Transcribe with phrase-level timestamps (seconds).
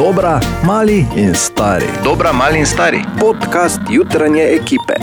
[0.00, 1.84] Dobra, mali in stari.
[2.02, 3.04] Dobra, mali in stari.
[3.20, 4.96] Podcast jutranje ekipe.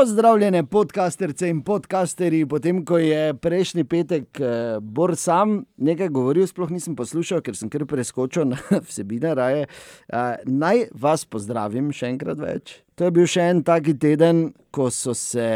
[0.00, 2.46] Pozdravljene, podcasterce in podcasterji.
[2.48, 7.68] Potem, ko je prejšnji petek eh, Bor sam nekaj govoril, sploh nisem poslušal, ker sem
[7.68, 8.56] kar preskočil na
[8.88, 9.66] vsebine raje.
[9.66, 12.78] Eh, naj vas pozdravim še enkrat več.
[12.96, 14.40] To je bil še en taki teden,
[14.72, 15.50] ko so se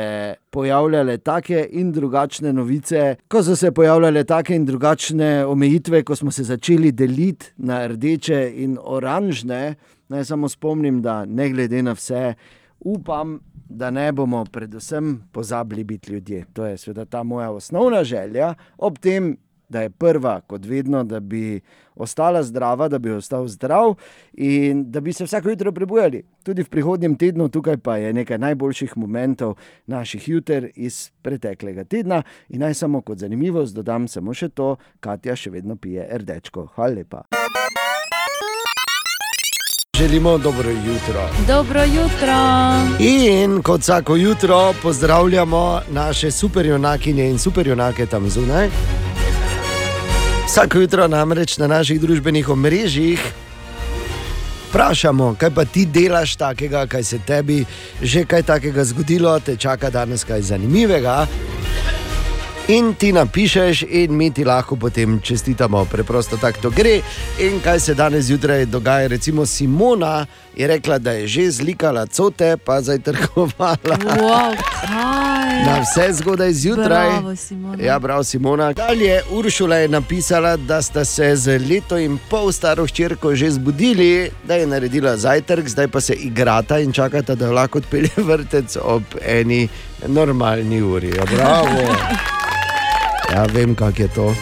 [0.52, 6.34] pojavljale take in drugačne novice, ko so se pojavljale take in drugačne omejitve, ko smo
[6.34, 9.62] se začeli deliti na rdeče in oranžne.
[10.12, 12.34] Naj samo spomnim, da ne glede na vse,
[12.84, 16.44] upam, da ne bomo predvsem pozabili biti ljudje.
[16.52, 19.36] To je seveda ta moja osnovna želja, ob tem,
[19.68, 21.60] da je prva, kot vedno, da bi
[21.94, 23.94] ostala zdrava, da bi ostal zdrav
[24.32, 26.22] in da bi se vsako jutro prebujali.
[26.42, 29.54] Tudi v prihodnjem tednu, tukaj pa je nekaj najboljših momentov
[29.86, 32.22] naših juter iz preteklega tedna.
[32.48, 36.68] In naj samo kot zanimivost dodam samo še to, Katja še vedno pije rdečko.
[36.76, 37.24] Hvala lepa.
[39.98, 41.30] Želimo dobro jutro.
[41.46, 42.34] Dobro jutro.
[42.98, 48.68] In kot vsako jutro pozdravljamo naše superjunakinje in superjunake tam zunaj.
[50.46, 53.34] Vsako jutro namreč na naših družbenih omrežjih
[54.74, 57.64] vprašamo, kaj pa ti delaš takega, kaj se tebi
[58.02, 61.26] že kaj takega zgodilo, te čaka danes kaj zanimivega.
[62.68, 67.00] In ti napišeš, in mi ti lahko potem čestitamo, preprosto tako to gre.
[67.40, 70.26] In kaj se danes zjutraj dogaja, recimo Simona
[70.56, 73.96] je rekla, da je že zlikala cote, pa zdaj trgovala.
[74.16, 75.64] Wow, kaj?
[75.66, 77.10] Na vse zgodaj zjutraj.
[77.10, 77.82] Bravo, Simona.
[77.82, 78.72] Ja, prav, Simona.
[78.72, 84.30] Dalje, Uršula je napisala, da sta se z leto in pol staro hčerko že zbudili,
[84.48, 89.02] da je naredila zajtrk, zdaj pa se igrata in čakata, da lahko odpelje vrtec ob
[89.20, 89.68] eni
[90.06, 91.12] normalni uri.
[91.16, 91.92] Ja, bravo.
[93.32, 94.34] Ja, vem, kak je to.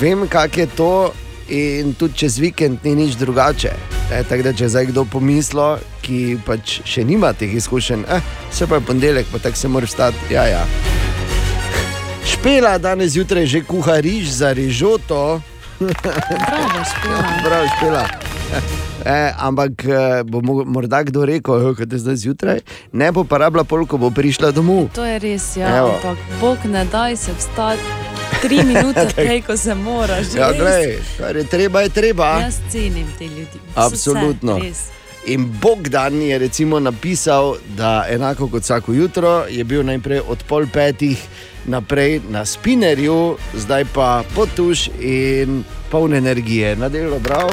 [0.00, 1.12] Vem, kak je to,
[1.48, 3.72] in tudi čez vikend ni nič drugače.
[4.10, 5.68] E, tako da, če zdaj kdo pomisli,
[6.02, 9.86] ki pač še nima teh izkušenj, eh, se pa je ponedeljek, pa tako se mora
[9.86, 10.34] vstati.
[10.34, 10.64] Ja, ja.
[12.26, 15.40] Špela danes zjutraj že kuha riž za rižoto.
[15.80, 17.20] Bravo, špila.
[17.44, 18.04] Prav, špela.
[19.00, 22.58] E, ampak eh, bo mo- morda kdo rekel, da je zdaj zjutraj,
[22.92, 24.92] ne bo pa rabila pol, ko bo prišla domov.
[24.92, 25.72] To je res, ja.
[25.78, 25.96] Evo.
[25.96, 27.80] Ampak Bog ne daj se vstati
[28.42, 30.34] tri minute prej, ko se moraš.
[30.36, 32.28] Ja, glej, kar je treba, je treba.
[32.40, 33.56] Jaz cenim te ljudi.
[33.74, 34.60] Absolutno.
[34.60, 34.92] Vse.
[35.26, 40.64] In Bogdan je recimo napisal, da enako kot vsako jutro je bil najprej od pol
[40.72, 41.16] petih
[41.64, 47.52] naprej na spinnerju, zdaj pa potuš in poln energije na delo, bravo.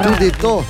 [0.00, 0.64] Tudi to,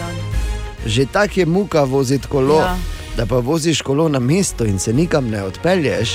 [0.86, 2.76] že tako je muka voziti kolo, ja.
[3.16, 6.10] Da pa voziš kolo na mesto in se nikam ne odpelješ.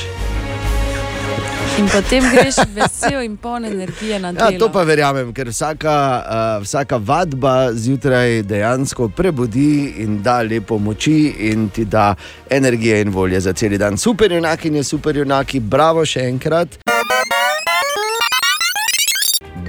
[1.78, 4.50] In potem greš vesel in poln energije na delo.
[4.52, 5.94] Ja, to pa verjamem, ker vsaka,
[6.26, 12.16] uh, vsaka vadba zjutraj dejansko prebudi in da lepo moči in ti da
[12.50, 13.98] energije in volje za cel dan.
[13.98, 16.80] Super, junaki in super, junaki, bravo še enkrat.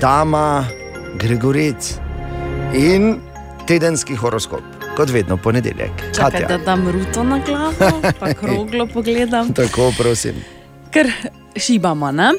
[0.01, 0.65] Dama
[1.21, 1.93] Gregorec
[2.73, 3.28] in
[3.69, 4.61] tedenski horoskop,
[4.97, 5.91] kot vedno ponedeljek.
[6.15, 6.49] Čakaj, Katja.
[6.49, 7.91] da dam ruto na glavo,
[8.21, 9.53] pa kroglo pogledam.
[9.53, 10.35] Tako, prosim.
[10.91, 11.11] Ker
[11.57, 12.31] šibamo, ne?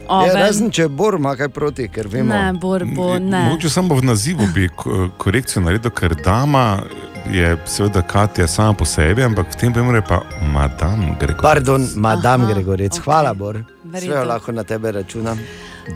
[0.00, 0.36] Ja, Oven.
[0.36, 2.30] razen če Bor ima kaj proti, ker vemo.
[2.30, 3.42] Ne, bor bo, ne.
[3.42, 6.78] Mogoče samo v nazivu bi ko- korekcijo naredil, ker dama
[7.26, 11.42] je seveda Katja sama po sebi, ampak v tem primeru je pa Madame Gregor.
[11.42, 13.04] Pardon, madam Aha, Gregorec, okej.
[13.04, 13.60] hvala, Bor.
[13.84, 14.14] Verjetno.
[14.14, 15.38] Sve lahko na tebe računam.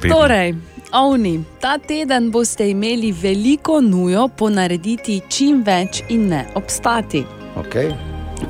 [0.00, 0.54] Torej,
[0.92, 7.24] ovni, ta teden boste imeli veliko nujo ponarediti čim več in ne obstati.
[7.56, 7.92] Okay.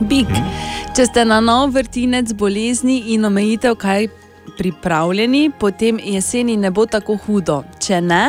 [0.00, 0.28] Big,
[0.96, 4.08] če ste na nov vrtinec bolezni in omejitev kaj
[4.58, 7.62] pripravljeni, potem jeseni ne bo tako hudo.
[7.82, 8.24] Če ne,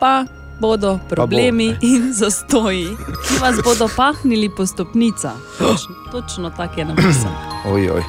[0.00, 0.24] pa
[0.60, 2.86] bodo problemi in zastoji,
[3.26, 5.36] ki vas bodo pahnili po stopnicah.
[5.58, 7.36] Točno, točno tako je napisano.
[7.72, 8.08] Oj, oj.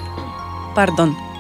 [0.76, 1.31] Pardon.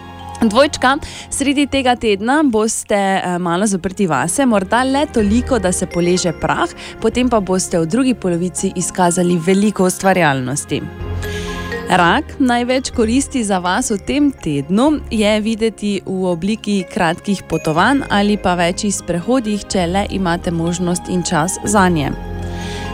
[0.42, 0.96] Dvojčka,
[1.30, 6.70] sredi tega tedna boste eh, malo zaprti vase, morda le toliko, da se poleže prah,
[7.02, 10.82] potem pa boste v drugi polovici izkazali veliko ustvarjalnosti.
[11.92, 18.38] Rak največ koristi za vas v tem tednu je videti v obliki kratkih potovanj ali
[18.38, 22.10] pa večjih sprehodih, če le imate možnost in čas za nje.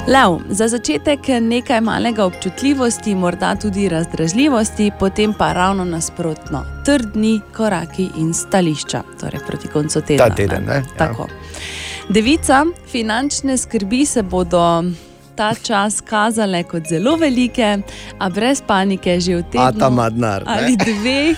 [0.08, 8.10] Lev, za začetek nekaj malega občutljivosti, morda tudi razdražljivosti, potem pa ravno nasprotno, trdni koraki
[8.18, 10.30] in stališča, torej proti koncu tedna.
[10.30, 10.76] Ta teden, ne?
[10.76, 10.84] Ja.
[10.98, 11.28] Tako.
[12.10, 14.84] Devica, finančne skrbi se bodo
[15.36, 17.78] ta čas kazale kot zelo velike,
[18.20, 20.40] a brez panike že v ta tednu ne?
[20.46, 21.38] ali dveh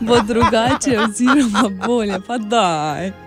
[0.00, 2.20] bo drugače, oziroma bolje.
[2.26, 3.21] Pa daj.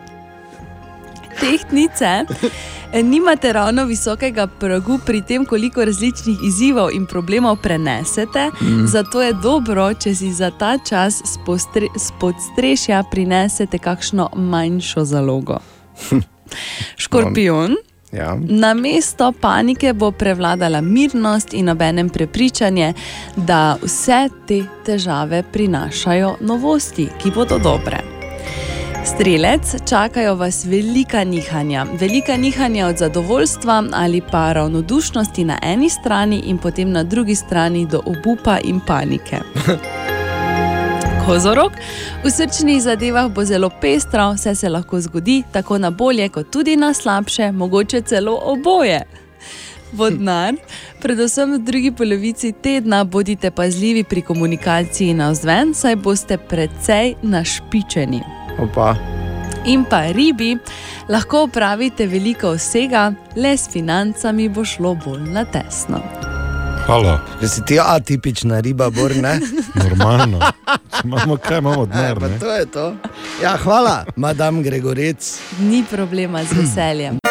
[1.39, 2.25] Tehtnice.
[2.93, 8.87] eh, Nimate ravno visokega pragu pri tem, koliko različnih izzivov in problemov prenesete, mm.
[8.87, 11.21] zato je dobro, če si za ta čas
[11.97, 15.59] spod strešja prinesete kakšno manjšo zalogo.
[17.03, 17.75] Škorpion.
[18.11, 18.37] Ja.
[18.39, 22.93] Na mesto panike bo prevladala mirnost in obenem prepričanje,
[23.35, 28.14] da vse te težave prinašajo novosti, ki bodo dobre.
[29.05, 31.85] Strelec, čakajo vas velika nihanja.
[31.99, 37.85] Velika nihanja od zadovoljstva ali pa ravnodušnosti na eni strani, in potem na drugi strani
[37.85, 39.37] do obupa in panike.
[41.25, 41.71] Kozorog.
[42.23, 46.75] V srčnih zadevah bo zelo pestro, vse se lahko zgodi, tako na bolje, kot tudi
[46.75, 49.24] na slabše, mogoče celo oboje.
[49.95, 50.53] Vodnar,
[51.01, 58.21] predvsem v drugi polovici tedna bodite pazljivi pri komunikaciji na vzven, saj boste precej našpičeni.
[58.59, 58.95] Opa.
[59.65, 60.57] In pa ribi,
[61.09, 66.01] lahko upravite veliko vsega, le s financami bo šlo bolj na tesno.
[66.85, 69.39] Halo, Že si ti atipična riba, bor ne?
[69.81, 70.37] normalno.
[70.93, 72.37] Če Imamo kaj, imamo E, pa ne?
[72.39, 72.85] to je to.
[73.41, 75.39] Ja, hvala, madam Gregorec.
[75.59, 77.24] Ni problema z veseljem.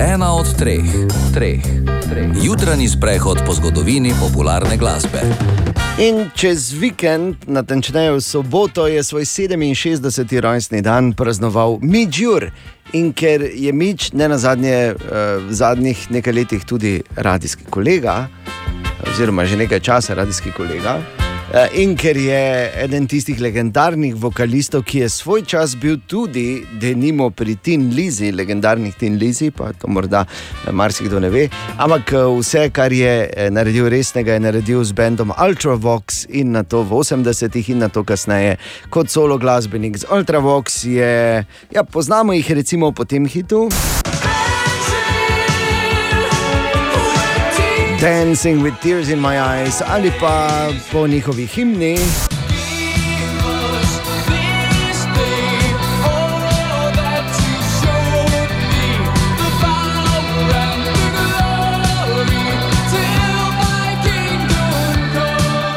[0.00, 0.84] Ena od treh,
[1.34, 1.60] treh,
[2.10, 2.30] treh.
[2.42, 5.20] Jutranji sprehod po zgodovini popularne glasbe.
[5.98, 10.40] In čez vikend, natančneje v soboto, je svoj 67.
[10.40, 12.50] rojstni dan praznoval Midžur.
[12.92, 14.94] In ker je Mič ne na zadnje
[15.48, 18.28] v zadnjih nekaj letih tudi radijski kolega,
[19.12, 21.21] oziroma že nekaj časa radijski kolega.
[21.54, 27.30] Eh, In ker je eden tistih legendarnih vokalistov, ki je svoj čas bil tudi, denimo
[27.30, 31.48] pri Tin Lizi, legendarnih Tin Lizi, pa to morda eh, marsikdo ne ve.
[31.76, 36.82] Ampak eh, vse, kar je naredil resnega, je naredil z bendom Ultravox in na to
[36.82, 38.56] v 80-ih in na to kasneje
[38.90, 39.98] kot solo glasbenik.
[40.02, 43.68] Z Ultravox je, ja, poznamo jih recimo po tem hitu.
[48.02, 51.98] Dancing with Tears in My Eyes ali pa po njihovi himni.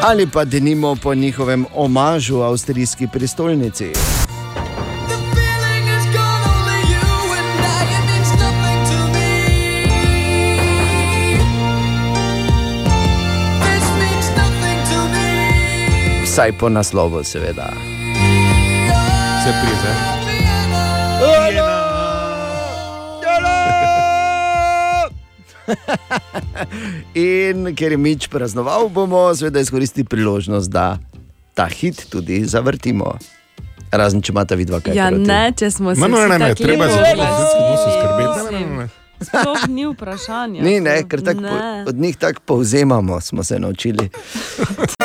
[0.02, 3.94] Ali pa denimo po njihovem omažu avstrijski prestolnici.
[16.36, 17.72] Vsaj po naslovu, seveda.
[19.40, 19.92] Vse prize.
[27.16, 30.98] In ker je Mič praznoval, bomo seveda izkoristili priložnost, da
[31.54, 33.16] ta hit tudi zavrtimo.
[33.92, 34.92] Razen če imata vidva kaj.
[34.92, 35.24] Ja, proti.
[35.24, 37.16] ne, če smo se no, ne, ne, tako treba je skrbeti.
[38.52, 38.90] Ne, ne, ne, ne.
[39.24, 40.68] Sploh ni vprašanja.
[40.68, 41.86] Ni, ne, ker tak, po, Ne.
[41.88, 44.10] od njih tako povzemamo, smo se naučili.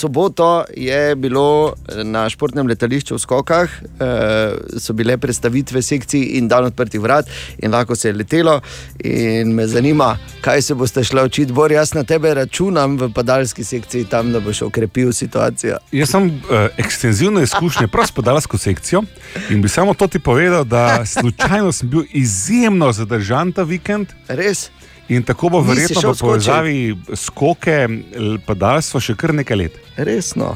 [0.00, 1.74] Soboto je bilo
[2.04, 7.70] na športnem letališču v Skokah, eh, so bile predstavitve sekcij in dan odprtih vrat, in
[7.70, 8.60] lahko se je letelo.
[9.04, 13.64] In me zanima, kaj se boste šli učiti, Bor, jaz na tebe računam v padalski
[13.64, 15.76] sekciji, tam da boš okrepil situacijo.
[15.92, 19.02] Jaz sem uh, ekstenzivno izkušnje prav s podaljsko sekcijo
[19.50, 24.06] in bi samo to ti povedal, da slučajno sem bil izjemno zadržan ta vikend.
[24.28, 24.70] Res?
[25.10, 26.76] In tako bo verjetno v povezavi
[27.16, 27.76] skoke,
[28.14, 29.78] l- padalstvo še kar nekaj let.
[29.98, 30.52] Resno.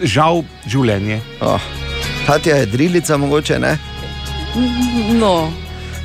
[0.00, 1.20] Žal življenje.
[1.40, 1.60] Oh.
[2.26, 3.74] Hatja je drilica, mogoče ne,
[5.12, 5.50] No,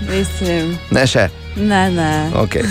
[0.03, 1.27] mislim, ne še.
[1.55, 2.31] ne, ne.
[2.35, 2.63] Okay.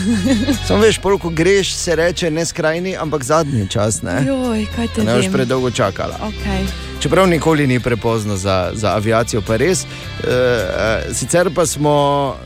[0.67, 4.03] Samo veš, pol, ko greš, se reče ne skrajni, ampak zadnji čas.
[4.03, 6.19] Ne, Joj, kaj te ne boš predolgo čakala.
[6.25, 6.67] Okay.
[6.99, 9.83] Čeprav nikoli ni prepozno za, za aviacijo, pa res.
[9.83, 9.87] E,
[10.27, 11.95] e, sicer pa smo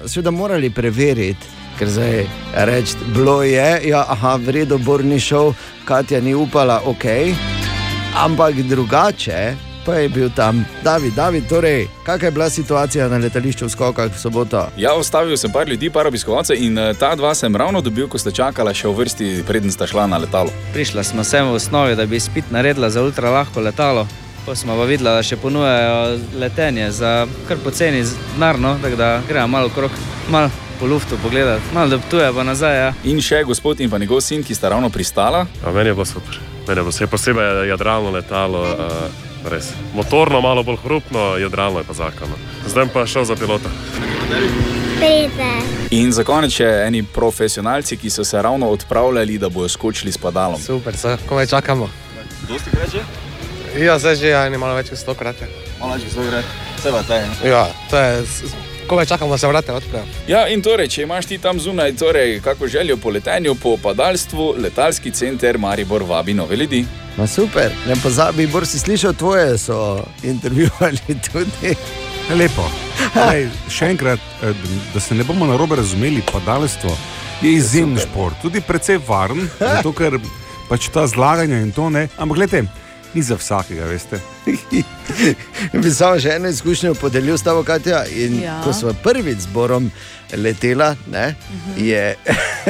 [0.07, 1.47] seveda morali preveriti,
[1.83, 5.51] ker zdaj reči, bilo je, ja, aha, v redu, Bor ni šel,
[5.85, 7.35] Katja ni upala, ok.
[8.15, 13.67] Ampak drugače pa je bil tam David, David, torej, kakšna je bila situacija na letališču
[13.67, 14.69] v Skokah v soboto?
[14.79, 18.19] Ja, ustavil sem par ljudi, par obiskovalcev in eh, ta dva sem ravno dobil, ko
[18.19, 20.55] ste čakala še v vrsti, preden sta šla na letalo.
[20.71, 24.07] Prišla smo sem v osnovi, da bi spet naredila za ultra lahko letalo.
[24.47, 29.17] Pa smo pa videla, da še ponujajo letenje za kar poceni denar, no, tako da
[29.27, 29.91] gremo malo okrog,
[30.31, 30.51] malo
[30.83, 32.77] po luftu pogledati, malo do tuje pa nazaj.
[32.77, 32.93] Ja.
[33.05, 35.45] In še gospod in pa njegov sin, ki sta ravno pristala.
[35.62, 36.39] A meni je bilo super.
[36.67, 39.69] Meni je bilo še posebej jadralno letalo, uh, res.
[39.95, 42.35] Motorno malo bolj hrupno, jadralno je pa zakon.
[42.67, 43.71] Zdaj pa šel za pilota.
[45.95, 50.19] In za konec še eni profesionalci, ki so se ravno odpravljali, da bodo skočili s
[50.19, 50.59] padalom.
[50.59, 51.87] Super, so, komaj čakamo.
[53.79, 55.47] Ja, zdaj že je malo več kot stokrat.
[55.47, 55.49] ja.
[55.79, 56.43] Malo več kot gre,
[56.75, 57.23] vse pa te.
[57.47, 60.05] Ja, to je, komaj čakamo, da se vrate odprejo.
[60.29, 64.55] Ja, in torej, če imaš ti tam zunaj, torej, kako željo po letenju, po padalstvu,
[64.59, 66.85] letalski center Maribor vabi nove ljudi.
[67.17, 71.75] Ma super, ne pozabi, Bor si slišal tvoje, so intervjuvali tudi.
[72.31, 72.65] Lepo.
[73.17, 74.55] Lej, še enkrat, eh,
[74.95, 76.97] da se ne bomo na robe razumeli, padalstvo
[77.43, 80.19] je izjemen šport, tudi precej varen, zato ker
[80.69, 82.07] pač ta zlaganja in to ne.
[82.17, 82.69] Ampak gledajte,
[83.14, 84.21] ni za vsakega, veste.
[85.75, 88.04] bi samo še eno izkušnjo podelil s tabo, Katja.
[88.09, 88.61] In Ja.
[88.64, 89.90] ko smo prvič z Borom
[90.35, 91.73] letela, ne, uh Mhm.
[91.73, 91.85] -huh.
[91.85, 92.16] je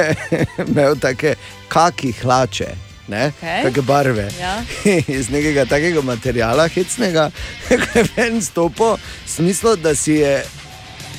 [0.69, 1.35] imel take
[1.69, 2.67] kaki hlače.
[3.09, 3.63] Ne, Okej.
[3.63, 4.29] Take barve.
[4.41, 4.63] Ja.
[5.19, 7.31] Iz nekega takega materiala, hecnega,
[7.69, 10.45] ki je ven stopil, v smislu, da si je.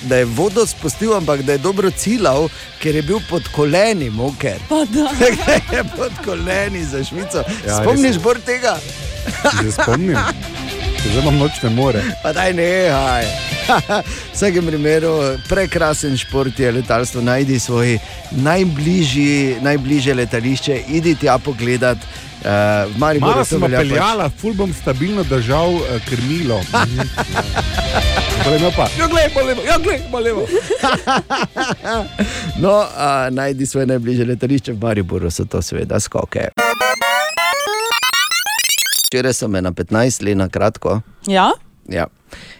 [0.04, 4.60] Da je vodo spustil, ampak da je dobro ciljal, ker je bil pod koleni, moker.
[4.70, 5.08] Pa da.
[5.78, 7.38] je pod koleni za švico.
[7.38, 8.78] Ja, Ja, Spomniš bor tega?
[9.54, 10.18] Se spomnim,
[11.04, 12.02] zdaj imam nočne more.
[12.24, 13.26] Pa daj nehaj.
[13.64, 15.14] V vsakem primeru
[15.48, 17.22] prekrasen šport je letalstvo.
[17.22, 17.96] Najdi svoj
[18.32, 21.98] najbližji, najbližje letališče, idi tja pogledat.
[21.98, 22.50] Uh,
[22.92, 26.60] v Mariboru Malo to sem velja pač- peljala, ful bom stabilno držal uh, krmilo.
[28.46, 28.88] Bolemo pa.
[29.00, 30.42] Ja, glej, bolemo, ja, glej, bolemo.
[32.64, 36.50] No, uh, najdi svoje najbližje letališče v Mariboru, so to seveda skoke.
[39.08, 41.00] Včeraj sem na 15 let na kratko.
[41.28, 41.52] Ja?
[41.90, 42.08] Ja.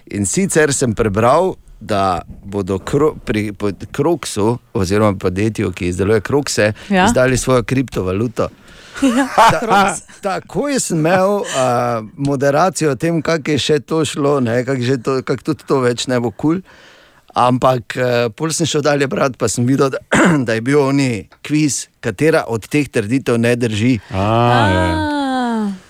[0.06, 6.74] In sicer sem prebral, da bodo kro, pri pod Kroksu, oziroma podjetju, ki izdeluje Krokse,
[6.90, 7.06] ja.
[7.06, 8.48] izdali svojo kriptovaluto.
[9.18, 9.96] Ja, Ta,
[10.30, 15.68] takoj sem imel uh, moderacijo o tem, kako je še to šlo, kako kak tudi
[15.68, 16.62] to več ne bo kul.
[16.62, 16.92] Cool.
[17.34, 19.98] Ampak uh, pol sem šel dalje brati, pa sem videl, da,
[20.46, 23.98] da je bil oni kviz, katera od teh trditev ne drži.
[24.14, 24.28] A,
[24.70, 24.86] ja.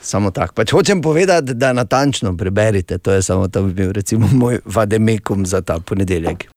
[0.02, 0.56] Samo tako.
[0.56, 2.98] Pač hočem povedati, da natančno preberite.
[2.98, 6.48] To je samo to, bi bil recimo moj vademekum za ta ponedeljek.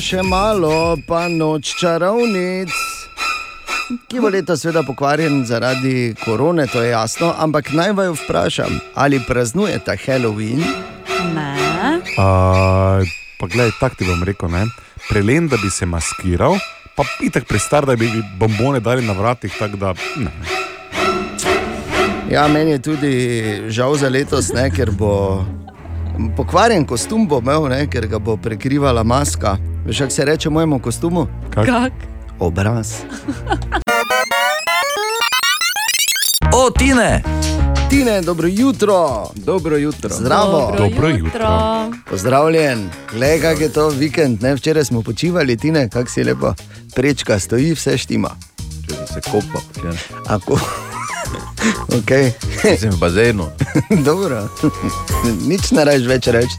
[0.00, 2.70] Še malo, pa noč čarovnic.
[3.90, 9.18] Ki bo letos seveda pokvarjen zaradi korone, to je jasno, ampak naj vaju vprašam, ali
[9.26, 10.62] praznujete Halloween?
[11.34, 11.54] Ne.
[12.14, 13.02] Uh,
[13.40, 14.66] pa gledaj, tako ti bom rekel, ne?
[15.08, 16.54] prelen, da bi se maskiral,
[16.96, 20.30] pa itak prestar, da bi bombone dali na vratih, tako da ne.
[22.30, 23.12] Ja, meni je tudi
[23.68, 25.42] žal za letos, ne, ker bo
[26.36, 29.56] pokvarjen kostum bo imel, ne, ker ga bo prekrivala maska.
[29.86, 31.26] Veš, kako se reče mojemu kostumu?
[31.50, 31.66] Kak?
[31.66, 32.09] Kak?
[32.40, 32.94] Obraz.
[36.52, 37.22] O, Tine!
[37.90, 39.26] Tine, dobro jutro.
[39.34, 40.10] Dobro jutro.
[40.10, 40.74] Zdravo.
[40.78, 41.48] Dobro jutro.
[42.10, 44.42] Pozdravljen, gledaj, kak je to vikend.
[44.42, 44.54] Ne?
[44.54, 46.54] Včeraj smo počivali, Tine, kak si lepo.
[46.94, 48.30] Prečka stoji, vse štima.
[48.88, 49.92] Če se kopal, ja.
[50.26, 50.58] Ako?
[51.88, 52.32] okay.
[52.78, 53.46] sem v bazenu.
[54.08, 54.48] Dobro,
[55.46, 56.56] nič ne rečeš več reči.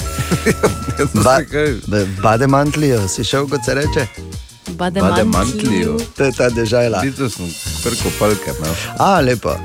[1.24, 1.40] Ba,
[1.88, 4.31] ba- Bade mantlijo, si šel, kot se reče.
[4.72, 5.25] Bade Bade mantliju.
[5.25, 6.00] mantliju.
[6.18, 7.00] To je ta država.
[7.00, 9.56] Lico sem kar kopalke imel, A, lepo.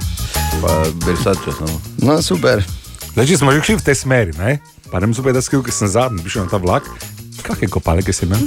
[0.59, 1.81] pa bersačo samo.
[1.99, 2.65] No, super.
[3.13, 4.59] Zdaj, če smo že šli v tej smeri, ne?
[4.87, 6.83] pa ne super, da skril, ker sem zadnji prišel na ta vlak.
[7.39, 8.39] Kakšne kopale, ki si imel?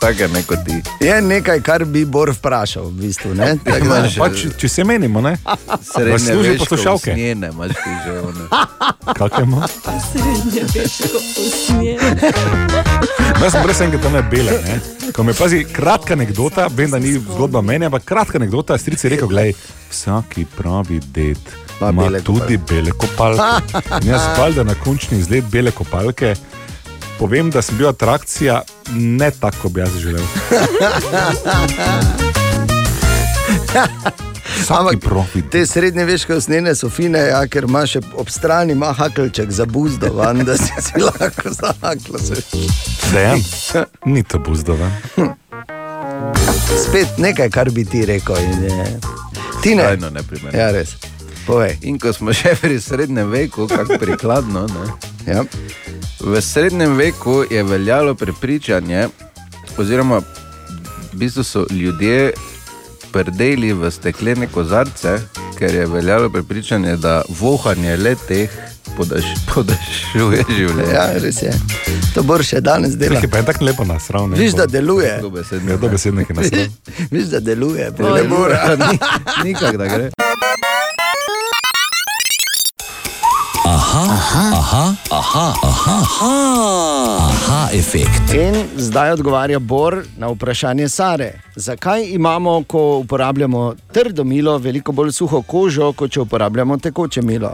[0.00, 0.82] Tako je neko ti.
[1.00, 3.34] Je nekaj, kar bi Bor vprašal, v bistvu.
[3.34, 3.58] ne?
[3.60, 5.36] Tako da- Imaš, Pač, če se menimo, ne?
[5.84, 7.10] Srednje služi veško poslušalke?
[7.10, 8.44] usnjene, imaš ti že one.
[9.12, 9.66] Kakšne ima?
[10.06, 12.20] Srednje veško usnjen.
[13.40, 14.52] Jaz sem brez enega tam bele.
[14.66, 14.74] Ne?
[15.16, 19.10] Ko me pazi, kratka anekdota, vem, da ni zgodba meni, ampak kratka anekdota, stric je
[19.14, 19.54] rekel, gledaj,
[19.90, 21.40] vsaki pravi ded
[21.80, 23.42] Ma ima bele tudi bele kopalke.
[24.02, 26.34] In jaz valjda na končni izgled bele kopalke.
[27.18, 30.24] Povem, da sem bil atrakcija ne tako, kot bi jaz želel.
[34.68, 35.42] Ampak profi.
[35.42, 40.12] Te srednje veške usnjene so fine, ja, ker ima še ob strani hakelček za buzdo,
[40.14, 42.18] van, da si si lahko zahaklo.
[43.12, 43.42] Dejan,
[44.04, 44.92] ni to buzdovan.
[46.84, 48.36] Spet nekaj, kar bi ti rekel.
[48.36, 49.00] in Je...
[49.62, 49.82] Ti ne.
[49.82, 50.58] Tajno ne primerno.
[50.58, 50.94] Ja, res.
[51.46, 51.76] Povej.
[51.82, 54.86] In ko smo še pri srednjem veku, kako prikladno, ne?
[55.26, 55.44] Ja.
[56.20, 59.08] v srednjem veku je veljalo prepričanje,
[59.78, 60.20] oziroma
[61.12, 62.32] v bistvu so ljudje
[63.12, 65.18] prdeli v steklene kozarce,
[65.58, 68.50] ker je veljalo prepričanje, da vohanje le teh
[68.96, 69.24] podaš,
[69.54, 70.92] podaljšuje življenje.
[70.94, 71.52] ja, res je.
[72.14, 73.18] To bo še danes dela.
[73.18, 74.36] Nekaj pa je tako lepo nasravno.
[74.42, 75.12] Viš, da deluje.
[75.68, 77.06] Ja, dobesednik je nasravno.
[77.10, 77.90] Viš, da deluje.
[77.98, 78.98] Ne ni,
[79.44, 80.10] nikak da gre.
[83.90, 88.34] Aha, aha, aha, aha, aha, aha, aha efekt.
[88.34, 91.32] In zdaj odgovarja Bor na vprašanje Sare.
[91.56, 97.50] Zakaj imamo, ko uporabljamo trdo milo, veliko bolj suho kožo, kot če uporabljamo tekoče milo?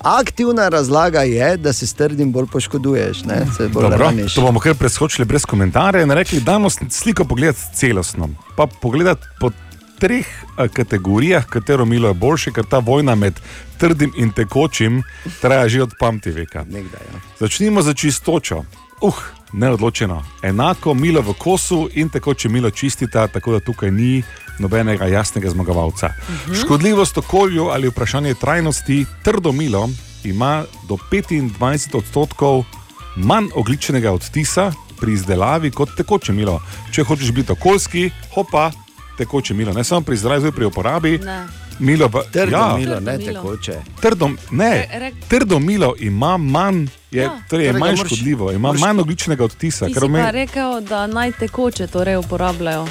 [0.00, 3.42] Aktivna razlaga je, da se s trdim bolj poškoduješ, ne?
[3.56, 7.60] se bolj Dobro, to bomo kar preskočili brez komentarja in rekli, da dajmo sliko pogledati
[7.74, 8.28] celostno.
[8.56, 9.50] Pa pogledati po
[9.98, 13.40] treh eh, kategorijah, katero milo je boljše, ker ta vojna med
[13.78, 15.02] trdim in tekočim
[15.40, 16.64] traja že od pamti veka.
[16.64, 17.20] Nekdaj, ja.
[17.40, 18.64] Začnimo za čistočo.
[19.00, 19.14] Uh,
[19.52, 20.22] neodločeno.
[20.42, 24.22] Enako milo v kosu in tekoče milo čistita, tako da tukaj ni
[24.58, 26.06] nobenega jasnega zmagovalca.
[26.06, 26.64] Uh -huh.
[26.64, 29.88] Škodljivost okolju ali vprašanje trajnosti, trdo milo
[30.24, 32.64] ima do 25 odstotkov
[33.16, 36.62] manj ogličnega odtisa pri izdelavi kot tekoče milo.
[36.92, 38.70] Če hočeš biti okoljski, hopa,
[39.16, 41.18] tekoče milo, ne samo pri tudi pri uporabi.
[41.18, 41.46] Ne.
[41.76, 43.32] Milo v, Trdo ja, milo, ne milo.
[43.32, 43.74] tekoče.
[44.00, 47.30] Trdo, ne, Re- re- trdo milo ima manj, je, Ja.
[47.48, 49.86] torej je Torej manj moraš- škodljivo, ima moraš- manj ogličnega odtisa.
[49.86, 52.86] Ti si pa rekel, da naj tekoče torej uporabljajo.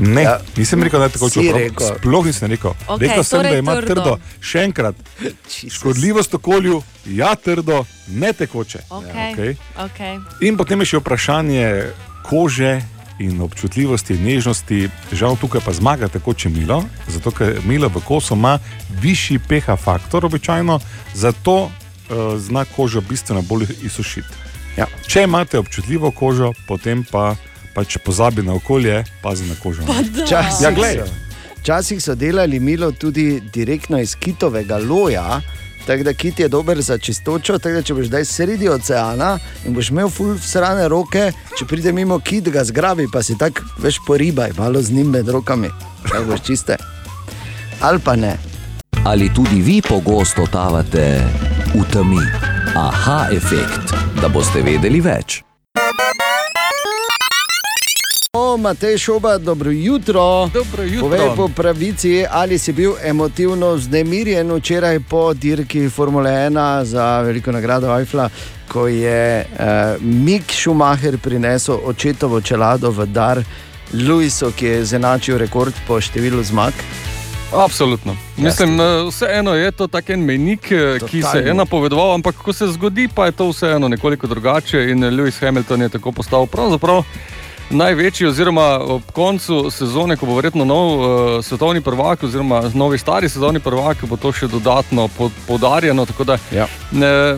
[0.00, 1.86] Ne, Ja, ja, nisem rekel, da je tako rekel.
[1.98, 2.70] Sploh nisem rekel.
[2.88, 3.94] Okej, rekel sem, torej da ima trdo.
[3.94, 4.18] trdo.
[4.40, 4.94] Še enkrat,
[5.70, 8.78] škodljivost okolju, ja, trdo, ne tekoče.
[8.90, 9.32] Okay.
[9.32, 9.56] okej.
[9.78, 10.20] Okay.
[10.40, 12.82] In potem je še vprašanje kože
[13.18, 14.88] in občutljivosti, nežnosti.
[15.12, 18.58] Žal tukaj pa zmaga tekoče milo, zato ker milo v kosu ima
[19.00, 20.80] višji pH faktor običajno,
[21.14, 21.70] zato uh,
[22.38, 24.28] zna kožo bistveno bolj izsušiti.
[24.76, 24.86] Ja.
[25.06, 27.34] Če imate občutljivo kožo, potem pa,
[27.74, 29.82] pa če pozabi na okolje, pazi na kožo.
[30.24, 30.66] Včasih
[31.66, 35.40] Ja, so delali milo tudi direktno iz kitovega loja.
[35.86, 39.74] Tako da kit je dober za čistočo, tako da če boš zdaj sredi oceana in
[39.74, 43.98] boš imel ful srane roke, če pride mimo kit, ga zgrabi, pa si tako veš
[44.06, 45.70] poribaj, malo z njim med rokami,
[46.08, 46.78] tako boš čiste.
[47.80, 48.36] Ali pa ne.
[49.04, 51.20] Ali tudi vi pogosto totavate
[51.74, 52.22] v temi?
[52.76, 55.42] Aha efekt, da boste vedeli več.
[58.36, 60.50] O, Matej Šoba, dobro jutro.
[60.54, 61.00] Dobro jutro.
[61.00, 67.52] Povej po pravici, ali si bil emotivno vznemirjen včeraj po dirki Formule 1 za veliko
[67.52, 68.30] nagrado Eiffla,
[68.68, 73.42] ko je uh, Mick Schumacher prinesel očetovo čelado v dar
[73.92, 76.72] Luisu, ki je zenačil rekord po številu zmag.
[77.52, 78.16] Absolutno.
[78.36, 81.54] Mislim, eh, vseeno je to tak en menik, eh, ki se je Totalno.
[81.54, 84.88] napovedoval, ampak ko se zgodi, pa je to vseeno nekoliko drugače.
[84.90, 87.04] In Lewis Hamilton je tako postal pravzaprav
[87.72, 91.06] največji, oziroma ob koncu sezone, ko bo verjetno nov uh,
[91.44, 96.06] svetovni prvak, oziroma novi stari svetovni prvak, bo to še dodatno pod, podarjeno.
[96.06, 96.66] Tako da Ja.
[96.92, 97.36] ne,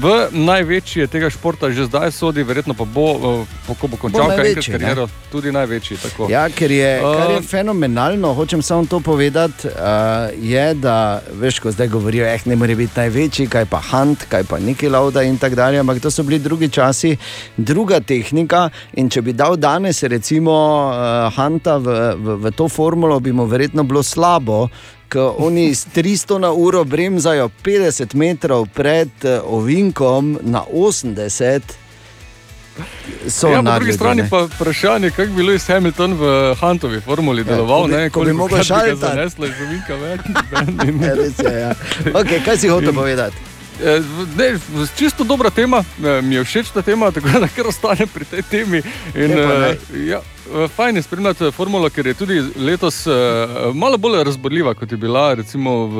[0.00, 4.28] v največji tega športa že zdaj sodi, verjetno pa bo, uh, ko bo končal Bo
[4.36, 4.78] največji, ne?
[4.78, 5.96] kariero, tudi največji.
[5.96, 6.28] Tako.
[6.30, 11.58] Ja, ker je, kar je Uh, fenomenalno, hočem samo to povedati, uh, je, da veš,
[11.58, 15.22] ko zdaj govorijo, eh, ne more biti največji, kaj pa Hunt, kaj pa Niki Lauda
[15.22, 15.78] in tako dalje.
[15.80, 17.16] Ampak to so bili drugi časi,
[17.56, 18.68] druga tehnika.
[18.94, 20.52] In če bi dal danes, recimo,
[20.88, 20.96] uh,
[21.30, 24.66] Hunta v, v, v to formulo, bi mu verjetno bilo slabo.
[25.06, 31.62] Ko oni s 300 na uro bremzajo 50 metrov pred uh, ovinkom na 80,
[33.28, 36.22] so Ja, po drugi strani pa vprašanje, kako bi Lewis Hamilton v
[36.54, 37.82] Huntovi formuli deloval.
[37.82, 40.20] ko bi- ne, ko bi koliko mogel krat bi zaneslo iz ovinka več.
[41.02, 41.72] Ja, res je, ja.
[42.14, 43.36] Okay, kaj si hotel povedati?
[43.84, 44.02] Eh,
[44.36, 44.58] Ne,
[44.96, 48.42] čisto dobra tema, eh, mi je všeč ta tema, tako da kar ostane pri tej
[48.42, 48.82] temi.
[49.14, 50.20] In, Lepo, eh, ja,
[50.76, 53.06] fajn je spremljati formulo, ker je tudi letos
[53.74, 55.96] malo bolj razborljiva, kot je bila recimo v,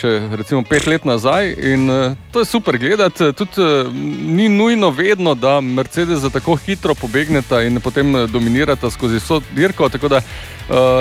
[0.00, 1.54] še recimo pet let nazaj.
[1.72, 1.90] In
[2.32, 3.32] to je super gledati.
[3.32, 3.90] Tudi
[4.24, 9.88] ni nujno vedno, da Mercedes tako hitro pobegneta in potem dominirata skozi vso dirko.
[9.88, 10.22] Tako da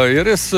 [0.08, 0.54] je res.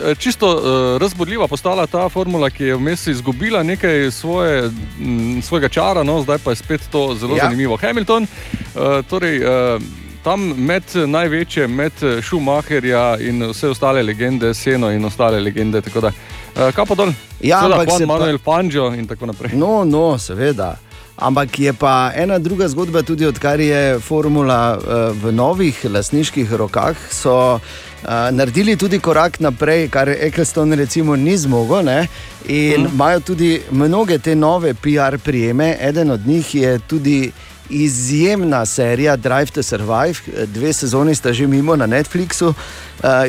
[0.00, 0.62] Eh, Čisto uh,
[0.98, 6.38] razborljiva postala ta formula, ki je vmes izgubila nekaj svoje, m, svojega čara, no, zdaj
[6.38, 7.44] pa je spet to zelo Ja.
[7.44, 7.76] zanimivo.
[7.76, 9.82] Hamilton, uh, torej, uh,
[10.22, 15.80] tam med največje, med eh, Schumacherja in vse ostale legende, Seno in ostale legende.
[15.80, 17.10] Tako da, uh, kapo dol.
[17.40, 19.50] Ja, ampak Juan se pa- Manuel Fangio in tako naprej.
[19.54, 20.76] No, no, seveda.
[21.16, 24.78] Ampak je pa ena druga zgodba, tudi odkar je formula
[25.12, 27.60] v novih lasniških rokah, so
[28.04, 31.84] uh, naredili tudi korak naprej, kar Eccleston recimo ni zmogel.
[31.84, 32.08] Ne?
[32.48, 35.76] In imajo tudi mnoge te nove PR prijeme.
[35.80, 37.32] Eden od njih je tudi
[37.70, 42.54] izjemna serija Drive to Survive, dve sezoni sta že mimo na Netflixu, uh,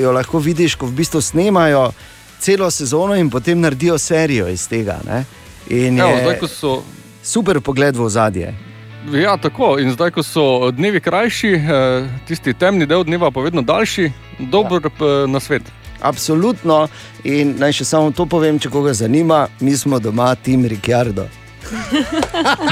[0.02, 1.92] jo lahko vidiš, ko v bistvu snemajo
[2.40, 5.00] celo sezono in potem naredijo serijo iz tega.
[5.08, 5.24] Ne?
[5.70, 6.84] In Evo, je zdaj, so
[7.24, 8.73] super pogled v ozadje.
[9.12, 9.80] Ja, tako.
[9.80, 14.82] In zdaj, ko so dnevi krajši, eh, tisti temni del dneva pa vedno daljši, dober
[14.84, 15.28] ja.
[15.28, 15.62] na svet.
[16.02, 16.88] Absolutno.
[17.24, 21.28] In naj še samo to povem, če koga zanima, mi smo doma, Tim Ricciardo.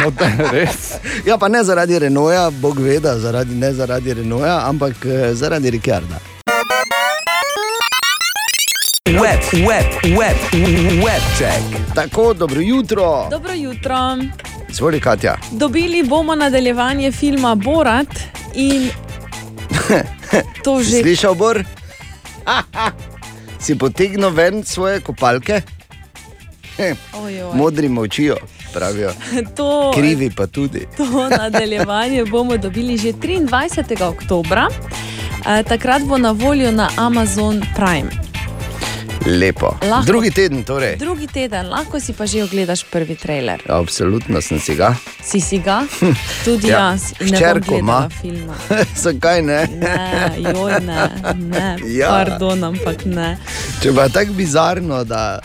[0.01, 0.11] No,
[0.51, 0.93] res.
[1.27, 5.71] Ja, pa ne zaradi Renoja, Bog ve, da zaradi, ne zaradi Renoja, ampak eh, zaradi
[5.71, 6.19] Rikarda.
[9.11, 10.37] Web, web, web,
[11.03, 11.95] web check.
[11.95, 13.27] Tako, dobro jutro.
[13.31, 13.97] Dobro jutro.
[14.71, 15.37] Zvoli, Katja.
[15.51, 18.07] Dobili bomo nadaljevanje filma Borat
[18.53, 18.89] in
[20.63, 21.01] to že.
[21.01, 21.63] slišal, Bor?
[23.59, 25.61] si potegnil ven svoje kopalke?
[27.13, 27.53] Ojoj.
[27.59, 28.35] Modri močijo,
[28.73, 29.11] pravijo.
[29.57, 30.87] To, Krivi pa tudi.
[30.97, 34.03] to nadaljevanje bomo dobili že 23.
[34.03, 34.67] oktobra.
[35.47, 38.30] Eh, takrat bo na voljo na Amazon Prime.
[39.25, 39.77] Lepo.
[39.89, 40.05] Lahko.
[40.05, 40.95] Drugi teden, torej.
[40.97, 43.61] Drugi teden, lahko si pa že ogledaš prvi trailer.
[43.69, 44.95] Absolutno sem si ga.
[45.23, 45.85] Si si ga?
[46.45, 47.13] Tudi Ja, ja, jaz.
[47.19, 48.09] hčerko ima.
[49.03, 49.67] Zakaj ne?
[49.77, 51.77] Ne, joj, ne, ne.
[51.85, 52.09] Ja.
[52.09, 53.37] Pardon, ampak ne.
[53.81, 55.39] Če pa tako bizarno, da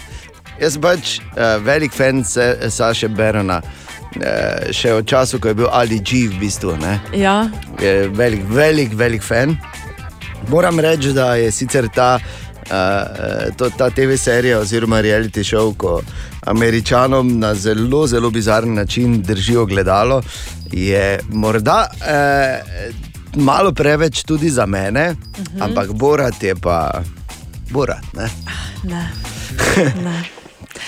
[0.61, 5.69] jaz pač uh, velik fan se, Saše Berona, uh, še od času, ko je bil
[5.69, 6.97] Ali G v bistvu, ne?
[7.13, 9.59] Ja, je velik, velik, velik fan.
[10.49, 12.46] Moram reči, da je sicer ta, uh,
[13.57, 16.03] to, ta TV serija oziroma reality show, ko
[16.47, 20.23] Američanom na zelo, zelo bizaren način držijo gledalo,
[20.73, 25.65] je morda uh, malo preveč tudi za mene, uh -huh.
[25.65, 27.03] ampak Borat je pa
[27.71, 28.05] Borat.
[28.15, 28.29] Ne?
[28.85, 29.11] ne.
[30.05, 30.36] ne.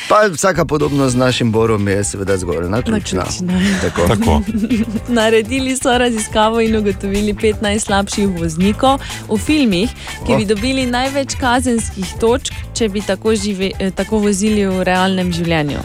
[0.08, 3.24] Pa vsaka podobnost z našim Borom je seveda zgolj naključna.
[3.40, 3.80] Naključna.
[3.82, 4.08] Tako.
[4.08, 4.42] Tako.
[5.18, 9.90] Naredili so raziskavo in ugotovili 15 slabših voznikov v filmih,
[10.26, 10.48] ki bi Oh.
[10.48, 15.78] dobili največ kazenskih točk, če bi tako, žive, eh, tako vozili v realnem življenju.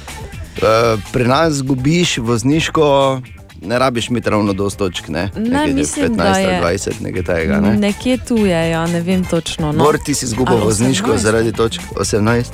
[0.54, 3.22] Uh, pri nas zgubiš vozniško,
[3.63, 5.30] ne rabiš imeti ravno dosto točk, ne?
[5.36, 7.60] Ne, mislim, 15 da je- ali 20, nekaj takega.
[7.60, 7.73] Ne?
[7.76, 9.71] Nekje tu je, ja, ne vem točno.
[9.71, 9.84] No.
[9.84, 11.17] Bor, ti si izgubil vozniško 18?
[11.17, 12.52] zaradi točk 18.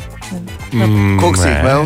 [0.74, 1.86] Mm, Koliko si jih imel?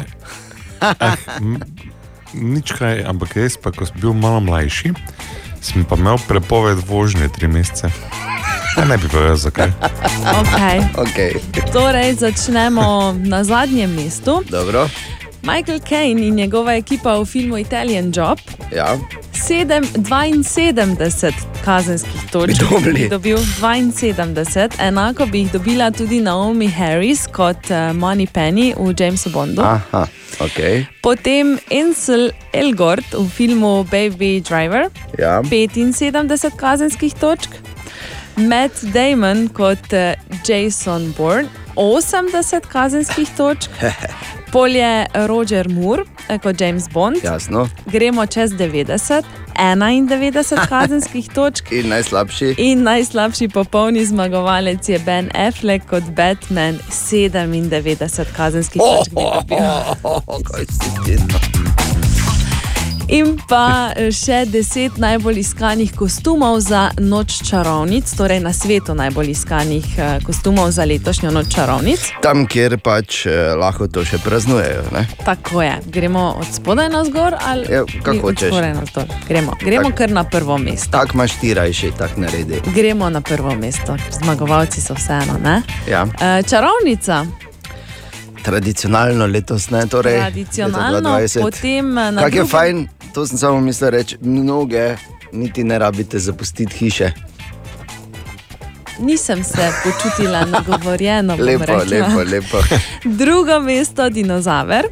[2.33, 4.89] Nič kaj, ampak jaz, pa, ko sem bil malo mlajši,
[5.61, 7.93] sem pa imel prepoved vožnje tri mesece.
[8.73, 9.69] Ja, ne bi povedal, zakaj.
[10.35, 10.77] Okay.
[11.03, 11.37] Okay.
[11.69, 14.41] Torej, začnemo na zadnjem mestu.
[14.49, 14.89] Dobro.
[15.43, 18.39] Michael Caine in njegova ekipa v filmu Italian Job.
[18.75, 18.97] Ja.
[19.47, 21.31] 7, 72
[21.65, 22.63] kazenskih točk.
[22.93, 28.93] Bi dobil 72, enako bi jih dobila tudi Naomi Harris kot uh, Money Penny v
[28.99, 29.61] Jamesu Bondu.
[29.61, 30.07] Aha,
[30.39, 30.85] ok.
[31.01, 34.87] Potem Ansel Elgort v filmu Baby Driver,
[35.19, 35.41] Ja.
[35.43, 37.49] 75 kazenskih točk.
[38.37, 40.13] Matt Damon kot uh,
[40.47, 43.69] Jason Bourne, 80 kazenskih točk.
[44.53, 47.17] Polje Roger Moore eh, kot James Bond.
[47.23, 47.67] Jasno.
[47.85, 49.23] Gremo čez 90,
[49.55, 51.71] 91 kazenskih točk.
[51.71, 52.55] In najslabši.
[52.57, 59.09] In najslabši popolni zmagovalec je Ben Affleck kot Batman, 97 kazenskih točk.
[59.09, 60.43] bi dobil.
[60.43, 61.92] Kaj si ti?
[63.07, 69.29] In pa eh, še 10 najbolj iskanih kostumov za noč čarovnic, torej na svetu najbolj
[69.35, 71.99] iskanih eh, kostumov za letošnjo noč čarovnic.
[72.23, 74.87] Tam, kjer pač eh, lahko to še praznujejo.
[74.95, 75.03] Ne?
[75.25, 78.51] Tako je, gremo od spodaj na zgor ali Ja, kako hočeš.
[79.27, 79.97] Gremo, gremo Tak.
[79.97, 80.91] kar na prvo mesto.
[80.91, 82.61] Tako imaš ti rajši, tako naredi.
[82.75, 85.37] Gremo na prvo mesto, zmagovalci so vseeno.
[85.43, 85.61] Ne?
[85.89, 86.07] Ja.
[86.21, 87.25] Eh, Čarovnica,
[88.43, 90.19] Tradicionalno letos, ne torej.
[90.19, 91.41] tradicionalno, leto 2020.
[91.41, 92.77] potem eh, na Kaj je drugem- fajn,
[93.13, 94.95] to sem samo mislil reči, mnoge
[95.31, 97.11] niti ne rabite zapustiti hiše.
[98.99, 101.35] Nisem se počutila nagovorjeno.
[101.35, 102.57] Lepo, lepo, lepo.
[103.19, 104.85] Drugo mesto dinozaver,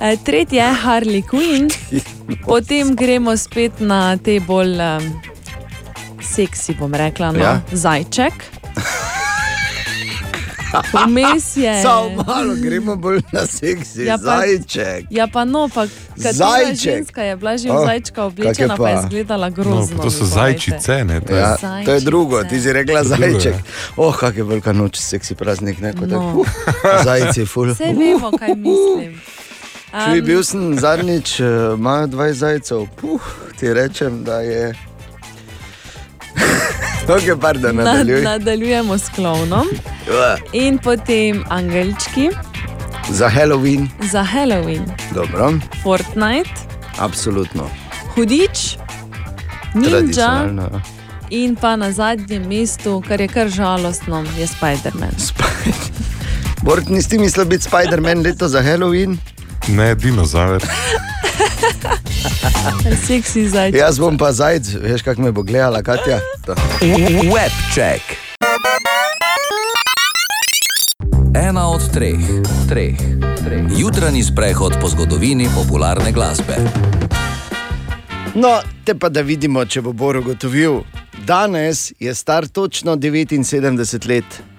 [0.00, 1.70] Eh, tretje Harley Quinn,
[2.46, 5.20] potem gremo spet na te bolj um,
[6.24, 7.60] seksi, bom rekla, no, ja.
[7.72, 8.32] zajček.
[10.96, 11.82] Vmes je.
[11.82, 15.06] Samo malo gremo bolj na seksi, Ja, pa- zajček.
[15.10, 16.74] Ja, pa no, pa Zajček.
[16.76, 18.88] ženska je bila že v Oh, zajčka je oblečena, pa pa?
[18.90, 19.96] je izgledala No, grozno.
[19.96, 21.20] pa to so zajčice, ne?
[21.20, 21.84] To je, Ja, Zajčice.
[21.84, 23.54] to je drugo, ti si rekla To je drugo, zajček.
[23.54, 23.62] ja.
[23.96, 26.18] Oh, kak je velika noč, seksi praznik, ne kot No.
[26.18, 26.38] tako.
[26.38, 27.68] Uh, zajci, ful.
[27.68, 29.20] Vse vemo, kaj mislim.
[29.94, 32.86] Čuj, bil sem zadnjič, uh, imajo 20 zajcev.
[32.96, 33.22] Puh,
[33.54, 34.74] ti rečem, da je.
[37.08, 38.22] Ok, pardon, Nad, nadaljuj.
[38.22, 39.66] nadaljujemo s klovnom
[40.08, 42.28] Uh, in potem angelčki
[43.10, 46.50] Za Halloween, za Halloween, dobro, Fortnite,
[46.98, 47.70] absolutno.
[48.14, 48.76] hudič,
[49.74, 50.80] ninja ja.
[51.30, 55.14] in pa na zadnjem mestu, kar je kar žalostno, je Spider-Man.
[56.64, 59.18] Bort, nisi mislil biti Spider-Man leto za Halloween?
[59.68, 60.64] ne, dinozaver.
[63.06, 63.80] Seksi zajček.
[63.80, 66.20] Jaz bom pa zajec, veš, kako me bo gledala, Katja.
[66.46, 66.54] To.
[67.32, 68.24] Web check.
[71.48, 72.18] ena od treh,
[72.68, 72.96] treh,
[73.44, 73.64] treh.
[73.78, 76.56] Jutranji sprehod po zgodovini popularne glasbe.
[78.34, 80.80] No, te pa da vidimo, če bo Bor ugotovil.
[81.26, 84.53] Danes je star točno 79 let.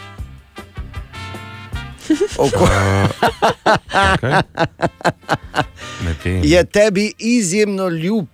[2.38, 2.68] Oko,
[4.16, 4.42] Okay.
[6.06, 6.42] Medtem.
[6.44, 8.26] je tebi izjemno ljub.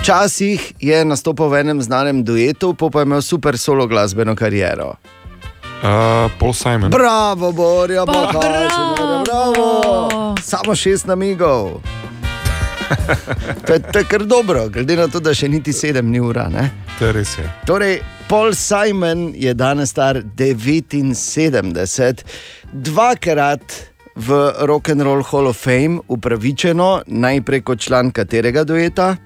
[0.00, 4.94] Včasih je nastopal v enem znanem duetu, pa je imel super solo glasbeno kariero.
[5.82, 6.90] Uh, Paul Simon.
[6.90, 9.24] Bravo, Borja, pa bravo!
[9.24, 10.34] bravo!
[10.42, 11.80] Samo šest namigov.
[13.66, 16.48] To je, to je kar dobro, glede na to, da še niti sedem ni ura.
[16.52, 16.70] Ne?
[16.98, 17.38] To je res.
[17.38, 17.46] Je.
[17.66, 22.24] Torej, Paul Simon je danes star 79,
[22.72, 23.76] dvakrat
[24.16, 29.16] v Rock and Roll Hall of Fame upravičeno, najprej kot član katerega dueta.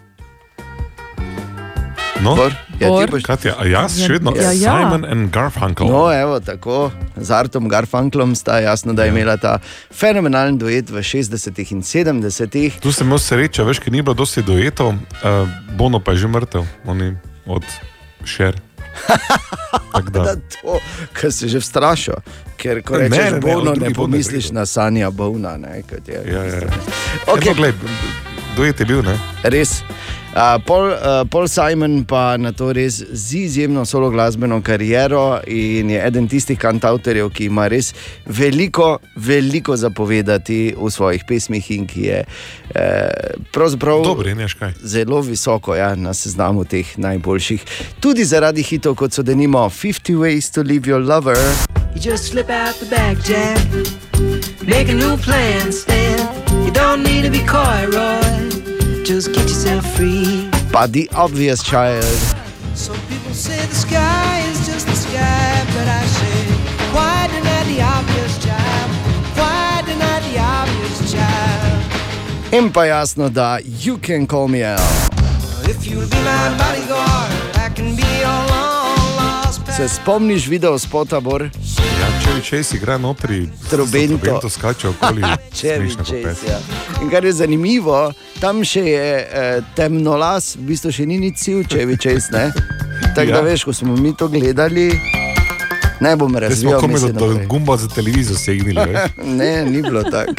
[2.21, 3.11] No, Bor, ja, Bor.
[3.11, 4.75] boš Katja, a jaz še vedno Ja, ja.
[4.75, 5.87] Simon and Garfunkel.
[5.87, 9.59] No, evo, tako, z Artom Garfunklom sta jasno, da je imela ta
[9.95, 12.81] fenomenalen duet v 60-ih in 70-ih.
[12.83, 15.47] Tu sem imel srečo, veš, ker ni bilo dosti duetov, uh,
[15.79, 17.15] Bono pa je že mrtev, oni
[17.47, 17.65] od
[18.27, 18.59] Šer.
[19.99, 20.79] Da to,
[21.13, 22.15] kar se že vstrašil,
[22.57, 24.55] ker ko Ne, rečeš ne, ne, bolno, o ne Bono je pomisliš rekel.
[24.55, 25.57] na Sanja Bovna.
[25.57, 26.23] Ne, kot je.
[26.27, 26.71] Ja, ja, ja.
[27.27, 27.51] Okay.
[27.51, 27.55] Okay.
[27.57, 27.73] Glej,
[28.57, 29.19] duet je bil, ne?
[29.43, 29.83] Res.
[30.39, 35.91] Uh, Paul, uh, Paul Simon pa na to res z izjemno solo glasbeno kariero in
[35.91, 37.91] je eden tistih kantautorjev, ki ima res
[38.23, 43.35] veliko, veliko zapovedati v svojih pesmih in ki je eh,
[44.59, 44.73] kaj.
[44.79, 47.65] zelo visoko ja, na seznamu teh najboljših.
[47.99, 51.39] Tudi zaradi hitov, kot so denimo 50 Ways to Leave Your Lover.
[51.97, 53.59] You just slip out the back, Jack.
[54.63, 56.31] Make a new plan, Stan.
[56.63, 58.58] You don't need to be coy, Roy.
[59.09, 60.51] Just get yourself free.
[60.71, 62.05] Pa The Obvious Child.
[62.75, 66.45] Some people say the sky is just the sky, but I say,
[66.93, 68.91] why deny the obvious child?
[69.33, 72.53] Why deny the obvious child?
[72.53, 74.77] In pa jasno, da You Can Call Me Al.
[75.65, 79.75] If you'll be my bodyguard, I can be your long lost pal.
[79.75, 81.49] Se spomniš video spota Bor?
[81.99, 84.19] Ja, če Chase igra notri, Trobento.
[84.23, 85.23] trobento skače okoli.
[85.53, 86.23] Smešno Chase.
[86.23, 86.45] popet.
[86.49, 86.59] Ja.
[87.03, 91.65] In kar je zanimivo, tam še je eh, temnolas, v bistvu še ni nič sil,
[91.67, 92.31] če je čez.
[93.17, 93.35] Tako ja.
[93.35, 94.93] da veš, ko smo mi to gledali,
[95.99, 96.79] ne bom razvijal.
[96.81, 97.47] komaj misli do, do naprej.
[97.51, 98.79] gumba za televizijo segnili.
[98.79, 99.19] veš.
[99.39, 100.39] Ne, ni bilo tako.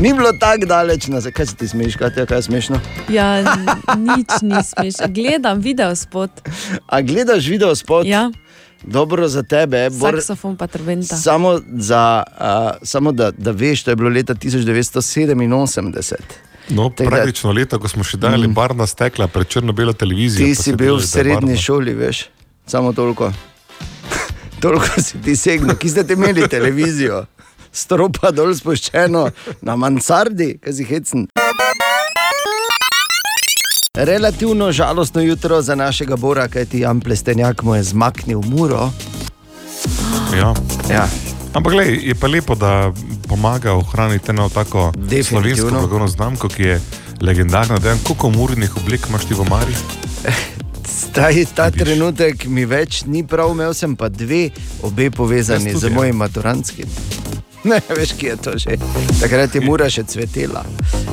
[0.00, 2.80] ni bilo tako daleč, na zakaj se ti smeješ, kaj je smešno.
[3.12, 3.44] Ja,
[3.92, 5.12] nič ni smešno.
[5.12, 6.30] Gledam video spot.
[6.88, 8.08] A gledaš video spot?
[8.08, 8.30] Ja,
[8.82, 11.16] Dobro za tebe, Bor, saksofon pa trventa.
[11.16, 16.16] samo, za, uh, samo da, da veš, to je bilo leta 1987.
[16.68, 18.54] No, Tega- praktično leto, ko smo še dali mm.
[18.54, 20.46] barna stekla pred črno-belo televizijo.
[20.46, 21.56] Ti si bil v da srednji barvno.
[21.56, 22.24] šoli, veš,
[22.66, 23.32] samo toliko.
[24.62, 27.24] toliko si ti segnil, ki ste imeli televizijo,
[27.72, 29.30] stropa dol spuščeno
[29.62, 31.26] na mansardi, kaj si hecen.
[33.98, 38.90] Relativno žalostno jutro za našega Bora, kajti Jan Plestenjak mu je zmaknil muro.
[40.36, 40.54] Ja.
[40.90, 41.08] Ja.
[41.54, 42.92] Ampak glej, je pa lepo, da
[43.28, 44.92] pomaga ohraniti eno tako
[45.28, 46.80] slovensko blagovno znamko, ki je
[47.20, 47.78] legendarna.
[47.78, 49.74] Dejan, koliko murnih oblik imaš ti v Mari?
[51.00, 54.50] Zdaj, ta trenutek mi več ni prav, imel sem pa dve,
[54.82, 55.94] obe povezani z ja.
[55.94, 56.86] mojim maturantskim.
[57.70, 58.76] Ne, veš, kje je to že.
[59.20, 60.64] Takrat je mura še cvetela.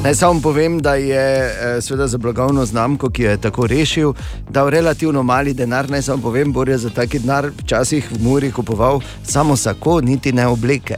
[0.03, 4.13] Naj samo povem, da je eh, seveda za blagovno znamko, ki jo je tako rešil,
[4.49, 5.89] dal relativno mali denar.
[5.89, 10.31] Naj samo povem, Bor je za taki denar včasih v Muri kupoval samo sako, niti
[10.31, 10.95] ne obleke.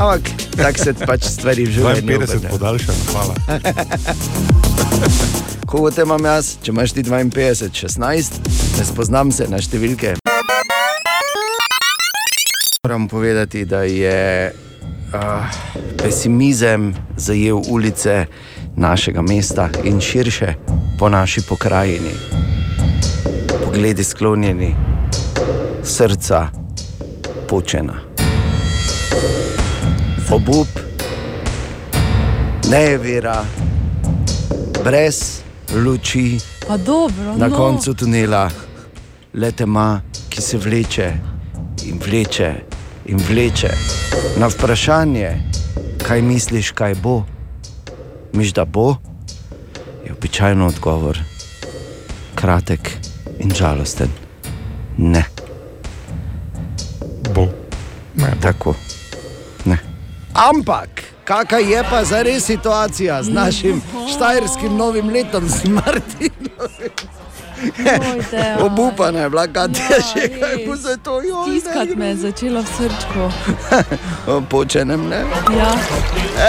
[0.00, 0.20] Ampak
[0.56, 2.50] tako se pač stvari v življenju 52 obrnejo.
[2.50, 3.34] podaljšan, hvala.
[5.70, 8.32] Koliko te imam jaz, če imaš ti 52, 16,
[8.78, 10.29] ne spoznam se na številke.
[12.86, 14.52] Moram povedati, da je
[15.14, 15.20] uh,
[16.02, 18.26] pesimizem zajel ulice
[18.76, 20.54] našega mesta in širše
[20.98, 22.10] po naši pokrajini.
[23.64, 24.74] Pogledi sklonjeni,
[25.82, 26.48] srca
[27.48, 28.00] počena.
[30.32, 30.68] Obup,
[32.70, 33.44] nevera,
[34.84, 35.40] brez
[35.84, 36.38] luči,
[36.68, 37.56] Pa dobro, na no.
[37.56, 38.50] koncu tunela,
[39.34, 41.12] le tema, ki se vleče
[41.84, 42.69] in vleče
[43.10, 43.68] in vleče.
[44.36, 45.42] Na vprašanje,
[46.06, 47.22] kaj misliš, kaj bo,
[48.32, 48.96] miš da bo,
[50.06, 51.18] je običajno odgovor
[52.34, 52.90] kratek
[53.38, 54.08] in žalosten.
[54.98, 55.24] Ne.
[57.34, 57.48] Bo.
[58.14, 58.42] Ne, bo.
[58.42, 58.74] Tako.
[59.64, 59.78] Ne.
[60.34, 63.82] Ampak, kakšna je pa zares situacija z našim
[64.14, 66.70] štajerskim novim letom, z Martinom?
[68.66, 70.82] Obupana je bila, Katja, še kaj bo res.
[70.82, 73.30] se to Stiskati me je začelo v srčku.
[74.52, 75.24] Počenem, ne?
[75.56, 75.72] Ja.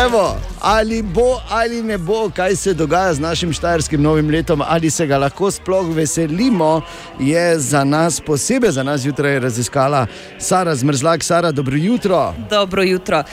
[0.06, 4.90] Evo, ali bo ali ne bo, kaj se dogaja z našim štajerskim novim letom, ali
[4.90, 6.82] se ga lahko sploh veselimo,
[7.20, 10.08] je za nas, posebej za nas jutraj raziskala
[10.40, 11.24] Sara Zmrzlak.
[11.24, 12.34] Sara, dobro jutro.
[12.50, 13.24] Dobro jutro.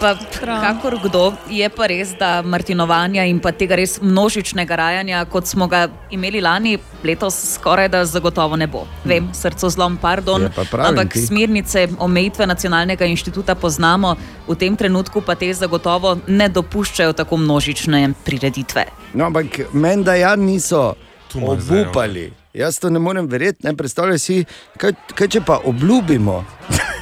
[0.00, 5.46] Pa, kakor kdo, je pa res, da Martinovanja in pa tega res množičnega rajanja, kot
[5.46, 8.86] smo ga imeli lani, letos skoraj da zagotovo ne bo.
[9.04, 11.26] Vem, srco zlom, pardon, ampak ti.
[11.26, 14.14] smernice omejitve nacionalnega inštituta poznamo,
[14.48, 18.84] v tem trenutku pa te zagotovo ne dopuščajo tako množične prireditve.
[19.14, 20.94] No, ampak meni da ja niso
[21.34, 22.32] obupali.
[22.54, 24.44] Jaz to ne morem verjeti, ne predstavljaj si,
[24.76, 26.44] kaj, kaj če pa obljubimo.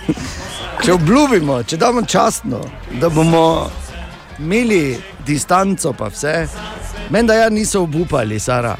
[0.84, 2.60] če obljubimo, če damo častno,
[3.00, 3.70] da bomo
[4.38, 6.34] imeli distanco, pa vse.
[7.10, 8.76] Meni da ja niso obupali, Sara.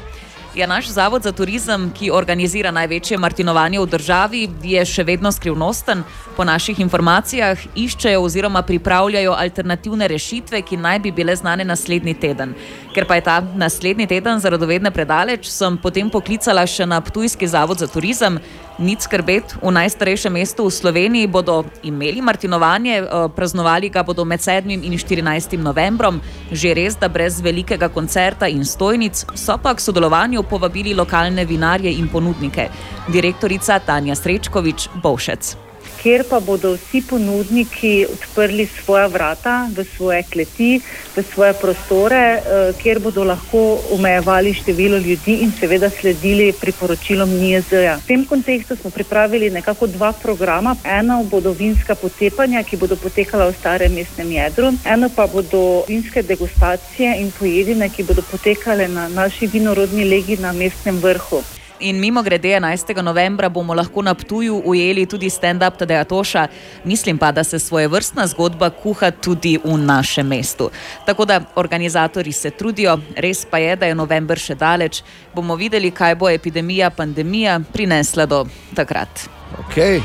[0.57, 6.01] Ja, naš zavod za turizem, ki organizira največje martinovanje v državi, je še vedno skrivnosten.
[6.37, 12.55] Po naših informacijah iščejo oziroma pripravljajo alternativne rešitve, ki naj bi bile znane naslednji teden.
[12.95, 17.45] Ker pa je ta naslednji teden za radovedne predaleč, sem potem poklicala še na Ptujski
[17.45, 18.41] zavod za turizem.
[18.77, 24.41] Nič skrbeti, v najstarejšem mestu v Sloveniji bodo imeli martinovanje, eh, praznovali ga bodo med
[24.41, 24.85] 7.
[24.85, 25.57] in 14.
[25.57, 26.21] novembrom,
[26.53, 31.89] že res, da brez velikega koncerta in stojnic, so pa k sodelovanju povabili lokalne vinarje
[31.89, 32.69] in ponudnike.
[33.09, 35.66] Direktorica Tanja Srečkovič Bovšec.
[36.07, 40.79] Kjer pa bodo vsi ponudniki odprli svoja vrata v svoje kleti,
[41.17, 42.43] v svoje prostore, eh,
[42.79, 47.97] kjer bodo lahko omejevali število ljudi in seveda sledili priporočilom NIJZ-ja.
[47.97, 50.77] V tem kontekstu smo pripravili nekako dva programa.
[50.85, 56.23] Eno bodo vinska potepanja, ki bodo potekala v starem mestnem jedru, eno pa bodo vinske
[56.23, 61.43] degustacije in pojedine, ki bodo potekale na naši vinorodni legi na mestnem vrhu.
[61.81, 63.03] In mimo grede 11.
[63.03, 66.47] novembra bomo lahko na Ptuju ujeli tudi stand-up Tadeja Toša,
[66.85, 70.71] mislim pa, da se svoje vrstna zgodba kuha tudi v našem mestu.
[71.07, 75.03] Tako da organizatori se trudijo, res pa je, da je november še daleč,
[75.35, 79.29] bomo videli, kaj bo epidemija, pandemija prinesla do takrat.
[79.69, 80.01] Okay.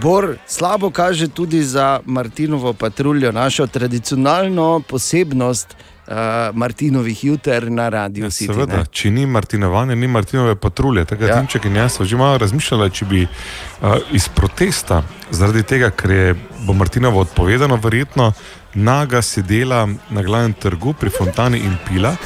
[0.00, 6.14] Bor slabo kaže tudi za Martinovo patruljo, našo tradicionalno posebnost uh,
[6.56, 8.26] Martinovih juter na radiju.
[8.26, 8.86] City, Seveda, ne.
[8.90, 11.04] če ni Martinovanja, ni Martinove patrulje.
[11.04, 11.34] Takrat Ja.
[11.34, 11.40] ja.
[11.40, 16.10] Timček in jaz sva že malo razmišljala, če bi uh, iz protesta, zaradi tega, ker
[16.10, 18.32] je bo Martinovo odpovedano, verjetno
[18.74, 22.16] naga sedela na glavnem trgu pri fontani in pila.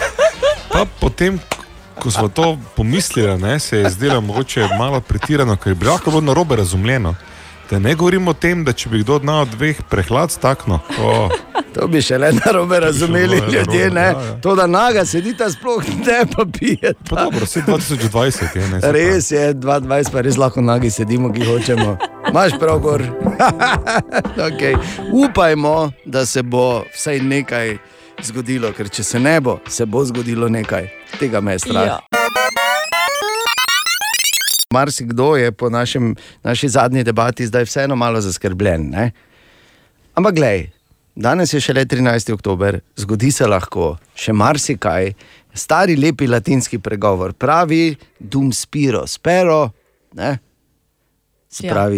[0.72, 1.38] Pa potem,
[1.98, 6.20] ko smo to pomislili, ne, se je zdelo mogoče malo pretirano, ker bi lahko bilo
[6.20, 7.14] narobe razumljeno.
[7.70, 10.80] Da ne govorimo o tem, da če bi kdo od nas dveh prehlad stakno.
[11.00, 11.30] Oh.
[11.74, 13.60] To bi še le narobe razumeli ljudje.
[13.60, 14.00] narobe, Ne?
[14.00, 14.40] ja, ja.
[14.42, 16.94] To, da naga sedita, sploh ne pa pije.
[17.10, 18.80] Dobro, vse 2020 je ne.
[18.92, 21.94] Res je, 22, pa res lahko nagi sedimo, ki hočemo.
[22.30, 23.06] Imaš prav, gor.
[24.50, 24.74] okay.
[25.12, 27.76] Upajmo, da se bo vsaj nekaj
[28.22, 30.90] zgodilo, ker če se ne bo, se bo zgodilo nekaj.
[31.22, 31.86] Tega me je strah.
[31.86, 32.59] Ja.
[34.74, 38.90] Marsikdo je po našem, naši zadnji debati zdaj vseeno malo zaskrbljen.
[38.90, 39.10] Ne?
[40.14, 40.70] Ampak glej,
[41.14, 42.32] danes je šele 13.
[42.32, 45.10] oktober, zgodi se lahko še marsikaj.
[45.54, 49.72] Stari lepi latinski pregovor pravi: dum spiro, spero.
[50.14, 50.38] Ne?
[51.50, 51.88] Se Ja.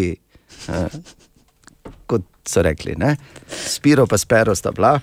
[0.68, 0.88] eh,
[2.06, 3.16] kot so rekli, ne?
[3.68, 4.96] spiro pa spero sta bila.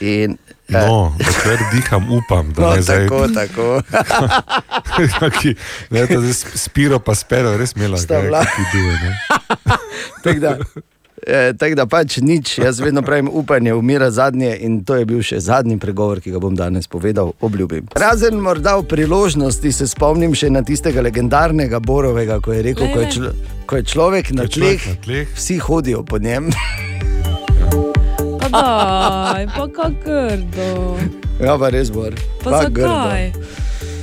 [0.00, 0.36] In,
[0.68, 3.06] No, dokler diham, upam, da No, ne zdaj.
[3.06, 3.82] tako, tako.
[5.20, 5.54] Kaki,
[5.90, 8.42] ne, ta zdaj sp- spiro pa spero, res imela Sta bila.
[8.72, 9.14] duje.
[10.24, 10.56] Tako da,
[11.22, 15.22] eh, tak da pač nič, jaz vedno pravim, upanje umira zadnje in to je bil
[15.22, 17.86] še zadnji pregovor, ki ga bom danes povedal, obljubim.
[17.94, 23.00] Razen morda v priložnosti se spomnim še na tistega legendarnega Borovega, ko je rekel, ko
[23.00, 23.30] je, člo,
[23.64, 24.82] ko je človek na tleh.
[25.30, 26.50] vsi hodijo po njem.
[28.56, 30.96] Pa daj, pa kakrdo.
[31.40, 32.14] Ja, pa res bor.
[32.44, 33.32] Pa zakaj?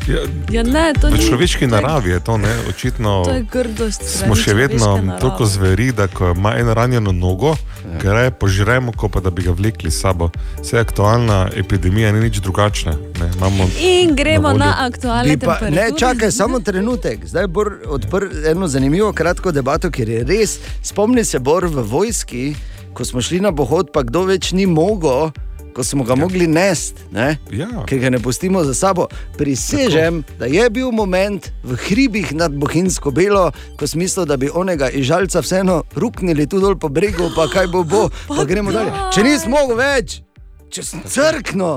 [0.08, 0.20] Ja,
[0.52, 2.52] Ja, ne, to v človeški naravi je to, ne?
[2.70, 4.04] očitno To je grdost.
[4.04, 7.56] smo še vedno toliko zveri, da ko ima eno ranjeno nogo,
[7.94, 8.00] ja.
[8.02, 10.30] ker je požremo, ko pa da bi ga vlekli s sabo.
[10.62, 12.92] Vse aktualna epidemija ni nič drugačna.
[13.20, 13.30] Ne?
[13.38, 14.58] Imamo In gremo voljo.
[14.58, 17.26] na aktualne Pa, ne, čakaj, samo trenutek.
[17.26, 20.60] Zdaj bo odprl eno zanimivo kratko debato, ker je res.
[20.82, 22.56] Spomni se, Bor v vojski,
[22.94, 25.32] ko smo šli na pohod, pa kdo več ni mogel,
[25.74, 26.16] ko smo ga ja.
[26.16, 27.38] mogli nest, ne?
[27.52, 27.86] Ja.
[27.88, 29.08] ker ga ne pustimo za sabo.
[29.38, 30.40] Prisežem, Tako.
[30.40, 34.90] da je bil moment v hribih nad Bohinjsko belo, ko smo mislili, da bi onega
[34.90, 38.92] ižalca vseeno ruknili tu dol po bregu, pa kaj bo, bo pa gremo dalje.
[39.16, 40.22] Če nisem mogel več,
[40.70, 41.74] če sem crkno,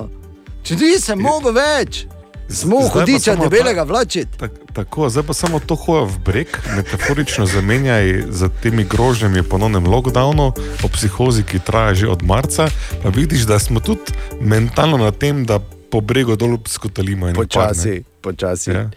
[0.63, 2.07] če nisem mogel več.
[2.49, 4.39] Smo hudiča samo ta- debelega vlačiti.
[4.39, 9.85] Tak, tako, zdaj pa samo to hoja v breg, metaforično zamenjaj z temi grožnjami ponovnem
[9.85, 12.69] lockdownu, o psihozi, ki traja že od marca.
[13.03, 14.03] Pa vidiš, da smo tudi
[14.41, 15.59] mentalno na tem, da
[15.91, 18.71] po bregu dol skotalimo in Počasi, počasi.
[18.71, 18.91] Ja.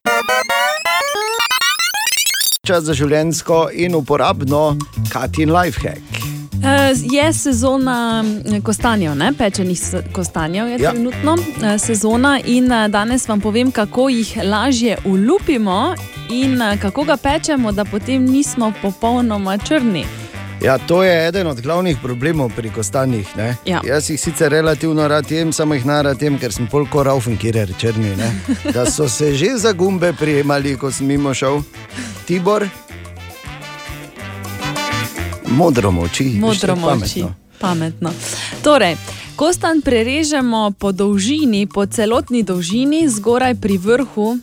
[2.61, 4.77] Čas za življensko in uporabno
[5.09, 6.28] Katin lifehack.
[6.59, 9.33] Eh, Je sezona mm, kostanjev, ne?
[9.33, 9.79] pečenih
[10.11, 10.91] kostanjev je Ja.
[10.91, 15.95] trenutno eh, sezona in eh, danes vam povem, kako jih lažje ulupimo
[16.29, 20.05] in kako ga pečemo, da potem nismo popolnoma črni.
[20.61, 23.37] Ja, to je eden od glavnih problemov pri kostanjih.
[23.37, 23.55] ne.
[23.65, 23.81] Ja.
[23.85, 27.73] Jaz jih sicer relativno rad jem, samo jih narad jem, ker sem polko raufen, kjer
[27.77, 28.15] črni.
[28.15, 28.31] Ne?
[28.73, 31.61] Da so se že za gumbe prijemali, ko sem mimo šel.
[32.27, 32.67] Tibor,
[35.49, 36.23] modro moči.
[36.35, 37.21] Modro moči.
[37.21, 37.33] pametno.
[37.59, 38.09] Pametno.
[38.61, 38.95] Torej,
[39.35, 44.37] kostan prerežemo po dolžini, po celotni dolžini, zgoraj pri vrhu.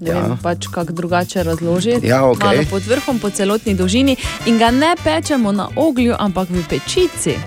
[0.00, 0.18] Ja.
[0.20, 2.06] vem, pač kako drugače razložiti.
[2.06, 2.46] Ja, okej.
[2.48, 7.38] Malo pod vrhom, po celotni dolžini in ga ne pečemo na oglju, ampak v pečici.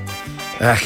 [0.59, 0.79] Eh,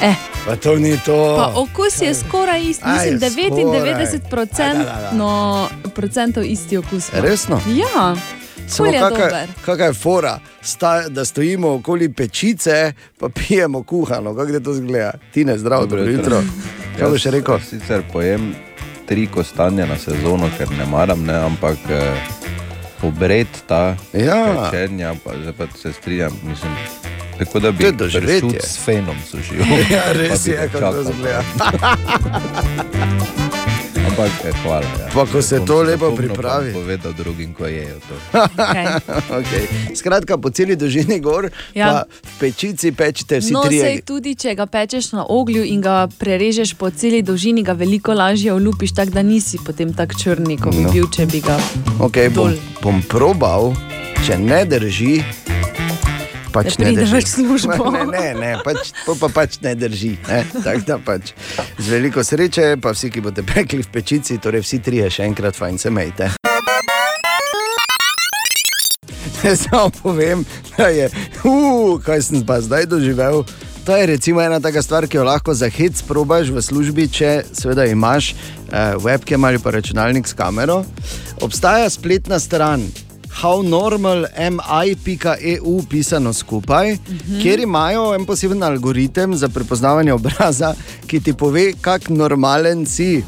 [0.00, 0.14] Eh,
[0.46, 1.34] pa to ni to.
[1.34, 3.50] pa okus je skoraj isti, mislim, skoraj.
[3.50, 5.10] 99% Aj, da, da, da.
[5.12, 5.30] no,
[5.90, 7.08] procentov isti okus.
[7.08, 7.20] ima.
[7.20, 7.60] Resno?
[7.68, 8.14] Ja,
[8.66, 14.52] Samo ful je kakaj, kakaj fora, sta, da stojimo okoli pečice, pa pijemo kuhano, kako
[14.52, 15.12] je to zgleda.
[15.32, 16.42] Ti ne zdravo, dobro jutro.
[16.98, 17.54] Kaj boš rekel?
[17.54, 18.54] Jaz Sicer pojem
[19.06, 22.16] tri kostanje na sezono, ker ne maram, ne, ampak eh,
[23.00, 24.70] pobred ta Ja.
[24.70, 26.72] pečenja, pa, zdaj pa se strinjam, mislim.
[27.38, 28.40] Tako da bi doživetje.
[28.40, 29.56] pršut s fenom sušil.
[29.90, 31.42] Ja, res bi je, kako to zgleda.
[34.08, 34.88] Ampak eh, hvala.
[34.98, 35.06] Ja.
[35.12, 36.72] Pa ko se Bom to lepo pripravi.
[36.72, 38.14] bom Povedal drugim, ko jejo to.
[39.38, 39.64] okay.
[39.92, 41.86] Skratka, po celi dolžini gor, ja.
[41.86, 43.82] Pa v pečici pečite vsi No, trije.
[43.82, 48.10] sej tudi, če ga pečeš na oglju in ga prerežeš po celi dolžini, ga veliko
[48.10, 50.88] lažje olupiš, tako da nisi potem tako črni, kot bi No.
[50.88, 50.92] no.
[50.92, 51.58] bil, če bi ga.
[52.00, 52.56] Okay, bom, dol.
[52.80, 53.74] bom probal,
[54.22, 55.20] če ne drži.
[56.52, 57.12] Pač Ne ne drži.
[57.14, 57.90] več službo.
[57.92, 60.16] Ne, ne, ne pač, to pa pač ne drži.
[60.28, 60.44] Ne?
[60.54, 61.32] Tako da pač.
[61.78, 65.56] Z veliko sreče, pa vsi, ki boste pekli v pečici, torej vsi trije, še enkrat
[65.56, 66.30] fajn se mejte.
[69.38, 70.44] Samo povem,
[70.76, 71.06] da je,
[71.44, 73.44] uh, kaj sem pa zdaj doživel.
[73.86, 77.30] To je recimo ena taka stvar, ki jo lahko za hec probaš v službi, če
[77.56, 80.82] seveda imaš eh, webcam ali pa računalnik s kamero.
[81.40, 82.84] Obstaja spletna stran
[83.42, 87.42] hownormalmi.eu pisano skupaj, uh -huh.
[87.42, 90.74] kjer imajo en poseben algoritem za prepoznavanje obraza,
[91.06, 93.24] ki ti pove, kak normalen si.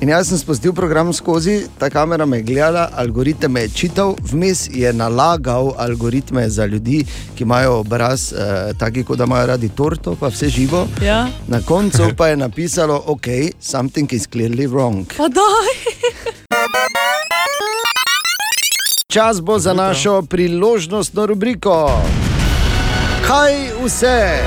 [0.00, 4.68] In jaz sem spustil program skozi, ta kamera me je gledala, algoritem je čital, vmes
[4.72, 7.04] je nalagal algoritme za ljudi,
[7.34, 8.36] ki imajo obraz eh,
[8.78, 10.88] taki, kot da imajo radi torto, pa vse živo.
[11.04, 11.28] Ja.
[11.48, 13.26] Na koncu pa je napisalo, ok,
[13.60, 15.04] something is clearly wrong.
[15.16, 16.34] Pa daj!
[19.10, 22.02] Čas bo za našo priložnostno rubriko.
[23.26, 23.54] Kaj
[23.84, 24.38] vse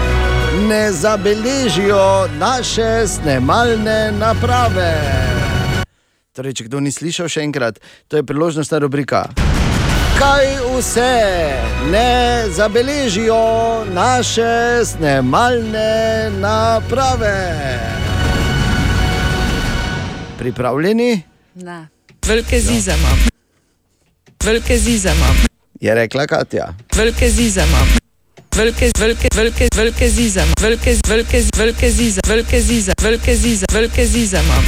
[0.68, 4.96] ne zabeležijo naše snemalne naprave?
[6.32, 9.28] Torej, če kdo ni slišal, še enkrat, to je priložnostna rubrika.
[10.16, 11.12] Kaj vse
[11.92, 17.36] ne zabeležijo naše snemalne naprave?
[20.40, 21.12] Pripravljeni?
[21.60, 21.80] Ne.
[22.24, 23.33] Velike zize imam.
[24.44, 25.36] Velike zize imam.
[25.82, 26.74] Je rekla Katja.
[26.96, 27.88] Velike zize imam.
[28.56, 30.54] Velike, velike, velike, velike zize imam.
[30.62, 34.64] Velike, velike, velike zize, velike zize, velike zize, velike zize imam.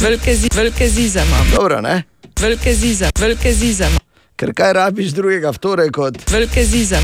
[0.00, 1.50] Velike, zi, velike zize imam.
[1.54, 2.02] Dobro, ne?
[2.40, 3.98] Velike zize, velike zize imam.
[4.36, 6.98] Ker kaj rabiš drugega v torek kot Velike zize.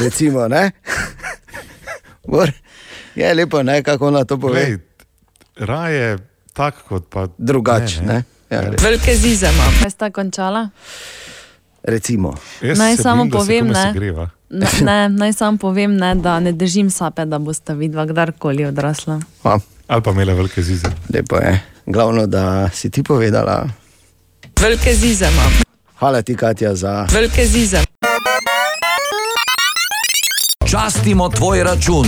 [0.00, 0.70] recimo, ne?
[2.28, 2.50] Bor,
[3.14, 4.64] je lepo, ne, kako ona to pove.
[4.64, 4.78] Glej,
[5.56, 6.18] raje
[6.52, 8.22] tako kot pa Drugače, ne?
[8.50, 8.82] Ja, res.
[8.82, 9.74] Velike zize imam.
[9.82, 10.68] Kaj sta končala?
[11.82, 12.34] recimo.
[12.62, 13.92] Jaz Naj samo se povem, ne.
[14.50, 19.20] Ne, ne, naj samo povem, ne, da ne držim sape, da boste vidva kdarkoli odrasla.
[19.42, 20.86] Ha, Ali pa imela velike zize.
[21.14, 21.60] lepo je.
[21.86, 23.68] Glavno, da si ti povedala.
[24.60, 25.52] Velike zize imam.
[25.98, 27.06] Hvala ti, Katja, za.
[27.12, 27.78] Velike zize.
[30.66, 32.06] Častimo tvoj račun.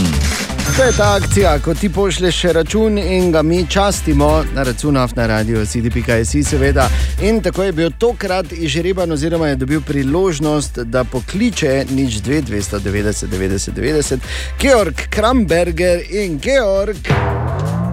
[0.77, 5.27] To je ta akcija, ko ti pošleš račun in ga mi častimo na račun na
[5.27, 6.89] radio, cd.js, seveda.
[7.23, 13.27] In tako je bil tokrat izžreban, oziroma je dobil priložnost, da pokliče nič 2, 290,
[13.27, 14.19] 90, 90,
[14.61, 16.97] Georg Kramberger in Georg.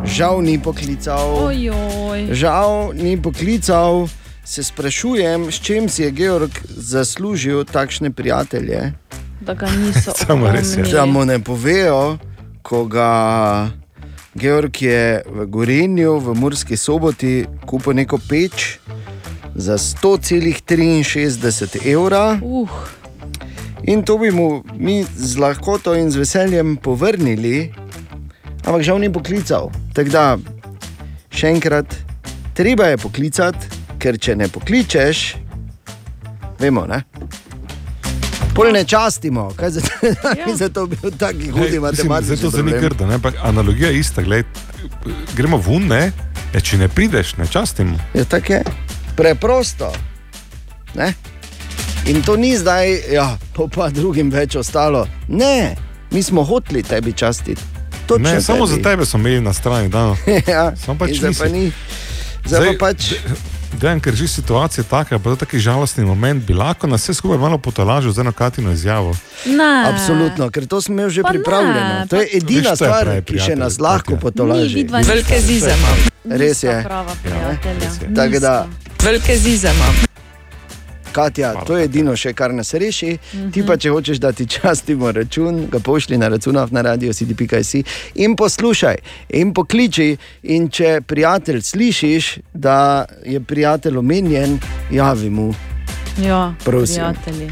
[0.06, 1.36] Žal ni poklical.
[1.46, 2.28] Ojoj.
[2.32, 4.08] Žal ni poklical.
[4.44, 8.94] Se sprašujem, s čim si je Georg zaslužil takšne prijatelje.
[9.42, 10.84] Da ga niso Samo res je.
[10.84, 12.18] Da mu ne povejo,
[12.68, 13.72] ko ga
[14.36, 18.84] Georg je v Gorenju, v Murski soboti, kupil neko peč
[19.56, 22.36] za 100,63 evra.
[22.44, 22.68] Uh.
[23.88, 27.72] In to bi mu mi z lahkoto in z veseljem povrnili,
[28.68, 29.72] ampak žal ni poklical.
[29.96, 30.36] Tako da,
[31.32, 31.88] še enkrat,
[32.52, 33.64] treba je poklicati,
[33.96, 35.40] ker če ne pokličeš,
[36.60, 37.08] vemo, ne.
[38.58, 39.82] Pol ne častimo, kaj za,
[40.34, 40.56] ja.
[40.62, 43.14] za to bil taki hudi matematični Zdaj to zdaj ni grdo, ne?
[43.22, 44.22] ampak analogija je ista.
[44.26, 44.44] Glej,
[45.38, 46.12] gremo ven, ne?
[46.54, 48.00] Ja, če ne prideš, ne častimo.
[48.18, 48.64] Je tako je.
[49.16, 49.92] Preprosto.
[50.96, 51.14] Ne?
[52.08, 55.06] In to ni zdaj, ja, pa, pa drugim več ostalo.
[55.28, 55.76] Ne,
[56.12, 57.62] mi smo hoteli tebi častiti.
[58.08, 58.82] Točno Ne, samo tebi.
[58.82, 59.90] za tebe smo imeli na strani.
[59.90, 60.16] Da.
[60.56, 61.72] ja, Samo pač zdaj pa ni.
[62.46, 63.14] Zdaj pa pač.
[63.74, 67.04] Dejan, ker že situacija je taka, pa to je taki žalostni moment, bi lahko nas
[67.04, 69.16] vse skupaj malo potolažil z eno Katino izjavo.
[69.46, 69.84] Ne.
[69.94, 72.08] Absolutno, ker to smo imeli že Pa pripravljeno.
[72.10, 74.76] To je edina Veš, je stvar, pravi ki še nas lahko potolaži.
[74.76, 75.98] Mi vidva Velike zize imam.
[76.40, 76.84] Res je.
[76.84, 78.16] Prava prijatelja.
[78.16, 78.68] Tako da,
[79.04, 80.17] Velike zize imam.
[81.18, 83.18] Katja, to je edino še, kar nas reši.
[83.18, 83.50] Mhm.
[83.52, 87.84] Ti pa, če hočeš, da ti častimo račun, ga pošli na računov na radio cd.si
[88.16, 89.02] in poslušaj
[89.42, 90.10] in pokliči.
[90.54, 94.60] In če prijatelj slišiš, da je prijatelj omenjen,
[94.92, 95.54] javi mu.
[96.22, 96.96] Ja, Prosim.
[96.96, 97.50] prijatelji.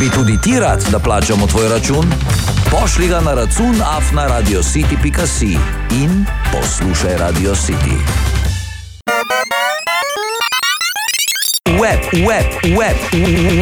[0.00, 2.12] Bi tudi ti rad, da plačamo tvoj račun?
[2.70, 5.56] Pošlji ga na račun afnaradiocity.si
[6.02, 8.45] in poslušaj Radio City.
[11.86, 12.46] Web, web,
[12.78, 12.96] web,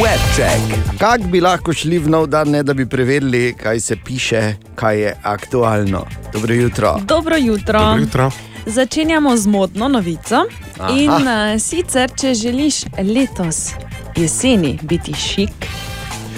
[0.01, 0.61] web check.
[0.99, 5.01] Kak bi lahko šli v nov dan, ne da bi preverili, kaj se piše, kaj
[5.01, 6.07] je aktualno.
[6.33, 6.95] Dobro jutro.
[7.05, 7.79] Dobro jutro.
[7.79, 8.31] Dobro jutro.
[8.67, 10.41] Začenjamo z modno novico.
[10.79, 10.89] Aha.
[10.97, 13.75] In uh, sicer, če želiš letos
[14.17, 15.69] jeseni biti šik,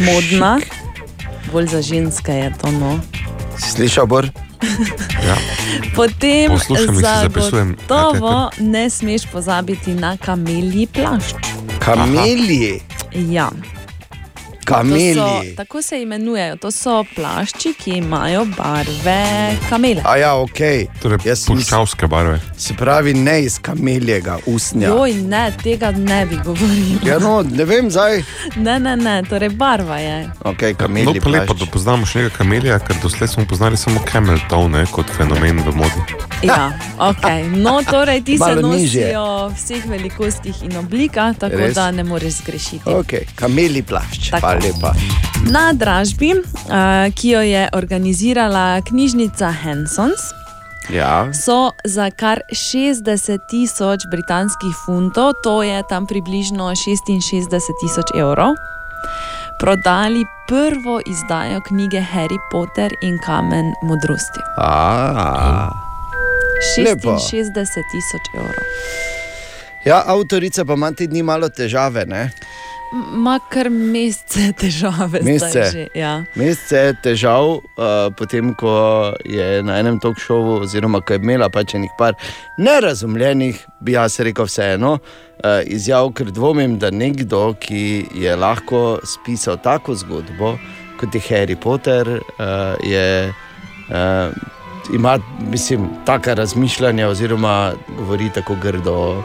[0.00, 0.58] modna,
[1.52, 2.98] bolj za ženske je to no.
[3.58, 4.26] Si slišal, Bor?
[5.26, 5.36] Ja.
[5.94, 7.76] Potem Poslušam in si zapisujem.
[7.88, 11.55] zagotovo ne smeš pozabiti na kamelji plašč.
[11.86, 12.82] Kamelji.
[13.30, 13.52] Ja.
[14.66, 15.14] To Kamelji.
[15.14, 16.56] so, tako se imenujejo.
[16.56, 19.26] To so plašči, ki imajo barve
[19.68, 20.02] kamele.
[20.04, 20.58] A ja, ok.
[21.02, 22.40] Torej, puščavske barve.
[22.58, 24.88] Se pravi, ne iz kameljega usnja.
[24.88, 26.98] Joj, ne, tega ne bi govoril.
[27.06, 28.22] Ja, no, ne vem, zdaj.
[28.56, 30.30] Ne, ne, ne, torej barva je.
[30.44, 31.60] Okay, No, kamelji pa lepo, plašč.
[31.60, 35.62] da poznamo še nekaj kamelija, ker doslej smo poznali samo camel toe ne, kot fenomen
[35.62, 36.02] v modi.
[36.42, 37.46] Ja, okay.
[37.56, 41.74] No, torej ti se nosijo v vseh velikostih in oblikah, tako Res?
[41.74, 42.90] da ne moreš zgrešiti.
[42.90, 44.55] Okay, kamelji plašč, Tako.
[44.56, 44.92] Hvala lepa.
[45.50, 50.20] Na dražbi, uh, ki jo je organizirala knjižnica Hansons,
[50.90, 51.26] Ja.
[51.34, 57.50] so za kar 60 tisoč britanskih funtov, to je tam približno 66
[57.80, 58.54] tisoč evrov,
[59.60, 64.40] prodali prvo izdajo knjige Harry Potter in kamen modrosti.
[64.58, 65.70] A,
[66.78, 67.18] Lepo.
[67.18, 67.50] 66
[67.92, 68.64] tisoč evrov.
[69.84, 72.06] ja, avtorica pa ima te dni malo težave.
[72.06, 72.30] Ne?
[72.92, 75.88] Ma kar mesece težave Mesece.
[75.94, 76.24] Ja.
[76.38, 78.72] Mesece težav, uh, potem ko
[79.24, 82.14] je na enem talk showu, oziroma ko je imela pač enih par
[82.58, 89.58] nerazumljenih, bi jaz rekel, vseeno, uh, izjav, ker dvomim, da nekdo, ki je lahko spisal
[89.62, 90.56] tako zgodbo
[90.96, 93.32] kot je Harry Potter, uh, je.
[93.88, 94.54] Uh,
[94.94, 95.18] Ima,
[95.50, 99.22] mislim, taka razmišljanja, oziroma govori tako grdo o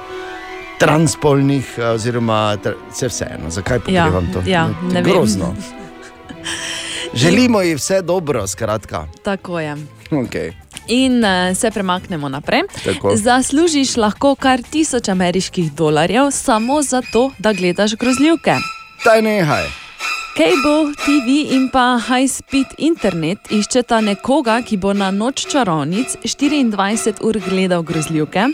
[0.81, 3.49] transpolnih, eh, oziroma tr- vse vseeno.
[3.49, 4.41] Zakaj pokrivam to?
[4.45, 5.13] ja, ne vem.
[5.13, 5.55] Grozno.
[7.21, 9.07] Želimo ji vse dobro, skratka.
[9.23, 9.75] Tako je.
[10.11, 10.53] Okay.
[10.87, 12.61] In uh, se premaknemo naprej.
[12.85, 13.15] Tako.
[13.15, 18.55] Zaslužiš lahko kar tisoč ameriških dolarjev samo zato, da gledaš grozljivke.
[19.05, 19.63] Daj nehaj.
[20.37, 27.19] Cable TV in pa High Speed Internet iščeta nekoga, ki bo na noč čarovnic 24
[27.21, 28.47] ur gledal grozljivke.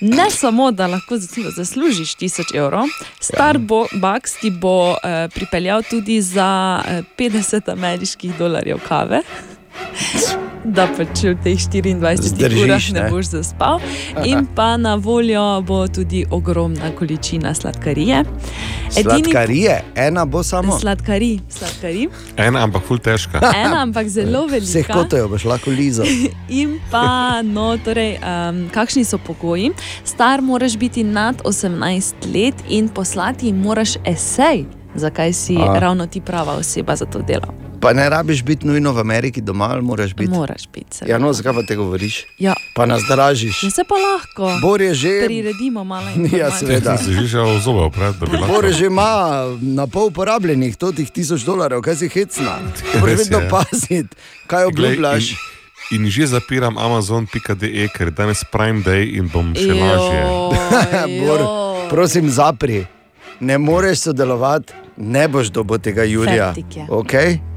[0.00, 2.86] Ne samo, da lahko zas- zaslužiš 1000 evrov,
[3.20, 6.50] Starbucks ti bo eh, pripeljal tudi za
[6.84, 9.20] eh, 50 ameriških dolarjev kave.
[10.62, 13.10] Da pač v teh 24 Zdržiš, urah ne ne?
[13.10, 13.82] boš zaspal,
[14.22, 18.22] in pa na voljo bo tudi ogromna količina sladkarije.
[18.90, 20.78] Sladkarije, ena bo samo.
[20.78, 22.08] Sladkari, sladkari.
[22.36, 23.40] Ena, ampak ful težka.
[23.64, 24.94] Ena, ampak zelo Vseh velika.
[24.94, 26.06] kotojev boš lahko lizal.
[26.62, 29.72] In pa, no, torej, um, kakšni so pogoji?
[30.04, 34.64] Star moraš biti nad 18 let in poslati moraš esej,
[34.94, 35.58] zakaj si.
[35.58, 35.78] A.
[35.78, 37.61] ravno ti prava oseba za to delo.
[37.82, 40.30] Pa ne rabiš biti nujno v Ameriki doma, ali moraš biti.
[40.30, 41.10] Moraš biti.
[41.10, 42.24] Ja, no, zakaj pa te govoriš?
[42.38, 42.54] Ja.
[42.74, 43.62] Pa nas dražiš.
[43.62, 44.58] Ja, se pa lahko.
[44.62, 45.22] Bor je že.
[45.26, 46.06] Priredimo malo
[46.38, 46.98] Ja, seveda.
[46.98, 48.54] Si že žal zobe oprati, da bi lahko.
[48.54, 52.62] Bor že ima na pol porabljenih totih tisoč dolarjev, kaj si hecna.
[53.00, 54.16] Moraš je, vedno paziti,
[54.46, 55.34] kaj obljubljaš.
[55.34, 55.50] Glej,
[55.90, 60.22] In že zapiram amazon.de, ker je danes Prime Day in bom še lažje.
[61.26, 61.40] Bor,
[61.90, 62.86] prosim, zapri.
[63.40, 66.54] Ne moreš sodelovati, ne boš dobo tega Julija.
[66.56, 66.86] Je.
[66.88, 67.51] Okay?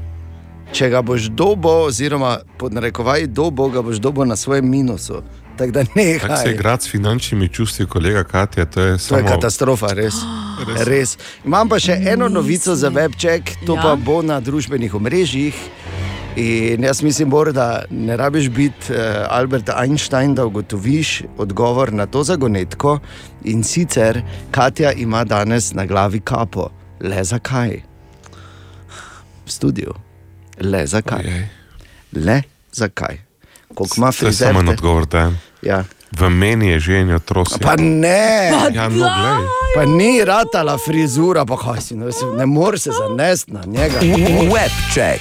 [0.72, 5.22] Če ga boš dobo, oziroma pod narekovaj dobo, ga boš dobo na svojem minusu.
[5.56, 6.52] Tako da Tako se nehaj.
[6.52, 10.14] igrati s finančnimi čustvi, kolega Katja, to je To je samo katastrofa, res.
[10.66, 10.86] Res.
[10.86, 11.18] res.
[11.44, 13.76] Imam pa še eno novico za webček, to Ja?
[13.76, 13.82] ja?
[13.82, 15.54] pa bo na družbenih omrežjih.
[16.36, 18.98] In jaz mislim, Bor, da ne rabiš biti uh,
[19.30, 22.98] Albert Einstein, da ugotoviš odgovor na to zagonetko.
[23.44, 26.68] In sicer Katja ima danes na glavi kapo.
[27.00, 27.80] Le zakaj?
[29.46, 29.92] V studiu.
[30.58, 31.24] Le zakaj?
[32.14, 32.42] Le
[32.72, 33.18] zakaj?
[33.68, 34.46] Koliko ima frizer?
[34.46, 35.06] samo en odgovor.
[35.06, 35.40] dajem.
[35.62, 35.84] Ja.
[36.12, 37.54] V meni je ženja trosi.
[37.60, 39.46] Pa ne, Ja, no, glej.
[39.74, 43.98] pa ni ratala frizura, pa kaj si, no, se- ne moreš se zanesti na njega.
[44.00, 45.20] Webček.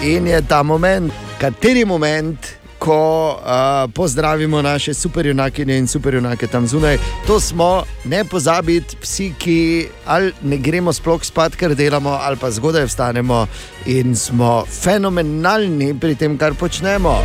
[0.00, 2.38] In je ta moment, kateri moment,
[2.78, 6.98] ko uh, pozdravimo naše superjunakinje in superjunake tam zunaj.
[7.26, 12.50] To smo, ne pozabiti, vsi, ki ali ne gremo sploh spat, ker delamo, ali pa
[12.50, 13.46] zgodaj vstanemo
[13.86, 17.18] in smo fenomenalni pri tem, kar počnemo.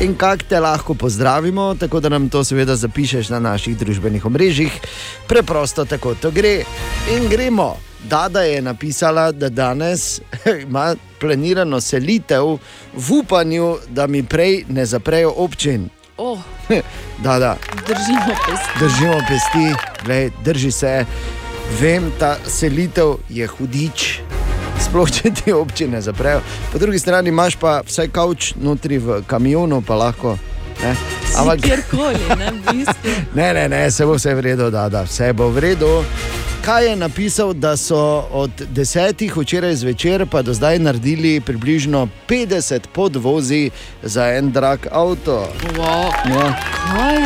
[0.00, 4.72] In kako te lahko pozdravimo, tako da nam to seveda zapišeš na naših družbenih omrežjih.
[5.26, 6.64] Preprosto tako to gre.
[7.16, 7.76] In gremo.
[8.04, 10.20] Dada je napisala, da danes
[10.66, 12.58] ima planirano selitev
[12.94, 15.88] v upanju, da mi prej ne zaprejo občin.
[16.16, 16.38] Oh,
[17.24, 18.68] Da, da, držimo pesti.
[18.80, 21.04] držimo pesti, Glej, drži se.
[21.80, 24.20] Vem, ta selitev je hudič,
[24.80, 26.40] sploh če ti občine zaprejo.
[26.72, 30.36] Po drugi strani imaš pa vsaj kavč notri v kamionu, pa lahko.
[30.82, 30.96] Ne?
[31.38, 33.12] Ampak kjerkoli, ne, v bistvu.
[33.38, 35.92] Ne, ne, ne, se bo vse v redu, da, da vse bo v redu.
[36.66, 42.90] Kaj je napisal, da so od desetih včeraj zvečer pa do zdaj naredili približno 50
[42.92, 43.70] podvozi
[44.02, 45.46] za en drag avto?
[45.78, 46.10] Wow.
[46.28, 46.46] Ja,
[46.90, 47.22] Kaj?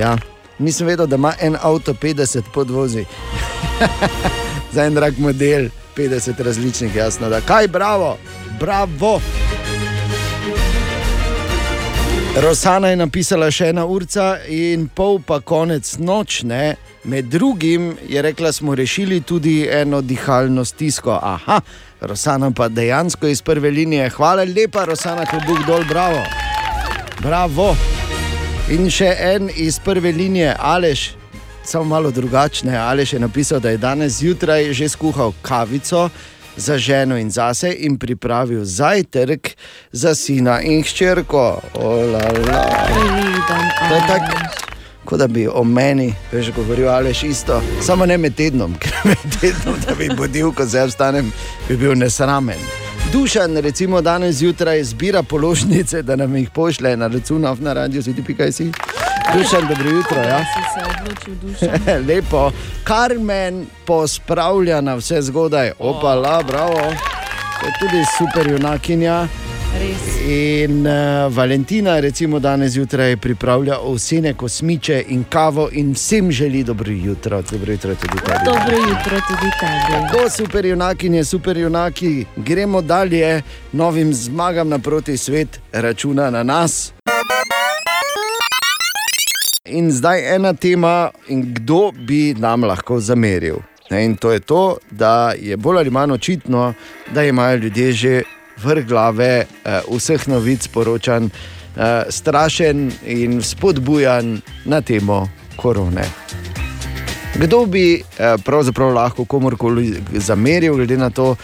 [0.00, 0.16] ja.
[0.58, 3.04] Nisem vedel, da ima en avto 50 podvozi.
[4.74, 7.28] za en drag model, 50 različnih, jasno.
[7.28, 7.40] Da.
[7.40, 8.18] Kaj, bravo,
[8.60, 9.20] bravo.
[12.36, 16.76] Rosana je napisala še ena urca in pol pa konec nočne.
[17.08, 21.16] Med drugim je rekla, smo rešili tudi eno dihalno stisko.
[21.22, 21.60] Aha,
[22.00, 24.10] Rosana pa dejansko iz prve linije.
[24.10, 26.20] Hvala lepa, Rosana, klobuk dol, bravo.
[27.22, 27.72] Bravo.
[28.68, 31.14] In še en iz prve linije, Aleš,
[31.66, 32.76] samo malo drugačne.
[32.76, 36.10] Aleš je napisal, da je danes zjutraj že skuhal kavico
[36.56, 39.48] za ženo in zase in pripravil zajtrk
[39.92, 41.60] za sina in hčerko.
[43.88, 44.38] To je tako,
[45.04, 49.40] kot da bi o meni, veš, govoril Aleš isto, samo ne med tednom, ker med
[49.40, 51.32] tednom, da bi budil, ko zdaj vstanem,
[51.68, 52.85] bi bil nesramen.
[53.12, 58.14] Dušan, recimo, danes zjutraj zbira položnice, da nam jih pošlje na račun na radio, si
[58.14, 58.72] ti pikaj si.
[59.34, 60.20] Dušan, dobro jutro.
[60.22, 60.38] Ja?
[60.38, 62.04] Se odločil.
[62.08, 62.52] Lepo,
[62.84, 66.80] Karmen pospravlja na vse zgodaj, opala, bravo.
[67.64, 69.28] Je tudi super junakinja.
[69.74, 70.20] Res.
[70.26, 76.92] In uh, Valentina, recimo danes zjutraj, pripravlja ovsene kosmiče in kavo, in vsem želi dobro
[76.92, 78.38] jutro, dobro jutro tudi tebi.
[78.44, 80.08] Dobro jutro tudi tebi.
[80.12, 83.42] Tako super junakinje, super junaki, gremo dalje,
[83.72, 86.92] novim zmagam naproti svet, računa na nas.
[89.64, 93.56] In zdaj ena tema, in kdo bi nam lahko zameril.
[93.90, 96.74] Ne, in to je to, da je bolj ali manj očitno,
[97.14, 98.22] da imajo ljudje že
[98.62, 101.30] vrh glave eh, vseh novic, poročan,
[101.76, 106.04] eh, strašen in spodbujan na temo korone.
[107.36, 111.36] Kdo bi eh, pravzaprav lahko komorkoli zameril, glede na, to,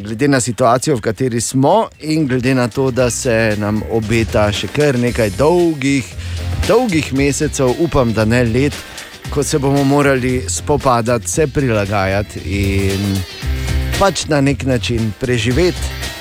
[0.00, 4.72] glede na situacijo, v kateri smo, in glede na to, da se nam obeta še
[4.72, 6.08] kar nekaj dolgih,
[6.68, 8.72] dolgih mesecev, upam, da ne let,
[9.30, 13.16] ko se bomo morali spopadati, se prilagajati in
[13.98, 16.13] pač na nek način preživeti.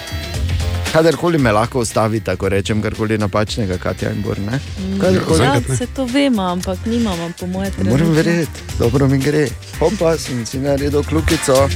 [0.94, 4.40] Kadarkoli me lahko ustavi, tako rečem, karkoli napačnega, Katja in Bor.
[4.40, 4.60] ne?
[5.02, 5.44] Kadarkoli.
[5.44, 7.98] Ja, se to vemo, ampak nimamo, po mojem, trenutno.
[7.98, 9.48] Moram verjeti, dobro mi gre.
[9.82, 11.70] Opa, sem si naredil kljukico.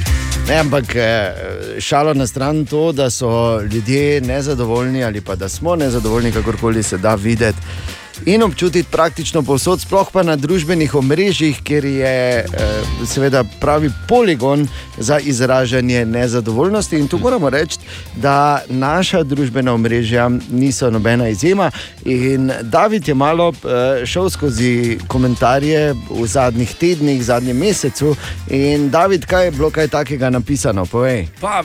[0.47, 1.33] Ne, ampak eh,
[1.79, 6.97] šalo na stran to, da so ljudje nezadovoljni ali pa da smo nezadovoljni, kakorkoli se
[6.97, 7.57] da videti.
[8.25, 12.45] In občutiti praktično povsod, sploh pa na družbenih omrežjih, kjer je eh,
[13.05, 16.99] seveda pravi poligon za izražanje nezadovoljnosti.
[16.99, 17.79] In tu moramo reči,
[18.15, 21.71] da naša družbena omrežja niso nobena izjema.
[22.05, 28.15] In David je malo eh, šel skozi komentarje v zadnjih tednih, zadnjem mesecu.
[28.49, 30.85] In David, kaj je bilo kaj takega napisano?
[30.85, 31.27] Povej.
[31.41, 31.63] Pa,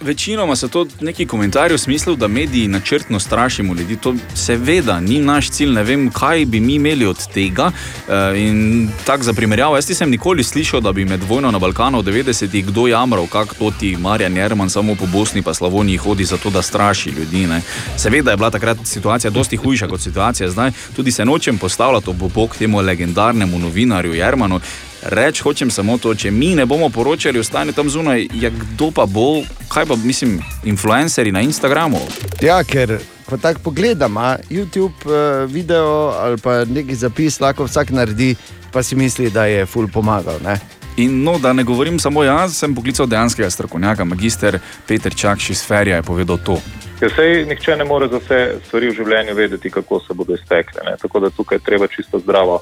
[0.00, 3.96] Večinoma so to neki komentarji v smislu, da mediji načrtno strašimo ljudi.
[3.96, 7.70] To seveda ni naš cilj, ne vem, kaj bi mi imeli od tega.
[8.08, 12.00] Eh, In tako za primerjavo, jaz nisem nikoli slišal, da bi med vojno na Balkanu
[12.00, 16.24] v 90-ih kdo jamral, kako to ti Marjan Jerman samo po Bosni pa Slavoniji hodi
[16.24, 17.46] za to, da straši ljudi.
[17.46, 17.62] Ne.
[17.96, 20.70] Seveda je bila takrat situacija dosti hujša kot situacija zdaj.
[20.96, 24.60] Tudi se nočem postavljati ob bok temu legendarnemu novinarju Jermanu.
[25.02, 29.06] Reč hočem samo to, če mi ne bomo poročali, ostane tam zunaj, ja, kdo pa
[29.06, 32.00] bo, kaj pa mislim, influencerji na Instagramu.
[32.42, 37.90] Ja, ker ko tako pogledam, a, YouTube uh, video ali pa neki zapis lahko vsak
[37.90, 38.34] naredi,
[38.72, 40.42] pa si misli, da je ful pomagal.
[40.44, 40.58] Ne?
[40.98, 45.62] In no, da ne govorim samo jaz, sem poklical dejanskega strokovnjaka, magister Peter Čakš iz
[45.66, 46.58] Ferija je povedal to.
[46.98, 50.82] Ker sej nihče ne more za vse stvari v življenju vedeti, kako se bodo iztekle.
[50.90, 50.96] Ne?
[50.98, 52.58] Tako da tukaj treba čisto zdravo,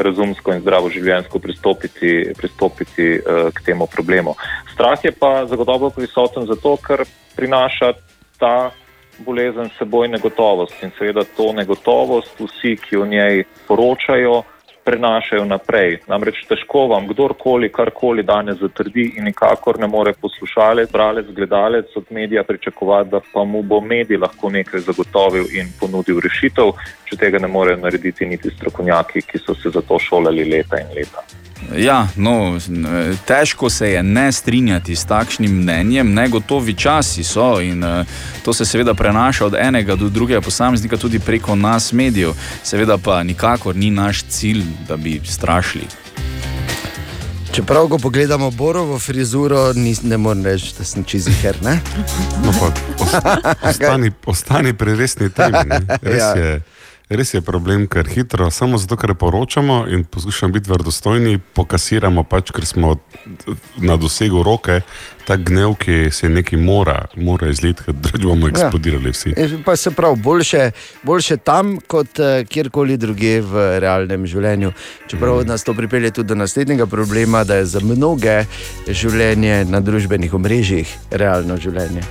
[0.00, 4.34] razumsko in zdravo življenjsko pristopiti, pristopiti uh, k temu problemu.
[4.72, 7.04] Strah je pa zagotovo prisoten zato, ker
[7.36, 7.92] prinaša
[8.40, 8.70] ta
[9.24, 14.42] bolezen seboj negotovost in seveda to negotovost vsi, ki o njej poročajo,
[14.84, 15.98] prenašajo naprej.
[16.08, 22.04] Namreč težko vam kdorkoli karkoli danes zatrdi in nikakor ne more poslušalec, bralec, gledalec od
[22.10, 26.72] medija pričakovati, da pa mu bo medij lahko nekaj zagotovil in ponudil rešitev,
[27.04, 30.96] če tega ne morejo narediti niti strokovnjaki, ki so se za to šolali leta in
[30.96, 31.39] leta.
[31.76, 32.58] Ja, no,
[33.26, 38.06] težko se je ne strinjati s takšnim mnenjem, negotovi časi so in uh,
[38.44, 42.32] to se seveda prenaša od enega do drugega posameznika tudi preko nas, medijev.
[42.62, 45.84] Seveda pa nikakor ni naš cilj, da bi strašili.
[47.52, 51.56] Čeprav, ko pogledamo Borovo frizuro, nis, ne morem reči, da sem čiziher.
[52.44, 52.70] No, pa,
[53.68, 55.58] ostani, ostani pri resni temi.
[55.66, 55.80] ne.
[56.02, 56.34] Res, Ja.
[56.36, 56.60] je,
[57.10, 62.52] res je problem, ker hitro, samo zato, ker poročamo in poskušamo biti verodostojni, pokasiramo pač,
[62.54, 62.96] ker smo
[63.76, 64.80] na dosegu roke,
[65.26, 68.50] ta gnev, ki se nekaj mora, mora izliti, drugače bomo Ja.
[68.50, 69.34] eksplodirali vsi.
[69.64, 70.70] Pa se pravi, boljše,
[71.02, 74.72] boljše tam, kot eh, kjerkoli drugje v realnem življenju.
[75.10, 78.44] Čeprav nas to pripelje tudi do naslednjega problema, da je za mnoge
[78.88, 82.06] življenje na družbenih omrežjih realno življenje.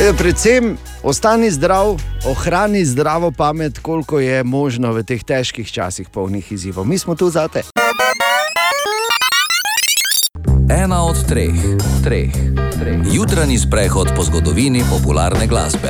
[0.00, 1.96] E, Predvsem ostani zdrav,
[2.28, 6.84] ohrani zdravo pamet, koliko je možno v teh težkih časih, polnih izzivov.
[6.84, 7.62] Mi smo tu zate.
[10.68, 11.56] Ena od treh,
[12.04, 12.32] treh,
[12.76, 13.00] treh.
[13.12, 15.88] Jutranji sprehod po zgodovini popularne glasbe.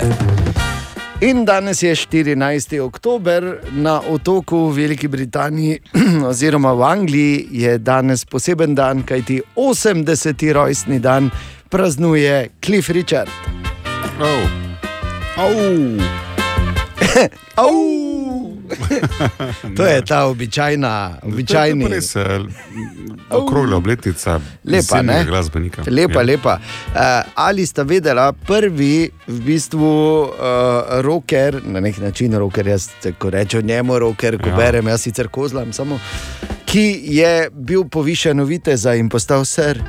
[1.20, 2.78] In danes je 14.
[2.78, 5.80] oktober na otoku v Veliki Britaniji,
[6.30, 10.52] oziroma v Angliji, je danes poseben dan, kajti 80.
[10.52, 11.30] rojstni dan
[11.68, 13.30] praznuje Cliff Richard.
[14.20, 14.48] Oh.
[15.36, 15.52] Au.
[17.56, 18.52] Au.
[19.76, 21.84] to je ta običajna, običajni.
[21.84, 22.40] To je res eh,
[23.30, 25.24] okrogla obletnica Lepa, ne?
[25.24, 25.82] glasbenika.
[25.90, 26.24] Lepa, Ja.
[26.24, 26.54] lepa.
[26.54, 27.00] Uh,
[27.34, 29.86] ali sta vedela, prvi v bistvu
[30.22, 30.30] uh,
[31.00, 32.88] roker, na nek način roker, jaz
[33.18, 34.56] ko rečem njemu roker, ko Ja.
[34.56, 35.98] berem, jaz sicer kozlam samo,
[36.64, 39.82] ki je bil povišen viteza in postal ser.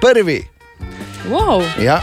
[0.00, 0.42] Prvi.
[1.30, 1.62] Wow.
[1.82, 2.02] Ja,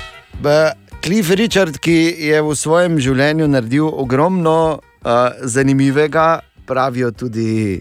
[1.04, 5.12] Cliff Richard, ki je v svojem življenju naredil ogromno uh,
[5.48, 7.80] zanimivega, pravijo tudi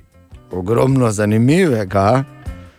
[0.51, 2.25] ogromno zanimivega.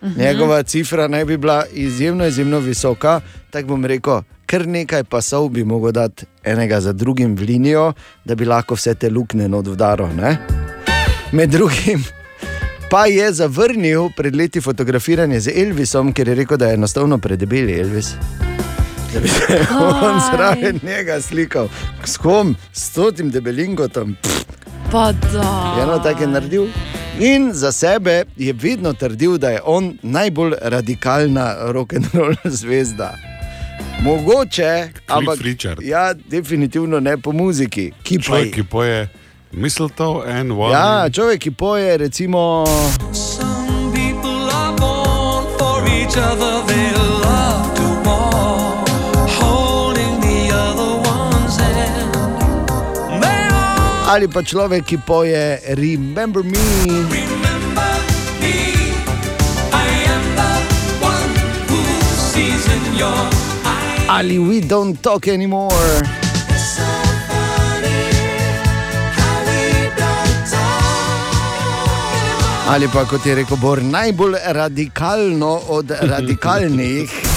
[0.00, 0.16] Mhm.
[0.16, 3.20] Njegova cifra naj bi bila izjemno, izjemno visoka.
[3.50, 7.92] Tako bom rekel, kar nekaj pasov bi mogel dati enega za drugim v linijo,
[8.24, 10.08] da bi lahko vse te luknje not vdaro.
[10.16, 10.36] Ne?
[11.32, 12.04] Med drugim
[12.90, 17.80] pa je zavrnil pred leti fotografiranje z Elvisom, ker je rekel, da je enostavno predebeli
[17.80, 18.14] Elvis.
[19.14, 19.66] Da bi se
[20.02, 21.68] on zraven njega slikal,
[22.04, 22.98] s kom, s.
[24.92, 25.76] Pa da.
[25.82, 26.66] Eno tako je naredil.
[27.20, 33.14] In za sebe je vedno trdil, da je on najbolj radikalna rock'n'roll zvezda.
[34.02, 35.82] Mogoče, ampak Richard.
[35.82, 37.92] ja, definitivno ne po muziki.
[38.02, 38.52] Ki pa Človek, je.
[38.52, 39.08] ki poje
[39.52, 39.90] mislev
[40.26, 40.72] en one.
[40.72, 42.64] Ja, človek, ki poje, recimo.
[43.12, 46.49] Some people are born for each other,
[54.10, 56.58] Ali pa človek, ki poje Remember Me.
[57.06, 57.94] remember
[58.42, 58.58] me.
[64.10, 66.02] Ali We Don't Talk Anymore.
[66.58, 66.82] So
[69.46, 69.62] we
[69.94, 70.90] don't talk.
[72.66, 77.29] Ali pa kot je rekel Bor, najbolj radikalno od radikalnih.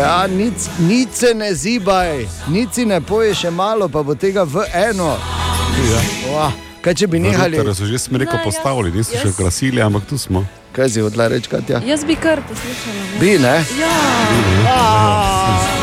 [0.00, 4.46] Ja, nič, nič se ne zibaj, nič si ne poje še malo, pa bo tega
[4.48, 5.12] v eno.
[6.32, 6.48] Ja.
[6.80, 7.60] Kaj če bi nehali?
[7.60, 10.46] Ker so že smreko No, postavili, niso še krasili, ampak tu smo.
[10.72, 11.82] Kaj si odla reči, Katja?
[11.84, 12.96] Jaz bi kar poslušala.
[13.12, 13.20] ne.
[13.20, 13.56] Bi, ne?
[14.64, 15.79] Ja.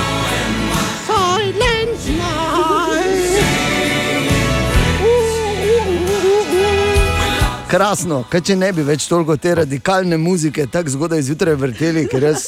[7.67, 12.23] Krasno, kaj če ne bi več toliko te radikalne muzike tako zgodaj zjutraj vrteli, ker
[12.23, 12.45] jaz,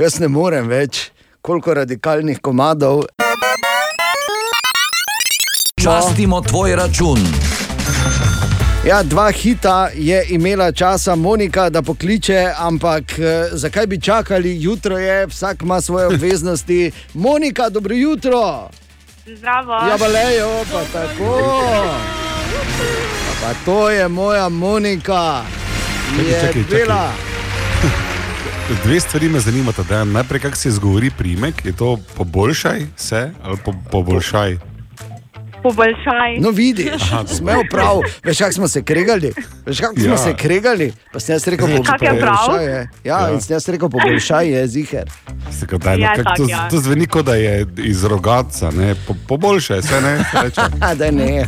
[0.00, 1.10] jaz ne morem več,
[1.44, 3.02] koliko radikalnih komadov.
[5.84, 7.20] Častimo tvoj račun.
[8.88, 14.96] Ja, dva hita je imela časa Monika, da pokliče, ampak eh, zakaj bi čakali, jutro
[14.98, 16.92] je, vsak ima svoje obveznosti.
[17.26, 18.70] Monika, dobro jutro.
[19.26, 19.76] Zdravo.
[19.88, 21.32] Ja, balejo, pa tako.
[23.44, 25.44] Pa to je moja Monika.
[26.10, 26.78] Čakaj, Je čakaj, čakaj.
[26.80, 27.12] bila.
[28.84, 29.82] Dve stvari me zanimata.
[29.82, 34.58] Da, najprej, kako se izgovori primek, je to poboljšaj se ali po, poboljšaj.
[35.64, 36.36] Poboljšaj.
[36.38, 38.04] No, vidiš, smel prav.
[38.20, 39.32] Veš, kako smo se kregali?
[39.66, 40.18] Veš, kako smo Ja.
[40.18, 40.92] se kregali?
[41.12, 42.36] Pa sem jaz rekel, Kak je prav?
[42.36, 42.88] poboljšaj je.
[43.04, 43.30] Ja, Ja.
[43.30, 45.10] in sem jaz rekel, poboljšaj je ziger.
[45.72, 46.68] No, Ja, tak, to, ja.
[46.68, 48.94] to zveni kot da je iz rogaca, ne?
[49.06, 50.24] po, poboljšaj se, ne?
[50.94, 51.44] da ne.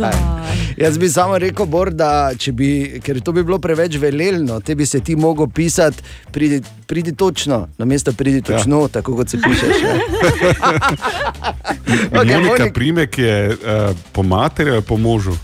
[0.76, 4.74] Jaz bi samo rekel, Bor, da če bi, ker to bi bilo preveč velelno, te
[4.74, 6.02] bi se ti mogel pisati,
[6.32, 8.90] pridi, pridi točno, na mesto pridi točno, ja.
[8.90, 9.76] tako kot se pišeš.
[11.86, 15.36] Okay, Monika Monik- primek je uh, po materi ali po možu.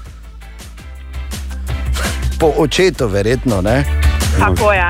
[2.38, 3.60] Po očetu, verjetno.
[3.60, 3.84] Ne?
[4.38, 4.84] Tako je.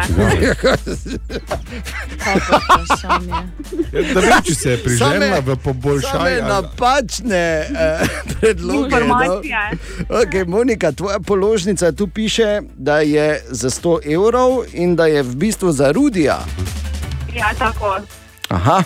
[4.14, 6.10] Da vem, če se je Same- v poboljšaj.
[6.12, 7.66] Same ali- napačne eh,
[8.30, 8.78] predloge.
[8.86, 9.58] Informacije.
[10.00, 10.16] No.
[10.16, 15.34] Okay, Monika, tvoja položnica tu piše, da je za 100 evrov in da je v
[15.36, 16.38] bistvu za Rudija.
[17.34, 17.96] Ja, tako.
[18.48, 18.82] Aha,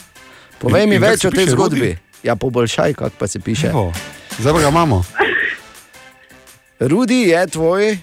[0.58, 1.80] povej In- mi in več o tej zgodbi.
[1.80, 1.98] Rudi?
[2.22, 3.66] Ja, poboljšaj, kako pa se piše.
[3.66, 3.92] Evo,
[4.38, 5.04] Zdaj pa ga imamo.
[6.80, 7.98] Rudi je tvoj.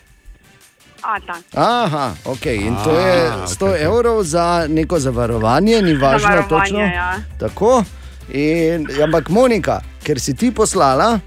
[1.04, 1.36] Ata.
[1.54, 2.56] Aha, okay.
[2.58, 3.84] in to je A, 100 okay.
[3.84, 6.80] evrov za neko zavarovanje, ni važno Zavarovanje, točno.
[6.80, 7.20] ja.
[7.40, 7.84] Tako.
[8.30, 11.20] In, ampak Monika, ker si ti poslala,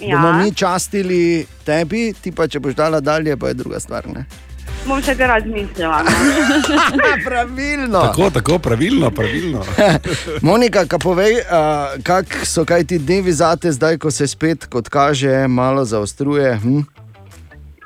[0.00, 0.16] Ja.
[0.16, 4.08] bomo mi častili tebi, ti pa če boš dala dalje, pa je druga stvar.
[4.08, 4.24] Ne?
[4.86, 6.02] Bom še kaj razmislila.
[6.02, 7.10] No.
[7.28, 8.00] Pravilno.
[8.02, 9.62] Tako, tako, pravilno, pravilno.
[10.48, 14.90] Monika, ka povej, uh, kak so kaj ti dnevi zate zdaj, ko se spet, kot
[14.90, 16.56] kaže, malo zaostruje.
[16.62, 16.82] Hm?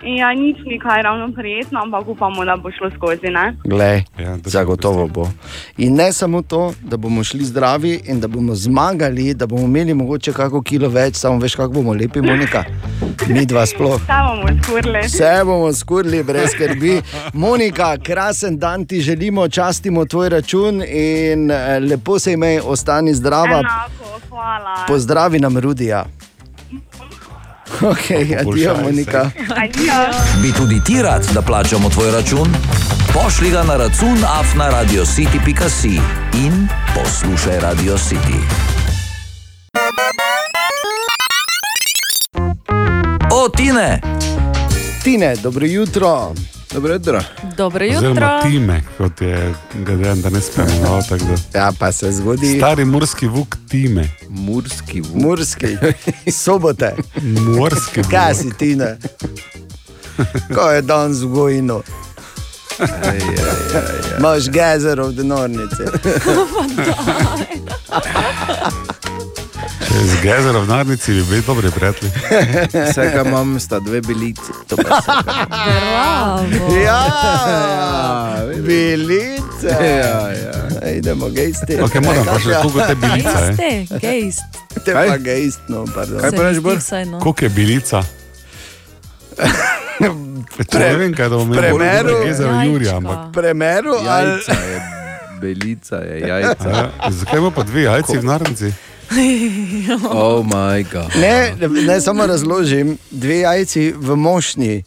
[0.03, 3.27] Ja, nič ni kaj ravno prijetno, ampak upamo, da bo šlo skozi.
[3.27, 3.57] Ne?
[3.65, 5.29] Glej, ja, zagotovo bo.
[5.77, 9.95] In ne samo to, da bomo šli zdravi in da bomo zmagali, da bomo imeli
[9.95, 12.65] mogoče kako kilo več, samo veš, kako bomo lepi, Monika.
[13.29, 13.97] Mi dva sploh.
[14.03, 15.01] Vse bomo skurli.
[15.07, 17.01] Vse bomo skurili, brez skrbi.
[17.33, 23.59] Monika, krasen dan ti želimo, častimo tvoj račun in eh, lepo se imej, ostani zdrava.
[23.59, 24.85] Enako, hvala.
[24.89, 26.05] Pozdravi nam, Rudija.
[27.91, 28.83] Ok, adijo, Poboljšaj se.
[28.83, 29.31] Monika.
[30.43, 32.49] Bi tudi ti rad, da plačamo tvoj račun?
[33.13, 36.01] Pošlji ga na račun afna radio city.si
[36.47, 38.41] in poslušaj Radio City.
[43.31, 44.01] O, Tine!
[45.05, 46.33] Tine, dobro jutro.
[46.77, 47.21] Dobro jutro.
[47.57, 48.41] Dobro Oziroma jutro.
[48.43, 50.85] time, kot je Gaden, da ne spomnil.
[51.55, 52.57] Ja, pa se zgodi.
[52.57, 54.09] Stari murski vuk time.
[54.29, 55.23] Murski vuk.
[55.23, 55.67] Murski,
[56.45, 56.95] sobote.
[57.49, 58.03] Morski.
[58.11, 58.99] Kaj si Tine?
[60.55, 61.83] Ko je dan zgojno.
[64.19, 65.83] Imaš gezer v denornici.
[69.97, 72.13] Z gezerom v narnici bi bili dobri prijatelji.
[72.85, 74.53] Vse, kar imam, sta dve bilici.
[74.69, 76.45] Bravo.
[76.77, 77.03] Ja,
[77.57, 79.73] ja, bilice.
[79.81, 80.91] Ja, ja.
[80.91, 81.81] Idemo gejsti.
[81.83, 83.29] Ok, moram pa še koliko te bilice.
[83.29, 83.55] eh?
[83.57, 84.43] Gejste, gejst.
[84.85, 86.21] Te pa gejst, no, pardon.
[86.21, 86.79] Kaj pa zdi Bor?
[87.07, 87.19] no.
[87.19, 88.03] Koliko je bilica?
[90.67, 93.19] Če ne vem, kaj da imeli Premeru- gezer Jurija, ampak.
[93.33, 94.77] Premeru ali Jajca je,
[95.41, 96.69] belica je, jajca.
[96.71, 98.71] Ja, zakaj ima pa dve jajci v narnici?
[100.11, 101.11] Oh, moj bog.
[101.21, 101.55] Ne,
[101.87, 104.85] ne samo razložim, dve jajci v mošnji,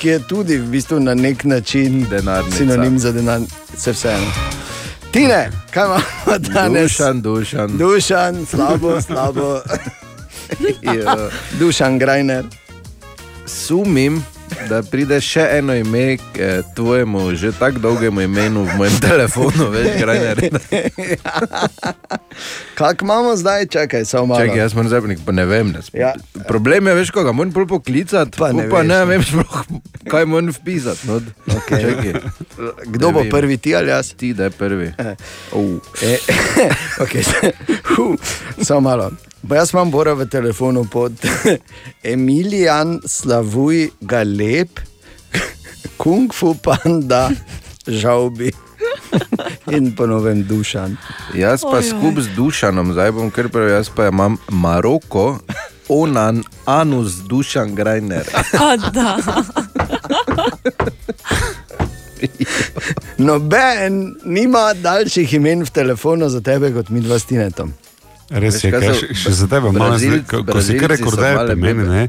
[0.00, 2.56] ki je tudi v bistvu na nek način Denarnica.
[2.56, 3.40] sinonim za denar,
[3.76, 4.26] se vseeno.
[5.10, 6.02] Tine, kaj imamo
[6.38, 6.82] danes?
[6.82, 7.78] Dušan, dušan.
[7.78, 9.60] Dušan, slabo, slabo.
[10.82, 11.16] Ja.
[11.58, 12.44] Dušan Grajner.
[13.46, 14.24] Sumim,
[14.68, 19.70] da pride še eno ime k eh, tvojemu že tako dolgemu imenu v mojem telefonu,
[19.70, 20.40] veš, Grajner.
[22.78, 24.40] Kak imamo zdaj, čakaj, samo malo.
[24.40, 25.72] Čakaj, jaz moram zdaj, pa ne vem.
[25.72, 25.80] Ne.
[25.92, 26.12] Ja.
[26.48, 29.04] Problem je, veš, koga moram pol poklicati, pa ne ne, pa veš, ne ne.
[29.04, 29.64] vem sploh,
[30.10, 31.08] kaj moram vpisati.
[31.08, 31.20] No.
[31.56, 31.82] Okej.
[31.82, 32.12] Čakaj.
[32.86, 33.30] Kdo Ne bo vem.
[33.30, 34.14] prvi, ti ali jaz?
[34.14, 34.92] Ti, da je prvi.
[35.52, 35.78] Uh.
[36.02, 36.18] E,
[37.02, 37.22] okay.
[37.96, 38.16] huh.
[38.62, 39.10] Samo malo.
[39.48, 41.12] Pa jaz imam Bora v telefonu pod
[42.12, 44.80] Emilijan Slavuj Galep,
[46.00, 47.30] Kung Fu Panda,
[47.86, 48.52] Žalbi
[49.76, 50.96] in ponovem Dušan.
[51.34, 55.38] Jaz pa skupaj z Dušanom, zdaj bom kar prav, jaz pa imam Maroko,
[55.88, 58.24] Onan, Anus, Dušan, Grajner.
[63.18, 67.83] Noben nima daljših imen v telefonu za tebe kot mi dva s Tinetom.
[68.30, 70.90] Res je, Veš, kaj kaj, še, še za tebe malo Brazil- zdaj, ko, si kar
[71.36, 72.08] male pri meni, ne?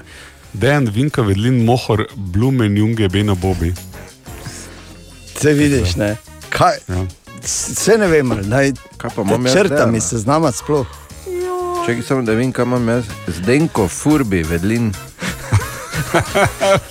[0.53, 3.73] Dejan Vinka, Vedlin, Mohor, Blumen, Junge, Bena Bobi.
[5.35, 6.17] Se vidiš, ne?
[6.49, 6.77] Kaj?
[6.87, 7.05] Ja.
[7.43, 10.01] Vse ne vem, naj Kaj pa imam jaz črtami Dejana?
[10.01, 10.87] se znama sploh.
[11.85, 13.03] Čekaj samo, da vem, kam imam jaz.
[13.27, 14.93] Zdenko, Furbi, Vedlin.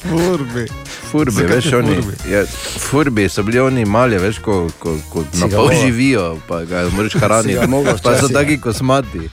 [0.02, 0.83] Furbi.
[1.14, 1.94] Furbi, Zakaj veš, ti oni.
[1.94, 2.32] furbi?
[2.32, 2.44] Ja,
[2.78, 7.14] furbi so bili oni mali, veš, ko, ko, ko na pol živijo, pa ga moraš
[7.14, 7.58] hraniti.
[7.60, 8.34] Pa so včasih.
[8.34, 9.28] taki kosmati.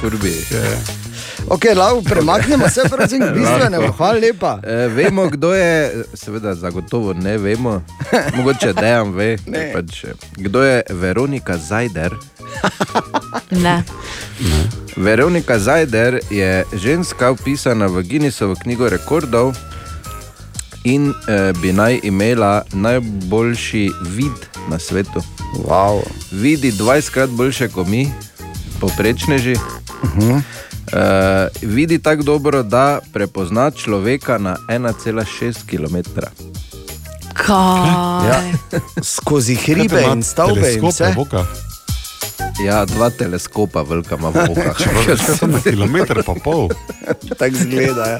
[0.00, 0.34] Furbi.
[1.48, 3.92] Ok, lav, premaknemo se prosim k bistvenemu.
[3.92, 4.58] Hvala lepa.
[4.62, 7.82] E, vemo, kdo je, seveda, zagotovo ne vemo,
[8.36, 9.36] mogoče dejan ve.
[9.46, 9.72] Ne.
[9.72, 12.12] Pač, eh, kdo je Veronika Zajder?
[13.64, 13.82] Ne.
[14.96, 19.54] Veronika Zajder je ženska upisana v Guinnessovo knjigo rekordov
[20.86, 25.22] in eh, bi naj imela najboljši vid na svetu.
[25.64, 26.00] Wow.
[26.32, 28.12] Vidi 20krat boljše kot mi,
[28.80, 29.52] poprečneži.
[30.02, 30.40] Uh -huh.
[30.86, 36.20] Uh, vidi tako dobro, da prepozna človeka na 1,6 km.
[37.34, 37.88] Kaj?
[38.28, 38.42] Ja.
[39.14, 41.14] Skozi hribe in stavbe in vse.
[42.64, 44.78] Ja, dva teleskopa, velika ima v okah.
[45.48, 46.68] Na kilometr pa pol.
[47.38, 48.06] Tako zgleda.
[48.06, 48.18] Ja.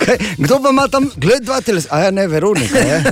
[0.00, 2.78] Kaj, kdo pa ima tam, gled dva teles, a ja ne, Veronika.
[2.78, 3.04] Je.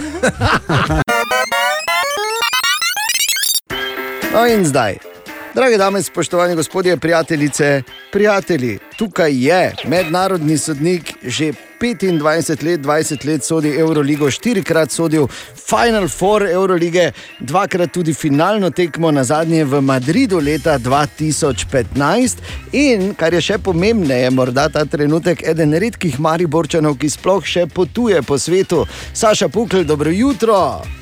[4.33, 5.18] No in zdaj.
[5.55, 7.83] Drage dame, spoštovani gospodje, prijateljice,
[8.13, 15.27] prijatelji, tukaj je mednarodni sodnik, že 25 let, 20 let sodi Euroligo, štirikrat sodil
[15.69, 22.37] Final Four Eurolige, dvakrat tudi finalno tekmo, na zadnje v Madridu leta 2015.
[22.73, 28.23] In kar je še pomembneje, morda ta trenutek eden redkih mariborčanov, ki sploh še potuje
[28.23, 28.85] po svetu.
[29.15, 30.98] Saša Pukl, dobro jutro.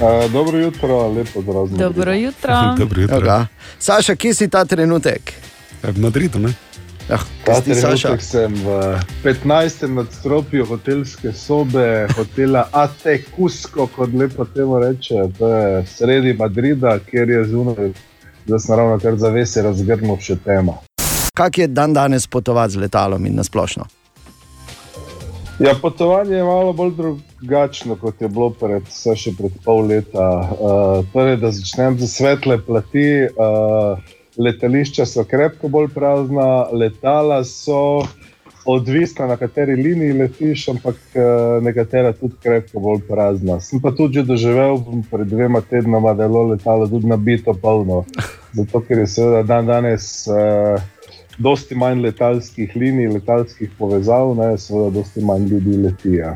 [0.00, 1.66] Uh, dobro jutro, lepo zdrav.
[1.68, 2.54] Dobro jutro.
[2.78, 3.16] Dobro jutro.
[3.16, 3.46] Aga.
[3.78, 5.32] Saša, kje si ta trenutek?
[5.82, 6.52] V Madridu, ne?
[7.10, 8.08] Ah, Ta ti, Saša?
[8.08, 9.86] trenutek sem v 15.
[9.88, 15.14] nadstropju hotelske sobe, hotela Ate Cusco, kot lepo temu reče.
[15.38, 17.92] To je sredi Madrida, kjer je zunaj,
[18.46, 20.78] da sem ravno kar zavese razgrnil še tema.
[21.34, 23.84] Kak je dan danes potovati z letalom in nasplošno?
[25.60, 30.28] Ja, potovanje je malo bolj drugačno, kot je bilo pred, še pred pol leta.
[30.40, 33.28] Uh, torej, da začnem z svetle plati.
[33.36, 34.00] Uh,
[34.40, 38.06] letališča so krepko bolj prazna, letala so
[38.64, 43.58] odvisna, na kateri liniji letiš, ampak uh, nekatera tudi krepko bolj prazna.
[43.60, 44.80] Sem pa tudi že doživel
[45.10, 48.06] pred dvema tednoma, da je bilo letalo tudi nabito polno.
[48.56, 50.24] Zato, ker je seveda dan danes.
[50.24, 50.80] Uh,
[51.40, 56.14] Dosti manj letalskih linij, letalskih povezav, ne, seveda, dosti manj ljudi leti.
[56.20, 56.34] Ja.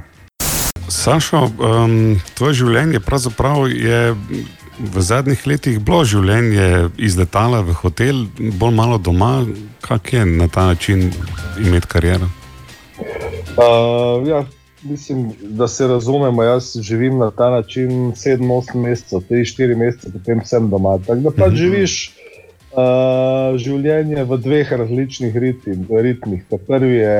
[0.88, 4.14] Sašo, um, tvoje življenje pravzaprav je
[4.78, 8.24] v zadnjih letih bilo življenje iz letala v hotel,
[8.58, 9.44] bolj malo doma.
[9.84, 11.10] Kak je na ta način
[11.60, 12.30] imeti kariero?
[13.54, 14.44] Uh, ja,
[14.82, 16.42] mislim, da se razumemo.
[16.42, 20.98] Jaz živim na ta način 7-8 mesecev, 3-4 mesece, potem sem doma.
[21.06, 21.98] Tako da pač živiš
[22.74, 26.44] uh, življenje v dveh različnih ritim, ritmih.
[26.50, 27.18] Ta prvi je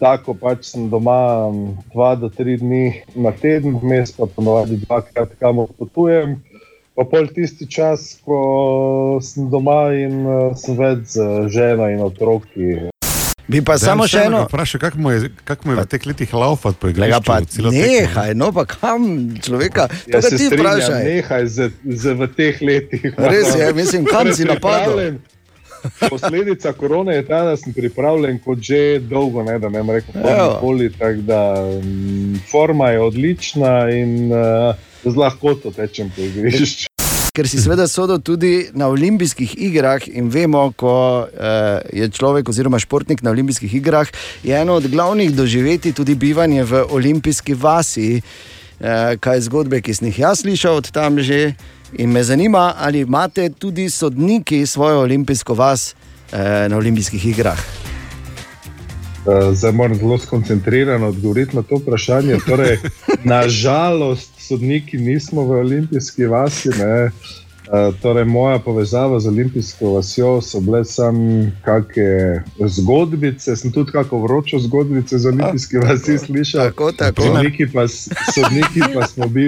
[0.00, 1.50] tako, pač sem doma
[1.94, 2.84] 2 do 3 dni
[3.14, 6.40] na teden, vmes pa ponovadi dvakrat kamor potujem.
[6.94, 12.93] Pa pol tisti čas, ko sem doma in uh, sem več z ženo in otroki.
[13.48, 14.46] Bi pa samo še eno.
[14.48, 17.20] Vprašaj, kako mu je, kak mu je v teh letih laufati po igrišču?
[17.26, 17.72] pa tekmo?
[17.76, 19.04] nehaj, no pa kam
[19.44, 21.04] človeka, to Ja, se ti strinjam, vprašaj.
[21.04, 23.04] Nehaj z, z, v teh letih.
[23.20, 25.20] Res je, mislim, kam si napadel?
[26.08, 30.16] Posledica korone je ta, da sem pripravljen kot že dolgo, ne, da ne bi rekel,
[30.16, 30.48] Evo.
[30.54, 30.88] nikoli.
[30.96, 31.40] Tako da
[31.84, 34.72] mm, forma je odlična in uh,
[35.04, 36.93] z lahkoto tečem po igrišču.
[37.34, 42.78] Ker si seveda sodel tudi na olimpijskih igrah in vemo, ko uh, je človek oziroma
[42.78, 44.06] športnik na olimpijskih igrah,
[44.46, 48.20] je eno od glavnih doživeti tudi bivanje v olimpijski vasi.
[48.78, 51.56] Uh, kaj zgodbe, ki sem jih jaz slišal od tam že.
[51.98, 55.94] In me zanima, ali imate tudi sodniki svojo olimpijsko vas
[56.30, 56.38] uh,
[56.70, 57.58] na olimpijskih igrah.
[59.26, 62.38] Uh, zdaj moram zelo skoncentrirano odgovoriti na to vprašanje.
[62.46, 62.78] Torej,
[63.24, 66.68] nažalost, sodniki nismo v olimpijski vasi.
[66.78, 67.10] Ne.
[67.64, 74.18] Uh, torej, moja povezava z olimpijsko vasjo so bile samo kakšne zgodbice, sem tudi kako
[74.26, 76.68] vročo zgodbice z olimpijske vasi slišal.
[76.68, 77.22] Tako, tako.
[77.22, 77.86] Sodniki pa,
[78.34, 79.46] sodniki pa, smo, bi,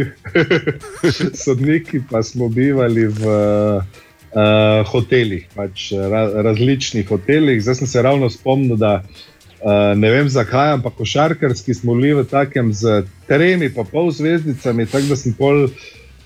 [1.45, 3.37] sodniki pa smo bivali v
[4.33, 7.61] uh, hotelih, pač ra, različnih hotelih.
[7.63, 9.03] Zdaj sem se ravno spomnil, da
[9.63, 14.87] uh, ne vem zakaj, ampak košarkarski smo bili v takem z tremi pa pol zvezdicami,
[14.87, 15.69] tako da sem pol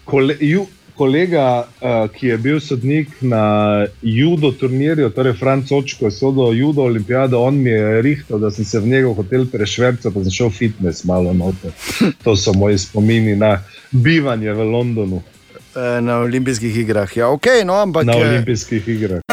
[0.05, 0.67] kole, ju,
[1.01, 6.83] kolega, uh, ki je bil sodnik na judo turnirju, torej Franc Očko, je sodel judo
[6.83, 10.51] olimpijado, on mi je rihtal, da sem se v njegov hotel prešvercal, pa sem šel
[10.51, 11.73] fitness malo noter.
[12.25, 15.23] To so moji spomini na bivanje v Londonu.
[15.77, 17.17] Eh, Na olimpijskih igrah.
[17.17, 19.30] Ja, okay, no, ampak, Na olimpijskih igrah.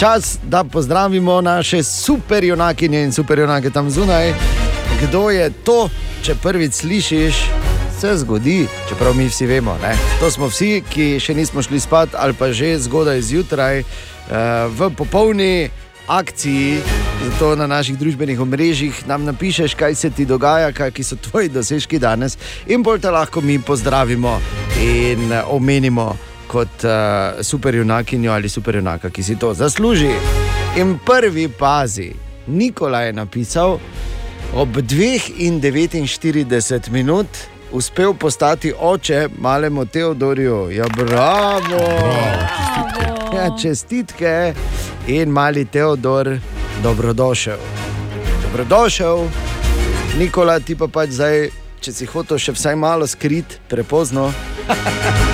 [0.00, 4.32] Čas, da pozdravimo naše superjunakinje in superjunake tam zunaj.
[5.02, 5.88] Kdo je to,
[6.22, 7.34] če prvič slišiš,
[8.00, 9.76] se zgodi, čeprav mi vsi vemo.
[9.82, 9.92] Ne?
[10.20, 13.84] To smo vsi, ki še nismo šli spat ali pa že zgodaj zjutraj eh,
[14.72, 15.68] v popolni
[16.08, 16.80] akciji.
[17.24, 22.00] Zato na naših družbenih omrežjih nam napišeš, kaj se ti dogaja, kakšni so tvoji dosežki
[22.00, 24.40] danes, in bolj te lahko mi pozdravimo
[24.80, 26.90] in eh, omenimo kot uh,
[27.42, 30.10] superjunakinjo ali superjunaka, ki si to zasluži.
[30.76, 32.12] In prvi pazi,
[32.46, 33.78] Nikola je napisal,
[34.54, 37.26] ob 2:49 minut
[37.72, 40.70] uspel postati oče malemu Teodorju.
[40.70, 41.60] Ja, bravo!
[41.68, 42.60] bravo
[43.34, 44.54] ja, čestitke
[45.06, 46.38] in mali Teodor,
[46.82, 47.58] dobrodošel.
[48.42, 49.28] Dobrodošel,
[50.18, 54.32] Nikola, ti pa pač zdaj, če si hotel še vsaj malo skrit, prepozno.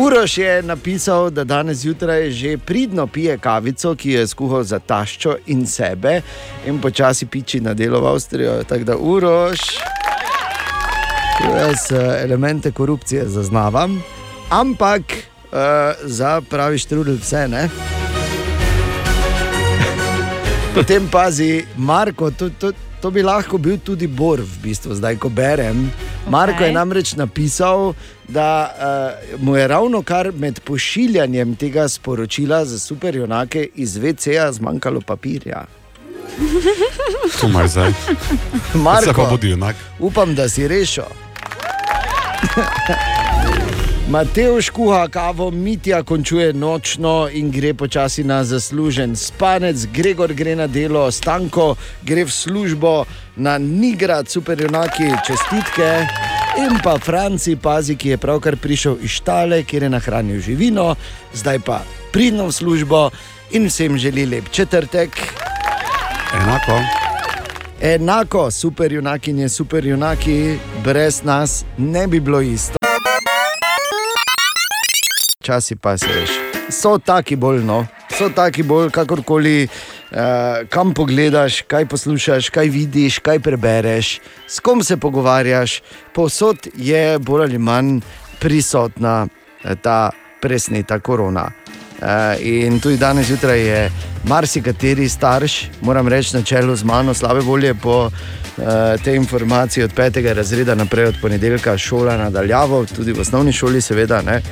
[0.00, 4.78] Uroš je napisal, da danes zjutraj že pridno pije kavico, ki jo je skuhal za
[4.78, 6.20] taščo in sebe,
[6.66, 8.64] in počasi piči na delo v Avstrijo.
[8.64, 9.58] Tako da Uroš,
[11.50, 14.02] jaz eh, elemente korupcije zaznavam,
[14.50, 15.58] ampak uh,
[16.04, 17.68] za pravi štrudel vse ne.
[20.74, 25.28] Potem pazi, Marko, to, to, to bi lahko bil tudi Bor, v bistvu, zdaj ko
[25.28, 25.90] berem.
[25.90, 26.30] Okay.
[26.30, 27.94] Marko je namreč napisal,
[28.28, 28.74] da
[29.32, 35.64] uh, mu je ravno kar med pošiljanjem tega sporočila za superjunake iz VC-ja zmanjkalo papirja.
[37.40, 37.92] To mar zdaj.
[38.84, 39.04] Marko.
[39.04, 39.76] Se pa bodi junak.
[39.98, 41.04] Upam, da si rešil.
[44.08, 50.66] Matejš kuha kavo, Mitja končuje nočno in gre počasi na zaslužen spanec, Gregor gre na
[50.66, 53.04] delo, Stanko gre v službo
[53.36, 56.06] na Nigrad, superjunaki, čestitke.
[56.58, 60.96] In pa Franci, pazi, ki je pravkar prišel iz štale, kjer je nahranil živino,
[61.30, 63.10] zdaj pa pridno v službo
[63.54, 65.10] in vsem želi lep četrtek.
[66.34, 66.80] Enako.
[67.80, 72.78] Enako, superjunakinje, superjunaki, brez nas ne bi bilo isto.
[75.42, 76.30] Časi pa se veš.
[76.70, 77.86] So taki bolj, no,
[78.18, 79.68] so taki bolj, kakorkoli,
[80.10, 85.82] uh, kam pogledaš, kaj poslušaš, kaj vidiš, kaj prebereš, s kom se pogovarjaš.
[86.14, 88.00] Povsod je bolj ali manj
[88.40, 89.26] prisotna
[89.64, 91.50] eh, ta presneta korona.
[91.98, 92.06] Uh,
[92.40, 93.90] in tudi danes zjutraj je
[94.24, 98.14] marsikateri starš, moram reči, na čelu z mano, slabe volje po uh,
[99.04, 104.22] tej informaciji od petega razreda naprej, od ponedeljka, šola nadaljavo, tudi v osnovni šoli, seveda.
[104.22, 104.42] Ne?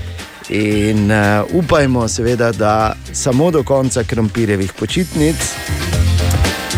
[0.48, 5.36] In uh, upajmo, seveda, da samo do konca krompirjevih počitnic.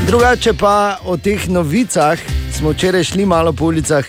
[0.07, 2.19] Drugače pa o teh novicah
[2.53, 4.05] smo včeraj šli malo po ulicah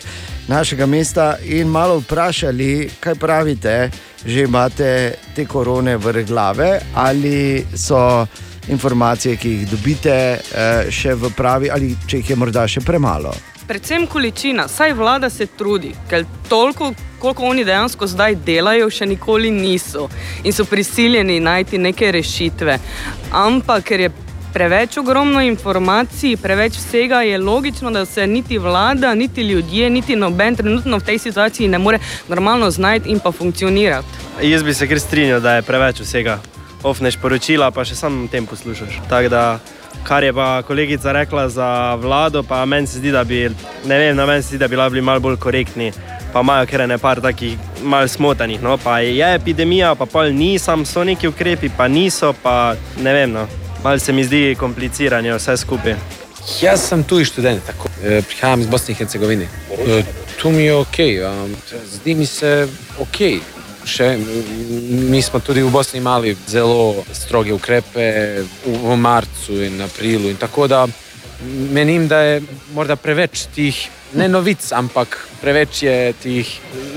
[0.48, 3.90] našega mesta in malo vprašali, kaj pravite,
[4.26, 8.26] že imate te korone v glave ali so
[8.70, 13.34] informacije, ki jih dobite, eh, še v pravi ali če jih je morda še premalo.
[13.70, 19.52] Predvsem količina, saj vlada se trudi, ker toliko, koliko oni dejansko zdaj delajo, še nikoli
[19.54, 20.08] niso
[20.44, 22.80] in so prisiljeni najti neke rešitve.
[23.32, 24.10] Ampak ker je
[24.54, 30.56] preveč ogromno informacij, preveč vsega, je logično, da se niti vlada, niti ljudje, niti noben
[30.56, 34.26] trenutno v tej situaciji ne more normalno znajti in pa funkcionirati.
[34.42, 36.40] Jaz bi se kar strinjal, da je preveč vsega.
[36.84, 39.04] Ofneš poročila, pa še sam tem poslušaš.
[39.10, 39.60] Tako da,
[40.04, 43.50] kar je pa kolegica rekla za vlado, pa meni se zdi, da bi,
[43.86, 45.92] ne vem, na meni se zdi, da bi bili malo bolj korektni.
[46.34, 48.62] Pa imajo kar ne par takih mal smotanih.
[48.62, 48.78] No?
[48.78, 53.32] Pa je epidemija, pa pol ni, sam so neki ukrepi, pa niso, pa ne vem.
[53.32, 53.48] No?
[53.84, 55.96] Mal se mi zdi kompliciranje vse skupaj.
[56.62, 59.48] Jaz sem tuji študent, tako, eh, prihajam iz Bosne in Hercegovine.
[59.88, 60.04] Eh,
[60.42, 60.98] Tu mi je ok,
[61.44, 61.56] um,
[61.92, 62.68] zdi mi se
[63.00, 63.18] ok.
[63.90, 64.10] Še,
[65.10, 68.06] mi smo tudi v Bosni imeli zelo stroge ukrepe
[68.44, 70.30] v, v marcu in aprilu.
[70.30, 70.86] In tako da
[71.72, 72.42] menim, da je
[72.74, 73.78] morda preveč tih,
[74.14, 76.52] ne novic, ampak preveč je tih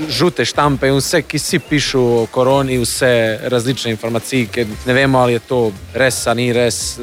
[0.09, 5.19] žute štampe in vse, ki si pišu o koroni, vse različne informacije, ki ne vemo,
[5.19, 5.61] ali je to
[5.93, 6.99] res ali ni res.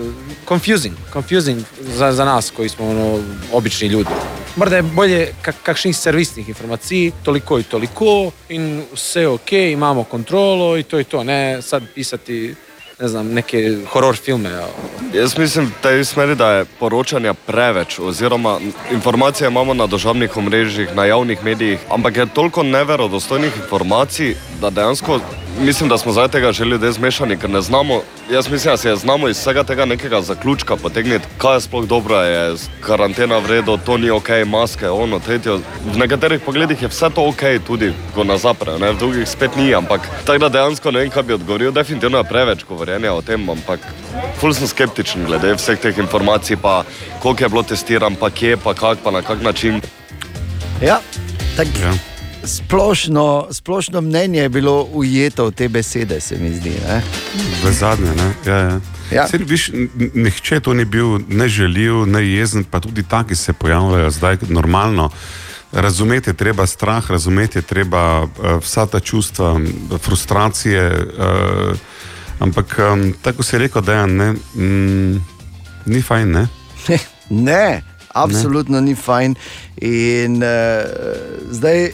[0.48, 1.64] Confusing, confusing
[1.96, 3.18] za, za nas, koji smo ono,
[3.52, 4.10] obični ljudi.
[4.56, 10.05] Morda je bolje kak, kakšnih servisnih informacij, toliko in toliko, in vse je ok, imamo
[10.05, 12.55] kontrolo in to je to, ne sad pisati
[13.01, 14.51] ne znam, neke horor filme.
[14.51, 14.66] Ja.
[15.14, 18.59] Jaz mislim v tej smeri, da je poročanja preveč, oziroma
[18.93, 25.20] informacije imamo na državnih omrežjih, na javnih medijih, ampak je toliko neverodostojnih informacij, da dejansko
[25.59, 28.02] mislim, da smo zaradi tega že ljudje zmešani, ker ne znamo.
[28.31, 32.20] Jaz mislim, da se znamo iz vsega tega nekega zaključka potegniti, kaj je sploh dobro,
[32.22, 35.52] je karantena v redu, to ni ok, maske, ono, tretje.
[35.94, 38.93] V nekaterih pogledih je vse to ok, tudi ko nas zaprejo, ne?
[38.93, 41.72] v drugih spet ni, ampak tako da dejansko ne vem, kaj bi odgovoril.
[41.72, 43.81] Definitivno je preveč govorjenja o tem, ampak
[44.40, 46.85] ful sem skeptičen glede vseh teh informacij, pa
[47.22, 49.81] koliko je bilo testiran, pa kje, pa kak, pa na kak način.
[50.82, 51.01] Ja,
[51.56, 52.10] tak, ja.
[52.44, 56.70] Splošno, splošno mnenje je bilo ujeto v te besede, se mi zdi.
[56.88, 57.02] Ne?
[57.64, 58.32] V zadnje, ne?
[58.46, 58.80] Ja, ja.
[59.10, 59.26] Ja.
[59.28, 59.70] Sej, viš,
[60.14, 65.10] nihče to ni bil ne želil, ne jezen, pa tudi taki se pojavljajo zdaj normalno.
[65.72, 68.28] Razumeti je treba strah, razumeti je treba uh,
[68.62, 69.60] vsa ta čustva,
[69.98, 71.06] frustracije.
[71.18, 71.76] Uh,
[72.38, 72.78] ampak,
[73.22, 75.24] tako si rekel, da je ne, mm,
[75.86, 76.48] ni fajn, ne?
[77.30, 78.86] Ne, absolutno ne.
[78.86, 79.34] ni fajn.
[79.80, 80.48] In uh,
[81.50, 81.90] zdaj,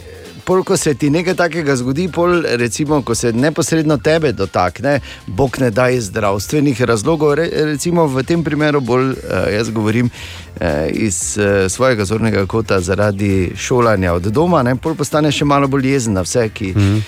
[0.47, 5.59] pol, ko se ti nekaj takega zgodi, pol, recimo, ko se neposredno tebe dotakne, bog
[5.59, 9.17] ne da iz zdravstvenih razlogov, re, recimo v tem primeru bolj uh,
[9.51, 15.31] jaz govorim uh, iz uh, svojega zornega kota zaradi šolanja od doma, ne, pol postane
[15.35, 16.71] še malo bolj jezen na vse, ki.
[16.77, 17.01] Mm.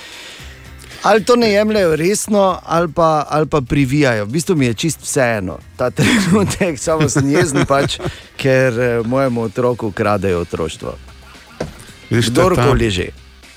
[1.03, 4.25] Ali to ne jemljajo resno, ali pa, ali pa privijajo.
[4.25, 8.01] V bistvu mi je čist vseeno ta trenutek, samo sem jezen, pač,
[8.35, 10.97] ker eh, mojemu otroku kradejo otroštvo.
[12.09, 13.09] Kdorkoli že.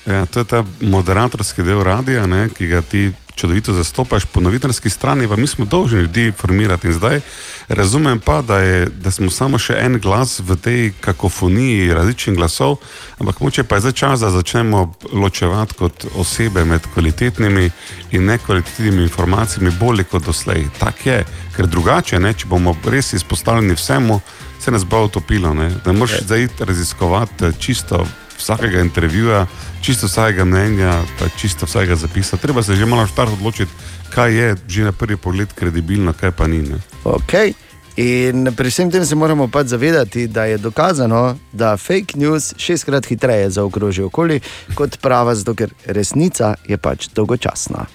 [0.05, 4.89] Ja, to je ta moderatorski del radia, ne, ki ga ti čudovito zastopaš, po novinarski
[4.89, 6.87] strani pa mi smo dolžni ljudi informirati.
[6.87, 7.21] In zdaj
[7.67, 12.77] razumem pa, da, je, da smo samo še en glas v tej kakofoniji različnih glasov,
[13.19, 17.69] ampak moče pa je zdaj čas, da začnemo ločevati kot osebe med kvalitetnimi
[18.11, 20.67] in nekvalitetnimi informacijami bolje kot doslej.
[20.79, 21.23] Tak je,
[21.55, 24.19] ker drugače, ne, če bomo res izpostavljeni vsemu,
[24.59, 25.53] se nas bo utopilo.
[25.53, 28.05] Ne, da moraš zdaj iti raziskovati eh, čisto
[28.43, 29.45] vsakega intervjuja,
[29.81, 32.37] čisto vsakega mnenja, pa čisto vsakega zapisa.
[32.37, 33.71] Treba se že malo štart odločiti,
[34.13, 36.61] kaj je že na prvi pogled kredibilno, kaj pa ni.
[36.61, 36.83] Ne.
[37.03, 37.53] Okay.
[37.95, 43.05] In pri vsem tem se moramo pač zavedati, da je dokazano, da fake news šestkrat
[43.05, 44.39] hitreje zaokroži okoli
[44.73, 47.85] kot prava, zato ker resnica je pač dolgočasna.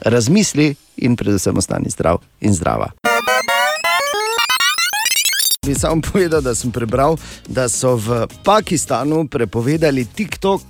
[0.00, 3.09] Razmisli in predvsem ostani zdrav in zdrava.
[5.66, 7.16] Bi samo povedal, da sem prebral,
[7.48, 10.62] da so v Pakistanu prepovedali TikTok.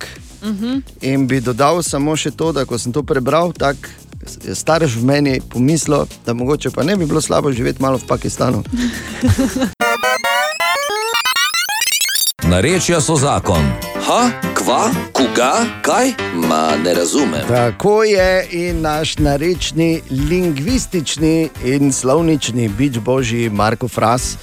[0.43, 0.79] Mhm.
[1.01, 3.87] In bi dodal samo še to, da ko sem to prebral, tako
[4.43, 8.07] je starš v meni pomislil, da mogoče pa ne bi bilo slabo živeti malo v
[8.07, 8.63] Pakistanu.
[12.51, 13.63] Narečja so zakon.
[14.03, 14.27] Ha,
[14.59, 16.11] kva, koga, kaj?
[16.35, 17.47] Ma ne razumem.
[17.47, 24.35] Tako je in naš narečni, lingvistični in slovnični bič božji Marko Fras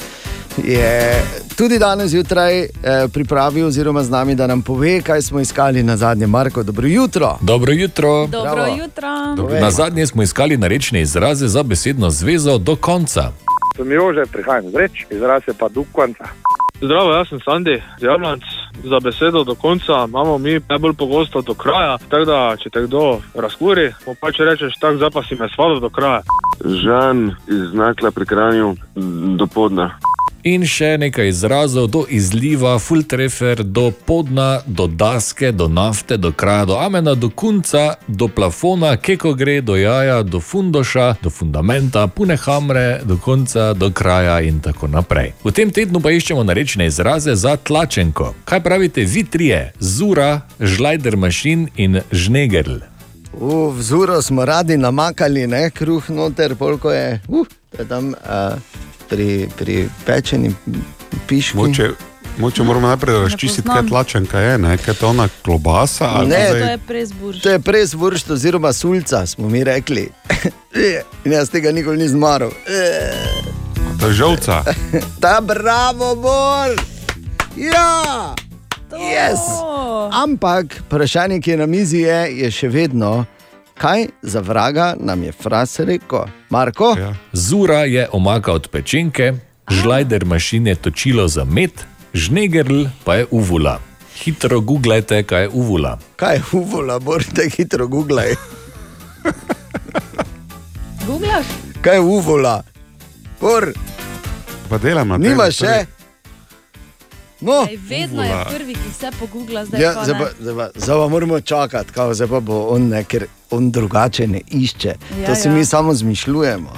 [0.64, 1.22] je
[1.56, 2.68] tudi danes zjutraj eh,
[3.12, 6.26] pripravil, oziroma z nami, da nam pove, kaj smo iskali na zadnje.
[6.26, 7.38] Marko, dobro jutro.
[7.40, 8.26] Dobro jutro.
[8.26, 8.76] Dobro Bravo.
[8.78, 9.08] jutro.
[9.60, 13.32] Na zadnje smo iskali narečne izraze za besedno zvezo do konca.
[13.76, 16.24] Sem Jože, prihajam iz reč, izraz je pa dukvanca.
[16.80, 18.42] Zdravo, jaz sem Sandi, Javljanc.
[18.84, 23.20] Za besedo do konca imamo mi najbolj pogosto do kraja, tako da če te kdo
[23.34, 26.22] razkuri, mu pač rečeš, tako zdaj pa si me svalo do kraja.
[26.64, 28.76] Žan iz znakla pri kranju
[29.36, 29.90] do podna.
[30.46, 36.30] In še nekaj izrazov do izliva, full treffer, do podna, do daske, do nafte, do
[36.30, 42.06] kraja, do amena, do kunca, do plafona, keko gre, do jaja, do fundoša, do fundamenta,
[42.06, 45.34] pune hamre, do konca, do kraja in tako naprej.
[45.42, 48.30] V tem tednu pa iščemo narečne izraze za tlačenko.
[48.46, 49.72] Kaj pravite vi trije?
[49.80, 52.74] Zura, žlajder mašin in žnegerl.
[53.32, 58.58] V vzuru smo radi namakali, ne kruh noter, polko je, uh, to je tam uh,
[59.08, 60.52] pri, pri pečeni
[61.26, 61.56] piški.
[61.56, 61.90] Moče,
[62.38, 64.76] moče moramo najprej razčistiti, kaj tlačenka je, ne?
[64.76, 66.04] kaj je to ona klobasa.
[66.04, 67.40] ali Ne, pa to zdaj- je prezburž.
[67.40, 70.10] To je prezvršt oziroma sulca, smo mi rekli.
[71.24, 72.52] In jaz tega nikoli nisem maral.
[74.00, 74.60] To je žolca.
[75.22, 76.76] Ta bravo, bol!
[77.56, 78.34] Ja!
[78.90, 79.40] Yes!
[80.14, 83.24] Ampak vprašanje, ki je na mizi, je, je še vedno,
[83.74, 86.24] kaj za vraga nam je fras rekel.
[86.50, 86.94] Marko?
[86.98, 87.12] Ja.
[87.32, 89.32] Zura je omaka od pečenke,
[89.70, 91.70] žlajder mašin je točilo za med,
[92.14, 93.78] žnegerl pa je uvula.
[94.18, 95.98] Hitro googlajte, kaj je uvula.
[96.16, 98.34] Kaj je uvula, morate hitro googlaj.
[101.06, 101.46] Googlaš?
[101.80, 102.62] Kaj je uvula?
[103.40, 103.72] Por,
[104.68, 105.22] Pa delam na tem.
[105.30, 105.86] nima še.
[107.40, 110.96] No, Ej, vedno je prvi, ki vse pogugla, zdaj Ja, pa zdaj, zdaj, pa, zdaj
[110.98, 114.94] pa moramo čakati, kao, zdaj pa bo on, ne, ker on drugače ne išče.
[115.20, 115.54] Ja, to si ja.
[115.54, 116.72] mi samo zmišljujemo.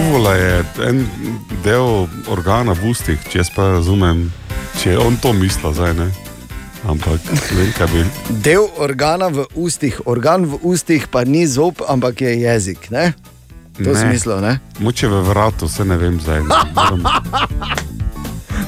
[0.00, 1.06] Uvula je en
[1.64, 4.32] del organa v ustih, če jaz pa razumem,
[4.82, 6.10] če je on to mislil zdaj, ne.
[6.84, 7.20] Ampak
[7.56, 8.04] vem, kaj bi.
[8.28, 12.90] Del organa v ustih, organ v ustih pa ni zob, ampak je jezik.
[12.90, 13.12] Ne?
[13.80, 14.58] To si mislil, ne?
[14.78, 16.42] Moče v vratu, se ne vem zdaj.
[16.42, 16.60] Ne.
[16.74, 17.06] Moram-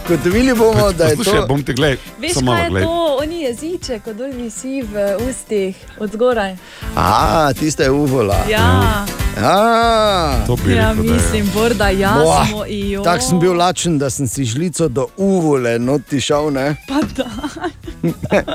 [0.09, 1.47] Gotovili bomo, da je Poslušaj, to.
[1.47, 2.86] bom te gledal, Veš, samo kaj je gledaj.
[2.86, 3.16] to?
[3.22, 6.56] Oni jeziček, ko dol visi v ustih, od zgoraj.
[6.97, 8.36] A, tiste je uvola.
[8.51, 9.05] Ja.
[9.39, 13.02] A, To Ja, mislim, Borda, ja, Boah, smo jo.
[13.02, 16.51] Tako sem bil lačen, da sem si žlico do uvole noti šel.
[16.51, 16.76] Ne?
[16.89, 17.26] Pa da.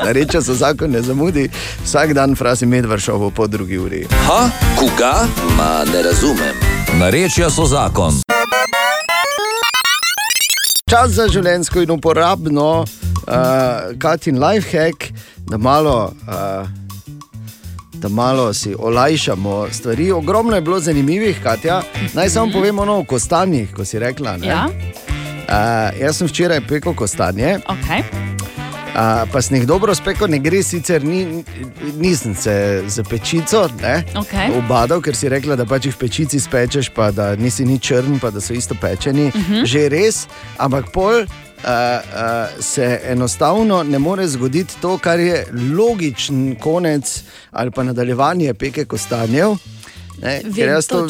[0.13, 1.49] Reče so zakon, ne zamudi.
[1.83, 4.07] Vsak dan frasi medvard šel po drugi uri.
[4.27, 5.25] Ha, koga?
[5.57, 6.55] Ma ne razumem.
[6.99, 8.13] Narečja so zakon.
[10.89, 15.11] Čas za življensko in uporabno, uh, Katin lifehack,
[15.49, 16.13] da malo.
[16.27, 16.67] Uh,
[17.99, 20.11] Da malo si olajšamo stvari.
[20.11, 21.81] Ogromno je bilo zanimivih, Katja.
[22.13, 24.37] Naj samo povem ono o kostanjih, ko si rekla.
[24.37, 24.47] ne?
[24.47, 24.69] Ja.
[24.69, 27.59] Uh, jaz sem včeraj pekel kostanje.
[27.67, 28.03] Okay.
[28.99, 31.43] Uh, pa jih dobro spekel, ne gre sicer, ni,
[31.95, 34.51] nisem se z pečico ne, Okej.
[34.57, 38.17] obadal, ker si rekla, da pač jih v pečici spečeš, pa da nisi ni črn,
[38.19, 39.29] pa da so isto pečeni.
[39.31, 39.63] Mhm.
[39.63, 40.25] Že res,
[40.57, 41.23] ampak pol.
[41.59, 45.41] Uh, uh, se enostavno ne more zgoditi to, kar je
[45.75, 49.57] logičen konec ali pa nadaljevanje peke kostanjev.
[50.21, 51.05] Ne, Vem, ker jaz to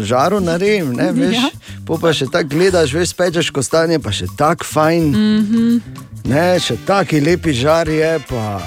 [0.00, 1.50] žaro naredim, ne, veš, Ja.
[1.88, 1.98] ja.
[2.00, 5.10] pa še tako gledaš, veš, pečeš kostanje, pa še tako fajn.
[5.12, 6.00] Mhm.
[6.30, 8.60] Ne, še taki lepi žar je, pa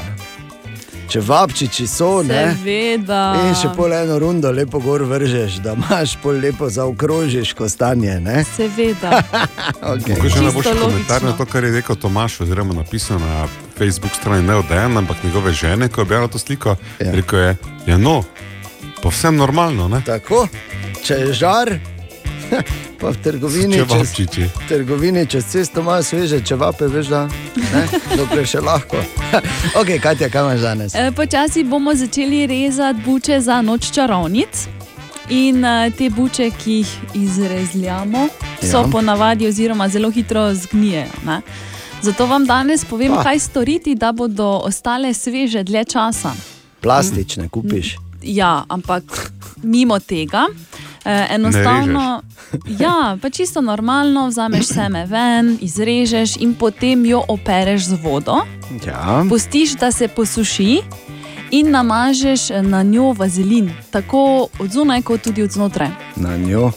[1.09, 2.41] če vabčiči so, ne.
[2.57, 3.21] Seveda.
[3.45, 8.17] In še pol eno rundo lepo gor vržeš, da imaš pol lepo zaokrožiš kostanje.
[8.19, 8.43] Ne?
[8.55, 9.21] Seveda.
[9.93, 10.15] okay.
[10.17, 13.45] Mogoče Čisto najboljši komentar na to, kar je rekel Tomaš, oziroma napisal na
[13.77, 17.11] Facebook strani Neodejan, ampak njegove žene, ko je objavila to sliko, ja.
[17.15, 17.55] rekel je,
[17.87, 18.23] ja no,
[19.05, 19.85] povsem normalno.
[19.87, 20.01] Ne?
[20.01, 20.47] Tako,
[21.03, 21.69] če je žar,
[22.99, 24.43] pa v trgovini, čez, Čevapčiči.
[24.45, 27.21] v trgovini čez cesto imajo sveže čevape, veš, da
[27.55, 27.83] ne,
[28.17, 28.97] dokler še lahko.
[29.79, 30.95] ok, Katja, kaj imaš danes?
[30.95, 34.65] E, Počasi bomo začeli rezati buče za noč čarovnic.
[35.27, 38.27] In uh, te buče, ki jih izrezljamo,
[38.61, 38.87] so Ja.
[38.87, 41.09] ponavadi oziroma zelo hitro zgnijejo.
[41.25, 41.39] Ne?
[42.01, 43.23] Zato vam danes povem, Ah.
[43.23, 46.29] kaj storiti, da bodo ostale sveže dlje časa.
[46.77, 47.95] Plastične kupiš.
[48.25, 49.31] Ja, ampak
[49.63, 50.47] mimo tega.
[51.05, 52.21] Eh, enostavno,
[52.79, 58.41] ja, pa čisto normalno, vzameš seme ven, izrežeš in potem jo opereš z vodo.
[58.85, 59.25] Ja.
[59.29, 60.81] Pustiš, da se posuši
[61.51, 65.89] in namažeš na njo vazelin, tako od zunaj, kot tudi od znotraj.
[66.15, 66.71] Na njo.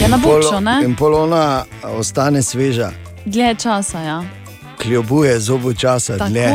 [0.00, 0.82] Ja, na bučo, ne?
[0.84, 2.92] In polona ostane sveža,
[3.24, 4.22] Dlje časa, ja.
[4.82, 6.30] kljubuje zobu časa, Tako.
[6.30, 6.52] dlje,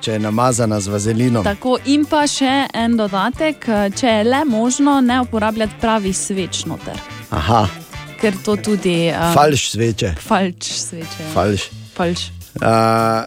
[0.00, 1.44] če je namazana z vazelinom.
[1.44, 6.64] Tako in pa še en dodatek, eh, če je le možno, ne uporabljati pravi sveč
[6.64, 6.98] noter.
[7.30, 7.68] Aha,
[8.20, 9.12] Ker to tudi.
[9.14, 10.14] Um, falš sveče.
[10.18, 11.26] Falč sveče.
[11.34, 11.68] Falš.
[11.94, 12.24] Falš.
[12.54, 13.22] Uh,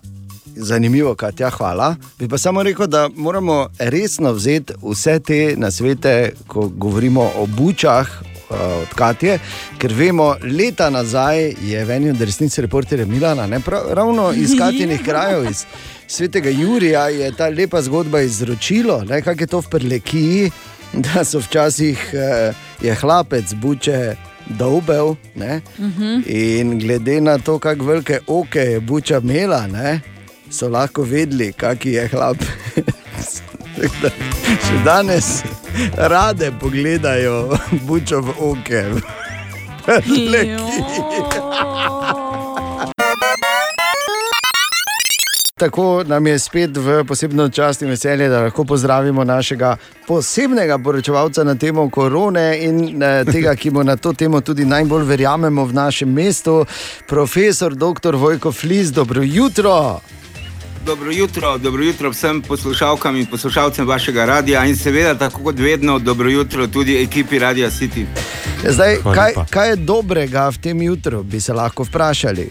[0.56, 1.96] zanimivo, Katja, hvala.
[2.20, 8.08] Bi pa samo rekel, da moramo resno vzeti vse te nasvete, ko govorimo o bučah.
[8.50, 9.40] uh, Od Katje,
[9.78, 14.52] ker vemo, leta nazaj je v eni od resnic reporterja Milana, ne, prav, ravno iz
[14.60, 15.66] Katinih krajev, iz
[16.12, 20.52] svetega Jurija, je ta lepa zgodba izročilo, ne, kako je to v Prlekiji,
[21.06, 24.16] da so včasih eh, je hlapec buče
[24.46, 25.16] dolbel.
[25.36, 26.24] Ne, Mhm.
[26.26, 30.00] In glede na to, kako velike oke je buča imela, ne,
[30.50, 32.38] so lahko vedeli, kak je hlap.
[34.02, 34.10] Da
[34.62, 35.44] Še danes
[35.98, 37.58] rade pogledajo
[37.88, 38.84] bučo v oke.
[45.62, 49.78] Tako nam je spet v posebno čast in veselje, da lahko pozdravimo našega
[50.08, 55.04] posebnega poročevalca na temo korone in eh, tega, ki mu na to temo tudi najbolj
[55.06, 56.66] verjamemo v našem mestu,
[57.08, 58.16] profesor dr.
[58.16, 58.90] Vojko Flis.
[58.90, 60.00] Dobro jutro.
[60.86, 66.00] Dobro jutro, dobro jutro vsem poslušalkam in poslušalcem vašega radia in seveda tako kot vedno
[66.00, 68.06] dobro jutro tudi ekipi Radia City.
[68.70, 72.50] Zdaj, kaj, kaj je dobrega v tem jutru, bi se lahko vprašali.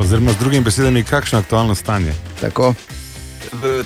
[0.00, 2.12] Oziroma, z drugimi besedami, kakšno je aktualno stanje?
[2.40, 2.74] Tako.
[3.52, 3.84] V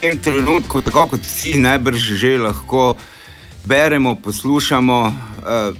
[0.00, 2.94] tem trenutku, tako kot vsi najbrž že lahko
[3.64, 5.72] beremo, poslušamo, eh,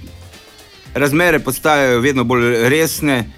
[0.93, 3.29] razmere postajajo vedno bolj resne.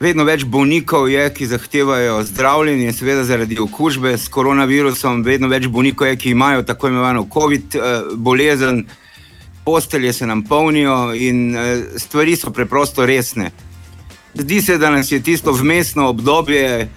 [0.00, 6.06] Vedno več bolnikov je, ki zahtevajo zdravljenje, seveda zaradi okužbe s koronavirusom, vedno več bolnikov
[6.06, 7.80] je, ki imajo tako imenovano COVID eh,
[8.14, 8.84] bolezen,
[9.64, 13.50] postelje se nam polnijo in eh, stvari so preprosto resne.
[14.34, 16.88] Zdi se, da nas je tisto vmesno obdobje,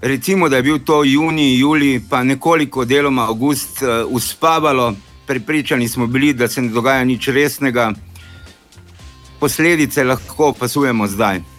[0.00, 4.94] recimo, da je bil to junij, julij, pa nekoliko deloma avgust, eh, uspavalo.
[5.26, 7.92] Pripričani smo bili, da se ne dogaja nič resnega,
[9.40, 11.53] posledice lahko opazujemo zdaj.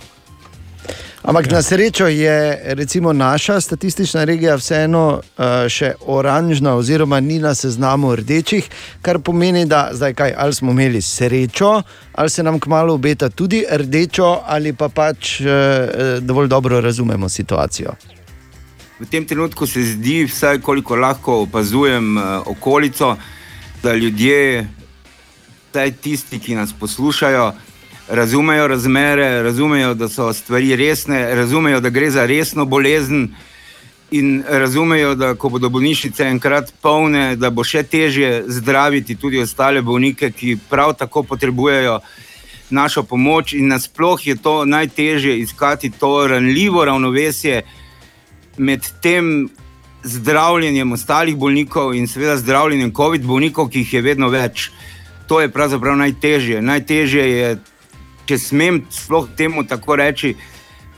[1.25, 7.55] Ampak na srečo je recimo naša statistična regija vseeno uh, še oranžna, oziroma ni na
[7.55, 8.67] seznamu rdečih,
[9.01, 11.81] kar pomeni, da zdaj kaj, ali smo imeli srečo,
[12.13, 15.47] ali se nam kmalo obeta tudi rdečo, ali pa pač uh,
[16.21, 17.97] dovolj dobro razumemo situacijo.
[18.99, 23.15] V tem trenutku se zdi, vsaj koliko lahko opazujem uh, okolico,
[23.83, 24.67] da ljudje,
[26.01, 27.53] tisti, ki nas poslušajo,
[28.09, 33.29] razumejo razmere, razumejo, da so stvari resne, razumejo, da gre za resno bolezen.
[34.11, 39.81] In razumejo, da ko bodo bolnišnice enkrat polne, da bo še težje zdraviti tudi ostale
[39.81, 41.99] bolnike, ki prav tako potrebujejo
[42.69, 43.53] našo pomoč.
[43.53, 47.63] In nasploh je to najtežje iskati to ranljivo ravnovesje
[48.57, 49.49] med tem
[50.03, 54.69] zdravljenjem ostalih bolnikov in seveda zdravljenjem COVID bolnikov, ki jih je vedno več.
[55.27, 56.61] To je pravzaprav najtežje.
[56.61, 57.57] Najtežje je,
[58.25, 60.35] če smem sploh temu tako reči,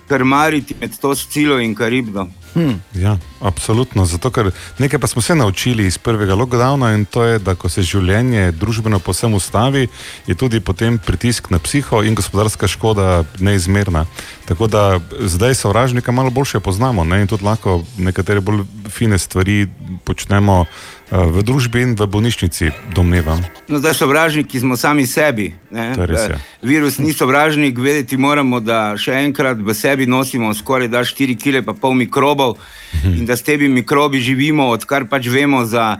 [0.07, 2.27] krmariti med to Scilo in Karibdo.
[2.53, 2.81] Hmm.
[2.93, 4.05] Ja, absolutno.
[4.05, 7.69] Zato, ker nekaj pa smo se naučili iz prvega lockdowna in to je, da ko
[7.69, 9.87] se življenje družbeno posem ustavi,
[10.27, 14.05] je tudi potem pritisk na psiho in gospodarska škoda neizmerna.
[14.45, 17.21] Tako da zdaj sovražnika malo boljše poznamo ne?
[17.21, 19.67] in tudi lahko nekatere bolj fine stvari
[20.05, 20.65] počnemo
[21.11, 23.39] v družbi in v bolnišnici, domnevam.
[23.71, 25.55] No, zdaj sovražniki smo sami sebi.
[25.71, 26.35] res, ja.
[26.35, 31.63] Eh, Virus ni sovražnik, vedeti moramo, da še enkrat v sebi nosimo skoraj 4 kg
[31.63, 32.57] pa pol mikrobov
[33.03, 35.97] in da s temi mikrobi živimo, odkar pač vemo za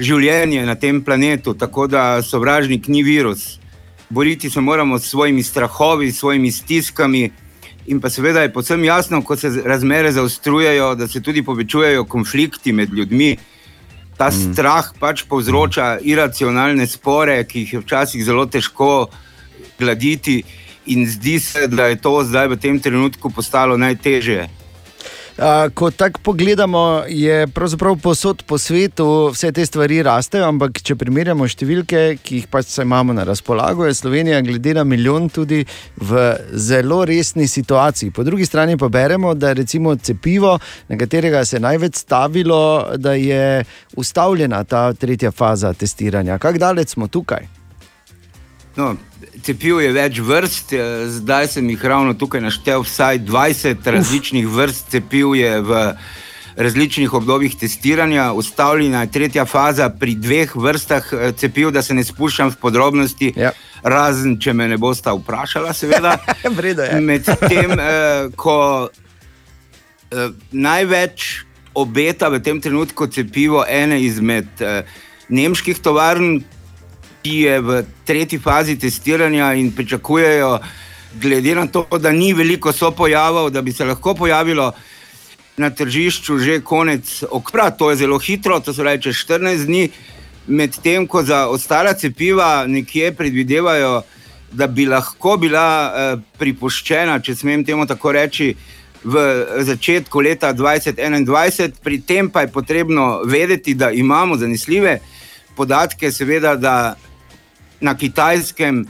[0.00, 1.54] življenje na tem planetu.
[1.54, 3.60] Tako da sovražnik ni virus.
[4.08, 7.30] Boriti se moramo s svojimi strahovi, s svojimi stiskami.
[7.86, 12.72] In pa seveda je povsem jasno, ko se razmere zaostrujejo, da se tudi povečujejo konflikti
[12.72, 13.36] med ljudmi.
[14.16, 14.52] Ta mm.
[14.52, 19.08] strah pač povzroča iracionalne spore, ki jih je včasih zelo težko
[19.78, 20.40] gladiti,
[20.86, 24.48] in zdi se, da je to zdaj v tem trenutku postalo najtežje.
[25.38, 30.96] A, Ko tako pogledamo, je pravzaprav posod po svetu vse te stvari rastejo, ampak če
[30.96, 35.60] primerjamo številke, ki jih pač imamo na razpolago, je Slovenija glede na milijon tudi
[36.00, 36.22] v
[36.52, 38.14] zelo resni situaciji.
[38.16, 40.56] Po drugi strani pa beremo, da recimo cepivo,
[40.88, 43.64] na katerega se je največ stavilo, da je
[43.96, 46.38] ustavljena ta tretja faza testiranja.
[46.38, 47.55] Kako daleč smo tukaj?
[48.76, 48.90] No,
[49.42, 54.90] cepiv je več vrst, eh, zdaj sem jih ravno tukaj naštel, vsaj 20 različnih vrst
[54.92, 55.80] cepiv je v
[56.56, 58.32] različnih obdobjih testiranja.
[58.32, 63.32] Ustavljena je tretja faza pri dveh vrstah eh, cepiv, da se ne spuščam v podrobnosti,
[63.36, 63.52] ja.
[63.82, 66.16] razen če me ne bosta vprašala, seveda.
[67.00, 68.88] Medtem, eh, ko
[70.10, 71.46] eh, največ
[71.76, 74.82] obeta v tem trenutku cepivo ene izmed eh,
[75.28, 76.40] nemških tovarn,
[77.26, 80.58] ki je v tretji fazi testiranja in pričakujejo,
[81.20, 84.72] glede na to, da ni veliko sopojavov, da bi se lahko pojavilo
[85.56, 89.88] na tržišču že konec oktobra, to je zelo hitro, to se reče 14 dni,
[90.46, 94.02] medtem ko za ostala cepiva nekje predvidevajo,
[94.52, 98.54] da bi lahko bila eh, pripuščena, če smem temu tako reči.
[99.06, 99.22] V
[99.62, 104.98] začetku leta 2021, pri tem pa je potrebno vedeti, da imamo zanesljive
[105.56, 106.96] podatke, seveda, da
[107.80, 108.86] na kitajskem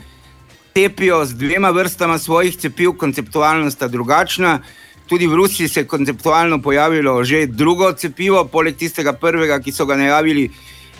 [0.73, 4.59] cepijo z dvema vrstama svojih cepiv, konceptualno sta drugačna.
[5.07, 9.85] Tudi v Rusiji se je konceptualno pojavilo že drugo cepivo, poleg tistega prvega, ki so
[9.85, 10.51] ga najavili,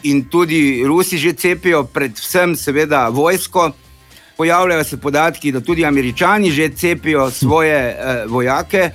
[0.03, 3.71] in tudi Rusi že cepijo, predvsem, seveda, vojsko.
[4.37, 8.91] Pojavljajo se podatki, da tudi američani že cepijo svoje eh, vojake,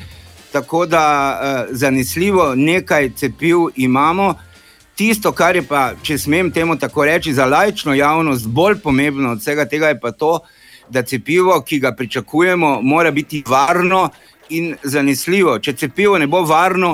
[0.53, 1.05] tako da
[1.43, 4.35] eh, zanesljivo nekaj cepiv imamo.
[5.03, 9.41] Tisto, kar je pa, če smem temu tako reči, za lajčno javnost bolj pomembno od
[9.41, 10.37] vsega tega, je pa to,
[10.95, 14.05] da cepivo, ki ga pričakujemo, mora biti varno
[14.55, 15.57] in zanesljivo.
[15.59, 16.93] Če cepivo ne bo varno,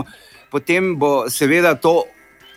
[0.48, 1.93] potem bo seveda to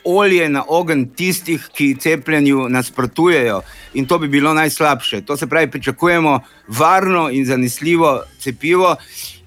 [0.07, 3.59] olje na ogenj tistih, ki cepljenju nasprotujejo.
[3.99, 5.19] In to bi bilo najslabše.
[5.27, 6.37] To se pravi, pričakujemo
[6.67, 8.95] varno in zanesljivo cepivo.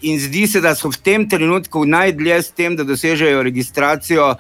[0.02, 4.35] In zdi se, da so v tem trenutku najdlje s tem, da dosežejo registracijo.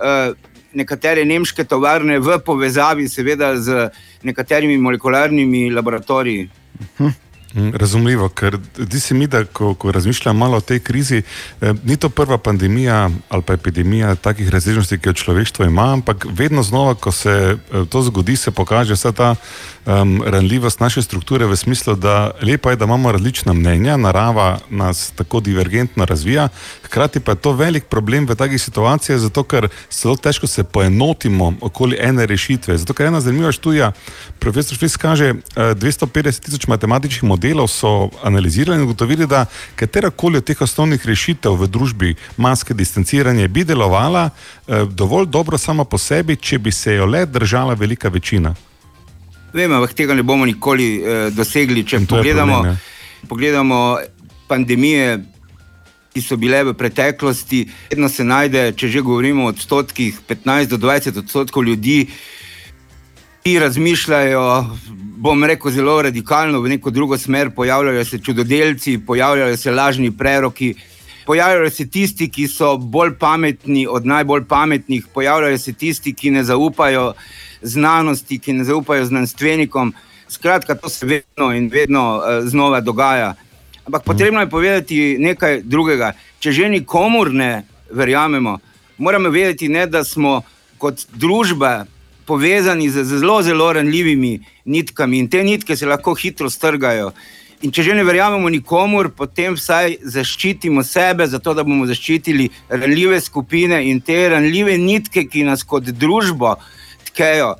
[0.00, 3.88] Uh, nekatere nemške tovarne v povezavi, seveda, z
[4.22, 6.48] nekaterimi molekularnimi laboratoriji.
[7.54, 11.22] Mm, Razumljivo, ker zdi se mi, da ko, ko razmišljam malo o tej krizi,
[11.60, 16.26] eh, ni to prva pandemija ali pa epidemija takih razsežnosti, ki jo človeštvo ima, ampak
[16.30, 19.34] vedno znova, ko se eh, to zgodi, se pokaže vsa ta
[19.90, 25.10] um, ranljivost naše strukture v smislu, da lepo je, da imamo različna mnenja, narava nas
[25.10, 26.48] tako divergentno razvija,
[26.82, 31.54] hkrati pa je to velik problem v takih situacijah, zato ker zelo težko se poenotimo
[31.60, 32.78] okoli ene rešitve.
[32.78, 33.92] Zato ker ena zanimiva študija,
[34.38, 39.46] profesor Švic kaže, eh, 250 tisoč matematičnih modelov so analizirali in ugotovili, da
[39.76, 45.84] katerakoli od teh osnovnih rešitev v družbi, maske, distanciranje, bi delovala eh, dovolj dobro sama
[45.84, 48.54] po sebi, če bi se jo le držala velika večina.
[49.52, 51.84] Vem, ampak tega ne bomo nikoli eh, dosegli.
[51.84, 53.28] Če pogledamo, problem, ja.
[53.28, 53.78] pogledamo
[54.48, 55.18] pandemije,
[56.10, 60.78] ki so bile v preteklosti, vedno se najde, če že govorimo o odstotkih, 15 do
[60.82, 62.06] 20 odstotkov ljudi,
[63.44, 64.44] ki razmišljajo,
[65.22, 70.74] bom rekel, zelo radikalno v neko drugo smer, pojavljajo se čudodelci, pojavljajo se lažni preroki.
[71.26, 76.44] Pojavljajo se tisti, ki so bolj pametni od najbolj pametnih, pojavljajo se tisti, ki ne
[76.44, 77.12] zaupajo
[77.62, 79.94] znanosti, ki ne zaupajo znanstvenikom.
[80.28, 83.34] Skratka, to se vedno in vedno uh, znova dogaja.
[83.86, 86.12] Ampak potrebno je povedati nekaj drugega.
[86.38, 88.58] Če že nikomur ne verjamemo,
[88.98, 90.42] moramo vedeti, ne, da smo
[90.78, 91.86] kot družba
[92.26, 97.10] povezani z zelo, zelo ranljivimi nitkami in te nitke se lahko hitro strgajo.
[97.60, 103.18] In če že ne verjamemo nikomur, potem vsaj zaščitimo sebe, zato da bomo zaščitili ranljive
[103.20, 106.54] skupine in te ranljive nitke, ki nas kot družbo
[107.10, 107.54] tkejo.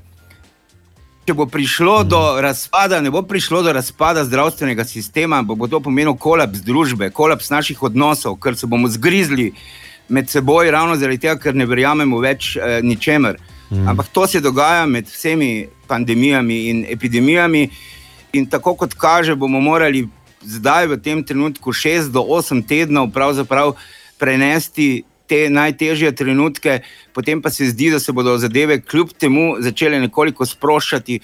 [1.28, 5.81] Če bo prišlo do razpada, ne bo prišlo do razpada zdravstvenega sistema, ampak bo to
[5.85, 9.52] pomenilo kolaps družbe, kolaps naših odnosov, ker se bomo zgrizli
[10.10, 13.39] med seboj, ravno zaradi tega, ker ne verjamemo več eh, ničemer.
[13.70, 13.86] Mm.
[13.93, 17.68] Ampak to se dogaja med vsemi pandemijami in epidemijami,
[18.32, 20.09] in tako kot kaže, bomo morali
[20.43, 23.77] zdaj v tem trenutku 6 do 8 tednov pravzaprav
[24.18, 26.81] prenesti te najtežje trenutke,
[27.15, 31.20] potem pa se zdi, da se bodo zadeve kljub temu začele nekoliko sproščati,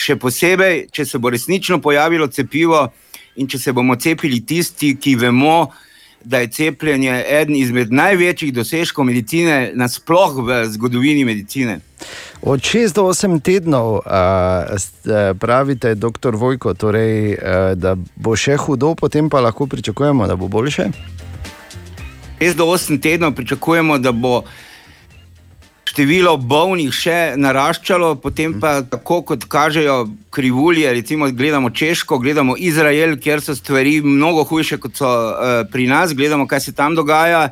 [0.00, 2.86] še posebej, če se bo resnično pojavilo cepivo
[3.36, 5.68] in če se bomo cepili tisti, ki vemo,
[6.24, 11.78] da je cepljenje eden izmed največjih dosežkov medicine, nasploh v zgodovini medicine.
[12.42, 14.76] Od 6 do 8 tednov, a,
[15.40, 20.48] pravite, doktor Vojko, torej, a, da bo še hudo, potem pa lahko pričakujemo, da bo
[20.48, 20.90] boljše.
[22.40, 24.44] 6 do 8 tednov pričakujemo, da bo
[25.90, 33.16] število bolnih še naraščalo, potem pa tako kot kažejo krivulje, recimo gledamo Češko, gledamo Izrael,
[33.20, 37.50] kjer so stvari mnogo hujše kot so uh, pri nas, gledamo, kaj se tam dogaja.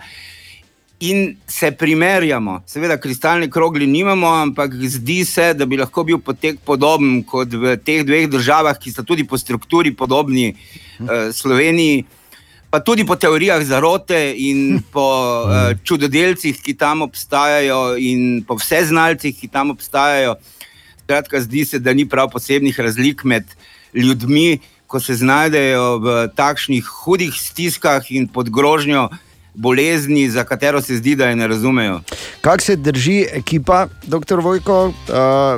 [1.00, 6.58] In se primerjamo, seveda, kristalne krogli nimamo, ampak zdi se, da bi lahko bil potek
[6.66, 12.06] podoben kot v teh dveh državah, ki sta tudi po strukturi podobni uh, Sloveniji,
[12.70, 15.08] pa tudi po teorijah zarote in po
[15.44, 20.36] uh, čudodelcih, ki tam obstajajo, in po vseznalcih, ki tam obstajajo.
[21.04, 23.48] Skratka, zdi se, da ni prav posebnih razlik med
[23.96, 29.08] ljudmi, ko se znajdejo v takšnih hudih stiskah in pod grožnjo
[29.54, 32.00] bolezni, za katero se zdi, da je ne razumejo.
[32.40, 34.86] Kako se drži ekipa, doktor Vojko?
[34.86, 34.94] Uh,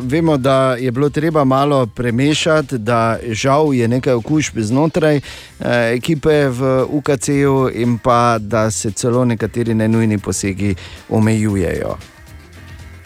[0.03, 6.49] vemo, da je bilo treba malo premešati, da žal je nekaj okužb znotraj uh, ekipe
[6.49, 10.75] v UKC-ju in pa da se celo nekateri nenujni posegi
[11.09, 11.97] omejujejo.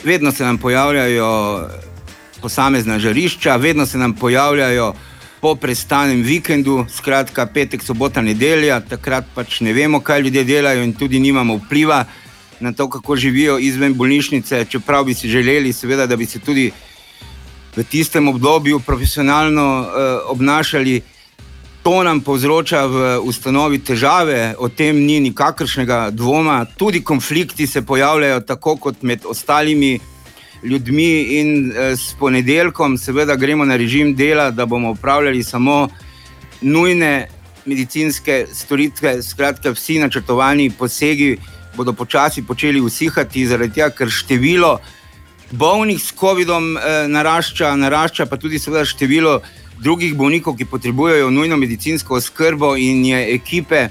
[0.05, 1.61] Vedno se nam pojavljajo
[2.43, 4.94] posamezna žarišča, vedno se nam pojavljajo
[5.44, 10.94] po prestanem vikendu, skratka petek, sobota, nedelja, takrat pač ne vemo, kaj ljudje delajo in
[10.96, 11.98] tudi nimamo vpliva
[12.64, 16.70] na to, kako živijo izven bolnišnice, čeprav bi si želeli, seveda, da bi se tudi
[17.76, 21.02] v tistem obdobju profesionalno uh, obnašali.
[21.84, 26.64] To nam povzroča v ustanovi težave, o tem ni nikakršnega dvoma.
[26.64, 29.98] Tudi konflikti se pojavljajo tako kot med ostalimi
[30.64, 35.88] ljudmi, in eh, s ponedeljkom, seveda, gremo na režim dela, da bomo upravljali samo
[36.60, 37.28] nujne
[37.66, 39.22] medicinske storitve.
[39.22, 41.36] Skratka, vsi načrtovani posegi
[41.76, 44.78] bodo počasi počeli usihati, zaradi tega, ker število
[45.50, 49.40] bolnih s COVID-om eh, narašča, narašča pa tudi seveda število
[49.78, 53.88] drugih bolnikov, ki potrebujejo nujno medicinsko oskrbo in je ekipe,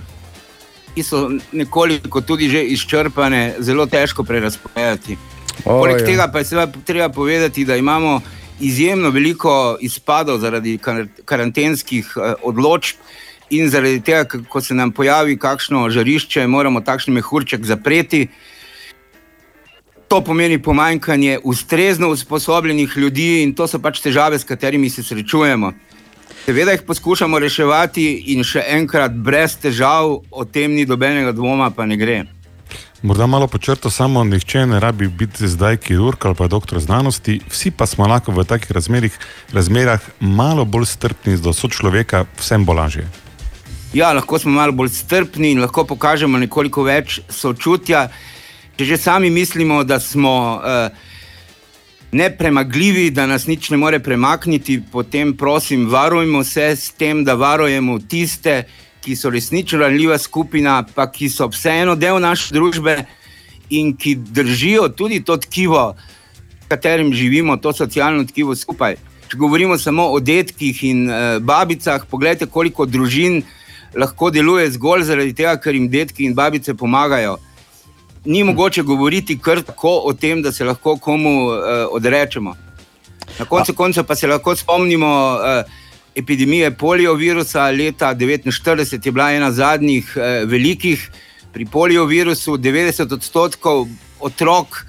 [0.95, 5.17] ki so nekoliko tudi že izčrpane, zelo težko prerasporediti.
[5.65, 6.05] O, Poleg ja.
[6.05, 8.21] tega pa je seveda treba povedati, da imamo
[8.59, 12.97] izjemno veliko izpadov zaradi kar- karantenskih eh, odločb.
[13.53, 18.27] In zaradi tega, ko se nam pojavi kakšno žarišče, moramo takšen mehurček zapreti.
[20.07, 25.73] To pomeni pomanjkanje ustrezno usposobljenih ljudi in to so pač težave, s katerimi se srečujemo.
[26.45, 31.85] Seveda jih poskušamo reševati in še enkrat, brez težav, o tem ni dobenega dvoma, pa
[31.85, 32.23] ne gre.
[33.03, 37.71] Morda malo počrto, samo nihče ne rabi biti zdaj kirurg ali pa doktor znanosti, vsi
[37.71, 39.17] pa smo lahko v takih razmerih,
[39.51, 43.03] razmerah malo bolj strpni do sočloveka, vsem bo lažje.
[43.93, 48.07] Ja, lahko smo malo bolj strpni in lahko pokažemo nekoliko več sočutja.
[48.79, 50.87] Če že sami mislimo, da smo uh,
[52.11, 57.99] nepremagljivi, da nas nič ne more premakniti, potem prosim, varujmo se s tem, da varujemo
[57.99, 58.83] tiste, ki
[59.15, 63.03] so resnično ranljiva skupina, pa ki so vseeno del naše družbe
[63.69, 65.95] in ki držijo tudi to tkivo,
[66.63, 68.95] v katerem živimo, to socialno tkivo skupaj.
[69.27, 73.41] Če govorimo samo o detkih in uh, babicah, pogledajte, koliko družin
[73.95, 77.37] lahko deluje zgolj zaradi tega, ker jim detki in babice pomagajo.
[78.25, 81.57] Ni mogoče govoriti kar tako o tem, da se lahko komu uh,
[81.91, 82.55] odrečemo.
[83.39, 85.82] Na koncu konca pa se lahko spomnimo uh,
[86.15, 91.09] epidemije poliovirusa leta 1949, je bila ena zadnjih uh, velikih.
[91.53, 93.87] Pri poliovirusu 90 odstotkov
[94.19, 94.85] otrok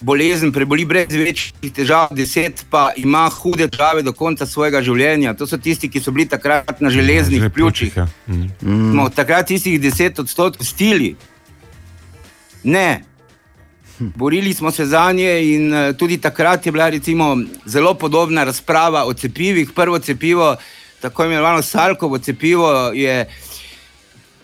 [0.00, 5.34] bolezen preboli brez večjih težav, 10 pa ima hude težave do konca svojega življenja.
[5.38, 7.96] To so tisti, ki so bili takrat na železnih pljučih.
[7.96, 8.08] Ja.
[8.26, 8.90] Mm.
[8.90, 11.14] Smo takrat tistih 10 odstotkov stili.
[12.64, 13.04] Ne.
[13.98, 19.04] Borili smo se za nje in eh, tudi takrat je bila recimo, zelo podobna razprava
[19.04, 19.70] o cepivih.
[19.74, 20.56] Prvo cepivo,
[21.00, 23.26] tako imenovano Salkovo cepivo, je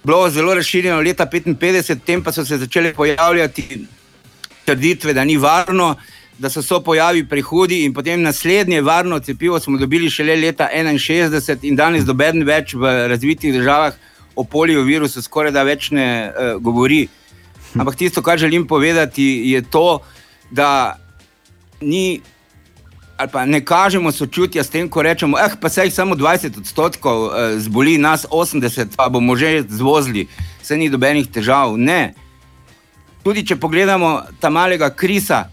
[0.02, 3.86] bilo zelo razširjeno leta 1955, potem pa so se začele pojavljati
[4.64, 5.97] trditve, da ni varno,
[6.39, 11.59] da so so pojavi prehudi in potem naslednje varno cepivo smo dobili šele leta 1961
[11.62, 13.94] in danes doben več v razvitih državah
[14.36, 17.09] o poliovirusu skoraj da več ne uh, govori.
[17.78, 20.01] Ampak tisto, kar želim povedati, je to,
[20.51, 20.98] da
[21.80, 22.20] ni.
[23.16, 26.59] Ali pa ne kažemo sočutja s tem, ko rečemo, eh, pa se jih samo 20
[26.59, 30.26] odstotkov eh, zboli, nas 80, pa bomo že zvozili,
[30.62, 31.76] vse ni dobenih težav.
[31.76, 32.14] Ne.
[33.22, 35.51] Tudi če pogledamo ta malega krisa,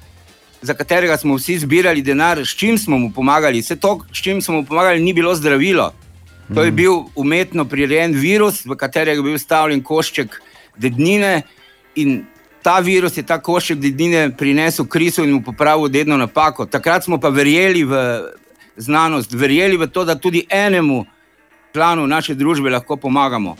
[0.61, 4.41] za katerega smo vsi zbirali denar, s čim smo mu pomagali, vse to, s čim
[4.41, 5.91] smo mu pomagali, ni bilo zdravilo.
[6.55, 10.41] To je bil umetno prirejen virus, v katerega je bil stavljen košček
[10.77, 11.41] dednine,
[11.97, 12.23] in
[12.61, 16.65] ta virus je ta košček dednine prinesel krisu in mu popravil dedno napako.
[16.65, 18.21] Takrat smo pa verjeli v
[18.77, 21.05] znanost, verjeli v to, da tudi enemu
[21.73, 23.55] članu naše družbe lahko pomagamo.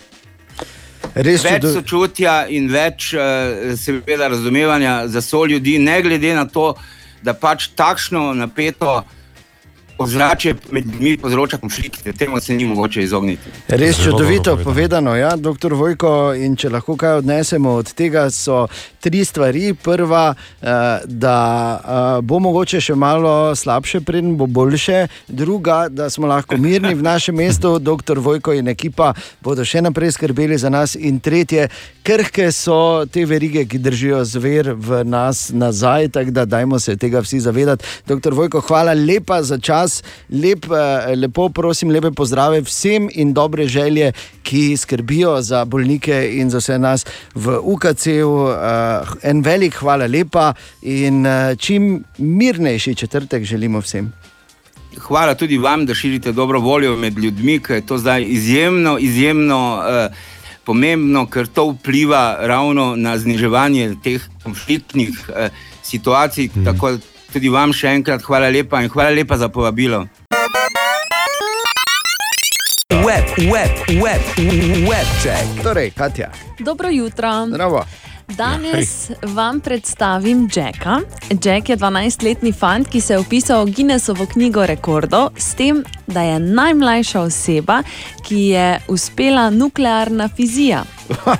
[1.15, 6.45] Res več čudo- sočutja in več eh, seveda, razumevanja za so ljudi, ne glede na
[6.45, 6.75] to,
[7.21, 9.03] da pač takšno napeto
[9.97, 12.13] ozračje med ljudmi povzroča konflikte.
[12.13, 13.49] Temu se ni mogoče izogniti.
[13.67, 16.33] Res čudovito dobro povedano, ja, doktor Vojko.
[16.37, 18.67] In če lahko kaj odnesemo od tega, so
[18.99, 19.73] tri stvari.
[19.73, 20.67] Prva, eh,
[21.05, 21.37] da
[21.79, 25.07] eh, bo mogoče še malo slabše, preden bo boljše.
[25.27, 30.11] Druga, da smo lahko mirni v našem mestu, doktor Vojko in ekipa bodo še naprej
[30.17, 30.95] skrbeli za nas.
[30.99, 31.69] In tretje,
[32.03, 37.23] krhke so te verige, ki držijo zver v nas nazaj, tako da dajmo se tega
[37.23, 37.85] vsi zavedati.
[38.07, 39.86] Doktor Vojko, hvala lepa za čas,
[40.29, 44.11] Lep, eh, lepo prosim, lepe pozdrave vsem in dobre želje,
[44.43, 47.05] ki skrbijo za bolnike in za vse nas
[47.35, 48.31] v UKC-u.
[48.47, 54.13] Uh, en velik hvala lepa in uh, čim mirnejši četrtek želimo vsem.
[54.97, 59.59] Hvala tudi vam, da širite dobro voljo med ljudmi, ker je to zdaj izjemno, izjemno
[59.77, 60.15] uh,
[60.65, 65.47] pomembno, ker to vpliva ravno na zniževanje teh konfliktnih uh,
[65.83, 66.49] situacij.
[66.55, 66.65] Mm.
[66.65, 66.97] Tako
[67.33, 70.07] tudi vam še enkrat hvala lepa in hvala lepa za povabilo.
[73.05, 73.71] Web, web,
[74.03, 74.21] web,
[74.87, 75.63] web check.
[75.63, 76.31] Torej, Katja.
[76.59, 77.47] Dobro jutro.
[77.47, 77.85] Zdravo.
[78.27, 80.99] Danes vam predstavim Jacka.
[81.43, 86.21] Jack je 12-letni fant, ki se je upisal v Guinnessovo knjigo rekordov s tem, da
[86.21, 87.83] je najmlajša oseba,
[88.27, 90.83] ki je uspela nuklearna fizija.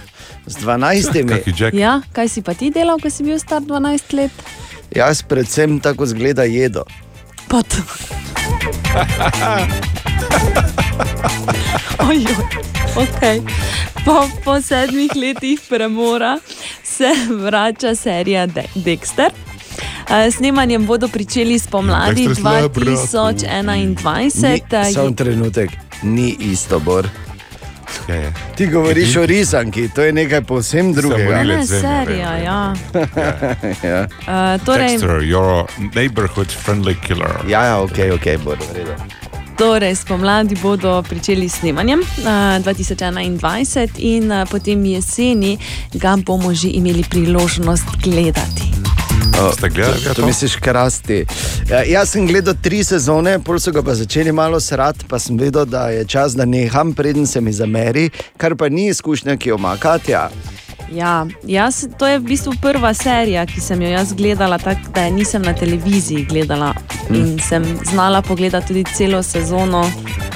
[0.47, 1.27] Z 12.
[1.27, 1.75] Kaki Jack?
[1.75, 4.31] Ja, kaj si pa ti delal, ko si bil star 12 let?
[4.95, 6.83] Jaz predvsem tako zgleda jedo.
[7.47, 7.75] Pot.
[12.09, 12.35] Ojoj,
[12.95, 13.41] okay.
[14.05, 16.39] po, po sedmih letih premora
[16.83, 19.29] se vrača serija De Dexter.
[20.31, 22.85] S snemanjem bodo pričeli spomladi Dexter slab, brat.
[22.85, 24.85] 2021.
[24.85, 25.69] Ni, samo trenutek,
[26.03, 27.07] ni isto, Bor.
[28.07, 28.31] Ja, ja.
[28.55, 31.43] Ti govoriš o risanki, to je nekaj povsem drugega.
[31.43, 32.75] Ne, serija, ja.
[33.83, 34.01] ja.
[34.03, 37.31] Uh, torej, Dexter, you're a neighborhood friendly killer.
[37.47, 38.95] Ja, ja, ok, ok, bodo redo.
[39.57, 42.05] Torej, spomladi bodo pričeli s snemanjem uh,
[42.65, 45.57] 2021 in uh, potem jeseni
[45.93, 48.86] ga bomo že imeli priložnost gledati.
[49.53, 51.25] Ste gledali, to, to misliš krasti.
[51.69, 55.37] Ja, jaz sem gledal tri sezone, pol so ga pa začeli malo srati, pa sem
[55.37, 59.49] vedel, da je čas, da neham, preden se mi zameri, kar pa ni izkušnja, ki
[59.49, 60.29] jo ima Katja.
[60.91, 65.09] Ja, jaz, to je v bistvu prva serija, ki sem jo jaz gledala, tako da
[65.09, 66.73] nisem na televiziji gledala.
[67.09, 69.83] In sem znala pogledati tudi celo sezono.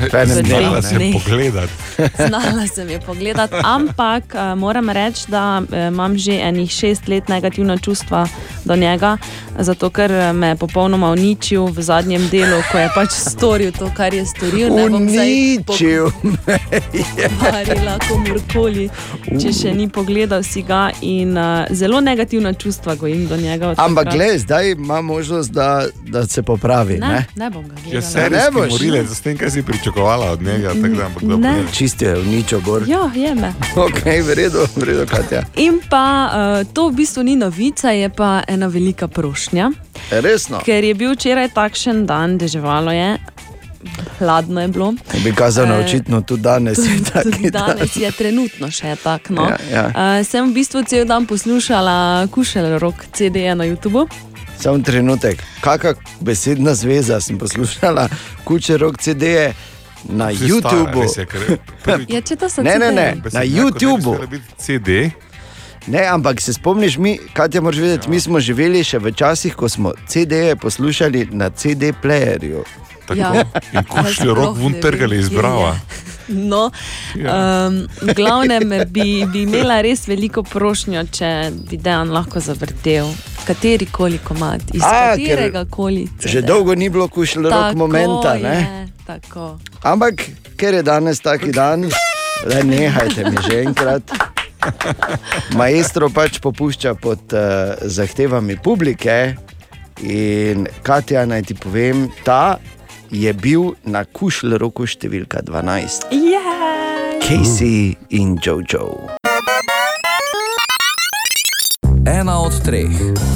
[0.09, 1.13] Znala je dneh.
[1.13, 1.73] pogledati.
[2.27, 7.27] Znala sem je pogledati, ampak uh, moram reči, da uh, imam že enih šest let
[7.27, 8.27] negativna čustva
[8.65, 9.17] do njega,
[9.59, 13.91] zato ker eh, me je popolnoma uničil v zadnjem delu, ko je pač storil to,
[13.97, 14.75] kar je storil.
[14.75, 16.59] Ne bom zdaj Uničil me
[16.93, 17.29] je.
[17.41, 18.89] Marila, komorkoli,
[19.41, 20.89] če še ni pogledal si ga.
[21.01, 23.73] In, uh, zelo negativna čustva gojim do njega.
[23.77, 25.69] Ampak gledaj, zdaj ima možnost, da,
[26.03, 26.93] da se popravi.
[26.93, 27.25] Ne, Ne?
[27.35, 28.01] ne bom ga Je gledala.
[28.03, 28.69] serijski boš?
[28.71, 30.67] morilec, z tem, kaj si pričakovala od njega.
[30.69, 31.37] tako da, ampak dobro.
[31.41, 31.63] Ne.
[31.71, 32.83] Čisto je uničil, gor.
[32.87, 33.53] Ja, je me.
[33.75, 35.43] Ok, v redu, v redu, Katja.
[35.57, 36.05] In pa
[36.61, 39.71] uh, to v bistvu ni novica, je pa ena velika prošnja.
[40.11, 40.59] Resno.
[40.59, 43.17] Ker je bil včeraj takšen dan, deževalo je,
[44.19, 44.93] hladno je bilo.
[45.23, 46.77] Bi kazal Eh, naučitno tudi danes.
[46.77, 47.65] je Tudi, taki tudi dan.
[47.67, 49.33] danes je trenutno še tako.
[49.33, 49.41] No.
[49.43, 49.85] Ja, ja.
[49.87, 51.95] Uh, sem v bistvu cel dan poslušala
[52.27, 54.07] Kušel Rock CD na YouTubu.
[54.57, 58.09] Samo trenutek, kakšna besedna zveza sem poslušala,
[58.45, 59.53] kuče rok CD-je
[60.03, 61.01] na Si stara, YouTubu.
[61.01, 61.41] res je, ker
[62.07, 64.17] Ja, če to so Ne, ne, ne, na YouTubu.
[64.57, 65.09] CD.
[65.87, 69.55] Ne, ampak se spomniš, mi, kaj ti moraš vedeti, mi smo živeli še v časih,
[69.55, 72.61] ko smo CD-je poslušali na CD-playerju.
[73.15, 73.45] Ja.
[73.73, 75.75] In kušlji rok vun trgali iz brava.
[76.27, 76.71] No,
[77.15, 77.67] Ja.
[77.67, 81.31] um, glavnem bi, bi imela res veliko prošnjo, če
[81.69, 83.09] bi dejan lahko zavrtel
[83.45, 86.05] kateri koli komat, iz A, katerega koli.
[86.23, 88.33] Že dolgo ni bilo kušlji rok momenta.
[88.33, 88.87] je, Ne?
[89.05, 89.57] Tako.
[89.83, 90.23] Ampak
[90.55, 91.89] ker je danes taki dan,
[92.47, 94.03] da nehajte mi že enkrat.
[95.59, 99.35] Maestro pač popušča pod uh, zahtevami publike.
[100.01, 102.57] In Katja, naj ti povem, ta
[103.11, 106.15] je bil na kušlju roku številka 12.
[106.15, 107.19] Yeah.
[107.21, 109.09] Casey in Jojo.
[112.07, 112.89] Ena od treh,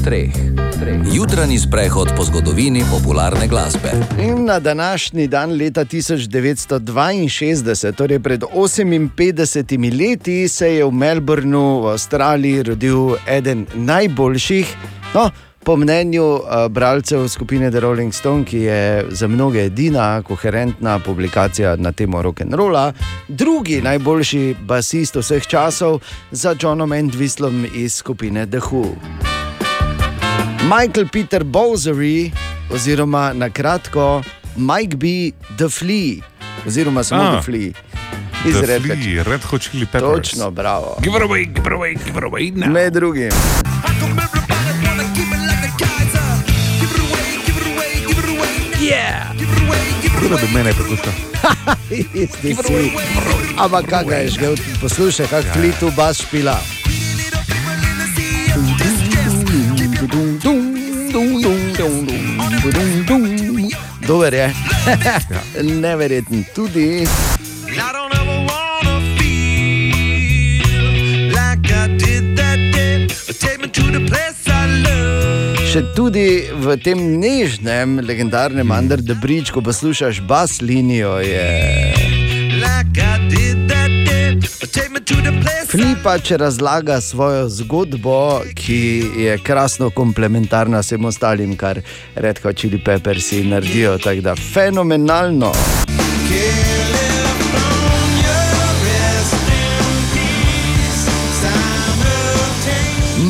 [0.03, 0.33] treh,
[0.79, 0.99] treh.
[1.13, 3.91] Jutranji sprehod po zgodovini popularne glasbe.
[4.19, 11.87] In na današnji dan leta 1962, torej pred 58 leti, se je v Melbournu v
[11.93, 14.75] Avstraliji rodil eden najboljših,
[15.13, 15.29] no,
[15.65, 18.79] po mnenju uh, bralcev skupine The Rolling Stone, ki je
[19.09, 22.93] za mnoge edina koherentna publikacija na temo rock'n'rolla,
[23.27, 25.99] drugi najboljši basist vseh časov
[26.31, 28.85] za Johnom Entwistlom iz skupine The Who.
[30.63, 32.31] Michael Peter Bowsery,
[32.71, 34.21] oziroma na kratko
[34.55, 35.05] Mike B.
[35.57, 36.21] The Flea,
[36.67, 37.31] oziroma samo Ah.
[37.33, 37.71] The Flea.
[38.45, 40.11] Iz Red Hot- Flea, Red Hot Chili Peppers.
[40.29, 40.97] Točno, bravo.
[41.01, 42.69] Give it away, give it away, give it away now.
[42.69, 43.31] Med drugim.
[50.25, 51.13] Kdo bi mene poslušal?
[52.23, 52.91] Isti si.
[53.57, 54.47] Ampak kakaj je že,
[54.81, 56.57] poslušaj, kak Flea tu bas špila.
[64.07, 64.53] Dober je.
[65.81, 67.05] Neverjeten tudi.
[75.75, 81.91] Še tudi v tem nežnem, legendarnem Under the Bridge, ko poslušaš bas linijo, je.
[85.67, 88.79] Flipa, če razlaga svojo zgodbo, ki
[89.25, 91.83] je krasno komplementarna vsem ostalim, kar
[92.15, 93.97] Red Hot Chili Peppers naredijo.
[93.99, 95.51] Tako da fenomenalno.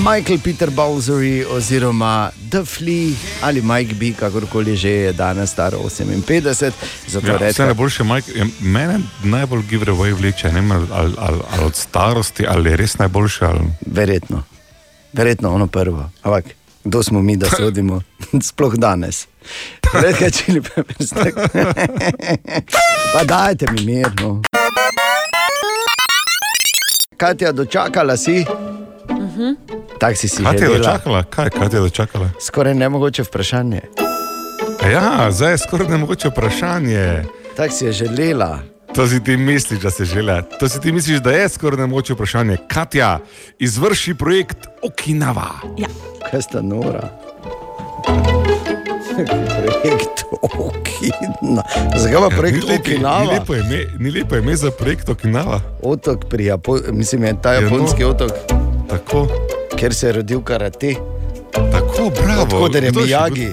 [0.06, 3.12] Michael Peter Bowsery oziroma The Flea
[3.42, 6.72] ali Mike B, kakorkoli že je danes star 58,
[7.08, 7.66] zato Ja, vse rečem.
[7.66, 12.46] najboljše, Mike, je- mene najbolj give away vleče, ne vem, ali, ali, ali, od starosti,
[12.48, 13.46] ali je res najboljše.
[13.46, 13.60] Ali...
[13.84, 14.44] Verjetno.
[15.14, 16.10] Verjetno ono prvo.
[16.24, 16.46] Ampak
[16.84, 18.02] kdo smo mi, da sodimo?
[18.44, 19.28] Sploh danes.
[19.94, 21.10] Redka čili peppers.
[21.10, 21.42] tako.
[23.14, 24.42] Pa dajte mi mirno.
[27.18, 28.46] Katja, dočakala si?
[29.36, 29.54] Mhm.
[29.98, 30.78] Tak si si Kaj ti je želela.
[30.88, 31.24] dočakala?
[31.24, 32.30] Kaj, kaj ti je dočakala?
[32.40, 33.82] Skoraj nemogoče vprašanje.
[34.78, 37.24] A Ja, zdaj je skoraj nemogoče vprašanje.
[37.54, 38.60] Tak si je želela.
[38.92, 40.44] To si ti misliš, da se žele.
[40.60, 42.58] To si ti misliš, da je skoraj nemogoče vprašanje.
[42.68, 43.20] Katja,
[43.60, 45.52] izvrši projekt Okinawa.
[45.78, 45.88] Ja.
[46.26, 47.10] Kaj sta nora?
[49.16, 51.64] projekt Okinawa.
[51.96, 53.32] Zakaj pa projekt Ja, ni lepi- Ni Okinawa?
[53.34, 55.62] lepo ime, ni lepo ime za projekt Okinawa.
[55.82, 57.68] Otok pri Japonski, mislim, je ta Ja, no.
[57.68, 58.32] japonski otok.
[58.90, 59.28] Tako.
[59.78, 60.96] Ker se je rodil karate.
[61.52, 62.60] Tako, bravo.
[62.60, 63.48] Kot je Mijagi.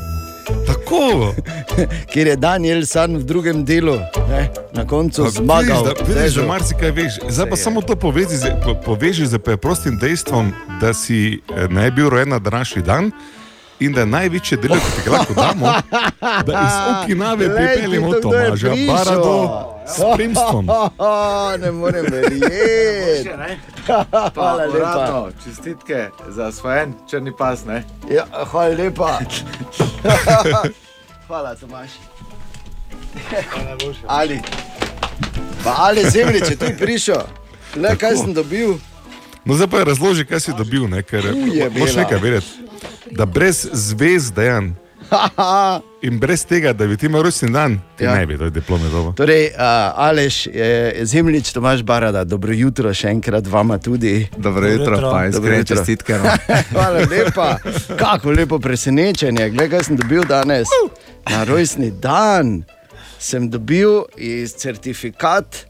[0.67, 1.35] Tako.
[2.13, 3.97] Kjer je Daniel San v drugem delu,
[4.29, 5.85] ne, na koncu Pa zmagal.
[5.85, 6.47] Da, da Težo.
[6.47, 7.13] marsikaj veš.
[7.29, 12.09] Zdaj pa samo to povezi, po- poveži z preprostim dejstvom, da si eh, ne bil
[12.11, 13.11] rojen na današnji dan.
[13.81, 15.67] In da je največje delo, ki ga lahko damo,
[16.47, 18.95] da iz Okinave pripeljemo to kdo je Tomaža prišel?
[18.95, 20.69] Barado s spremstvom.
[21.63, 23.31] ne morem verjeti.
[24.35, 24.79] Hvala lepa.
[24.79, 27.65] Uradno, čestitke za osvojen črni pas.
[27.65, 27.85] Ne?
[28.11, 29.19] Ja, hvala lepa.
[31.27, 31.91] Hvala, Tomaš.
[34.07, 34.41] Ali.
[35.65, 37.23] Pa ali zemljič je tu prišel.
[37.77, 38.75] Le kaj sem dobil.
[39.45, 41.03] No, zdaj pa razloži, kaj si dobil, ne?
[41.03, 42.03] ker Uje, moraš bela.
[42.03, 42.47] nekaj vedeti.
[43.11, 44.71] Da brez zvez dejanj
[46.07, 48.15] in brez tega, da bi ti imel rojstni dan, ti Ja.
[48.15, 49.13] ne bi to diplome dobil.
[49.13, 49.63] Torej, uh,
[49.95, 54.29] Aleš, je, zemljič Tomaš Barada, dobro jutro še enkrat vama tudi.
[54.37, 56.19] Dobro jutro, pa iskrene čestitke.
[56.19, 56.37] No.
[56.73, 57.57] Hvala lepa.
[57.99, 59.51] Kako lepo presenečenje.
[59.51, 60.69] Glej, kaj sem dobil danes.
[61.31, 62.63] Na rojstni dan
[63.19, 64.03] sem dobil
[64.57, 65.67] certifikat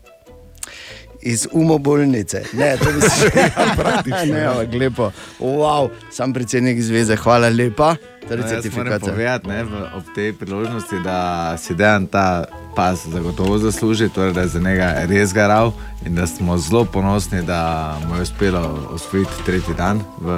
[1.23, 2.43] iz umobolnice.
[2.53, 3.31] Ne, to bi se že
[3.77, 4.51] praktično, Ne, ja.
[4.51, 5.11] ampak lepo.
[5.41, 7.95] Wow, sam predsednik zveze, hvala lepa.
[8.23, 11.19] Torej, No, moram povedati ne, v, ob tej priložnosti, da
[11.59, 12.45] si dejan ta
[12.77, 15.73] pas zagotovo zasluži, torej, da je za njega res garal
[16.07, 17.61] in da smo zelo ponosni, da
[18.09, 20.31] mu je uspelo osvojiti tretji dan v,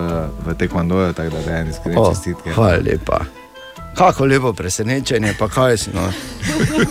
[0.46, 2.50] v tekmondoju, tako da dejan iskrene O, čestitke.
[2.50, 3.43] hvala lepa.
[3.94, 5.90] Kako lepo presenečenje, pa kaj si.
[5.94, 6.10] No.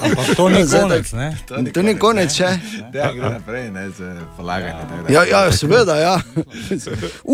[0.02, 1.38] Ampak to ni konec, ne?
[1.74, 2.50] To ni konec še.
[2.94, 5.12] Dejan gre naprej, ne z polaganjem.
[5.12, 6.16] Ja, ja seveda, ja.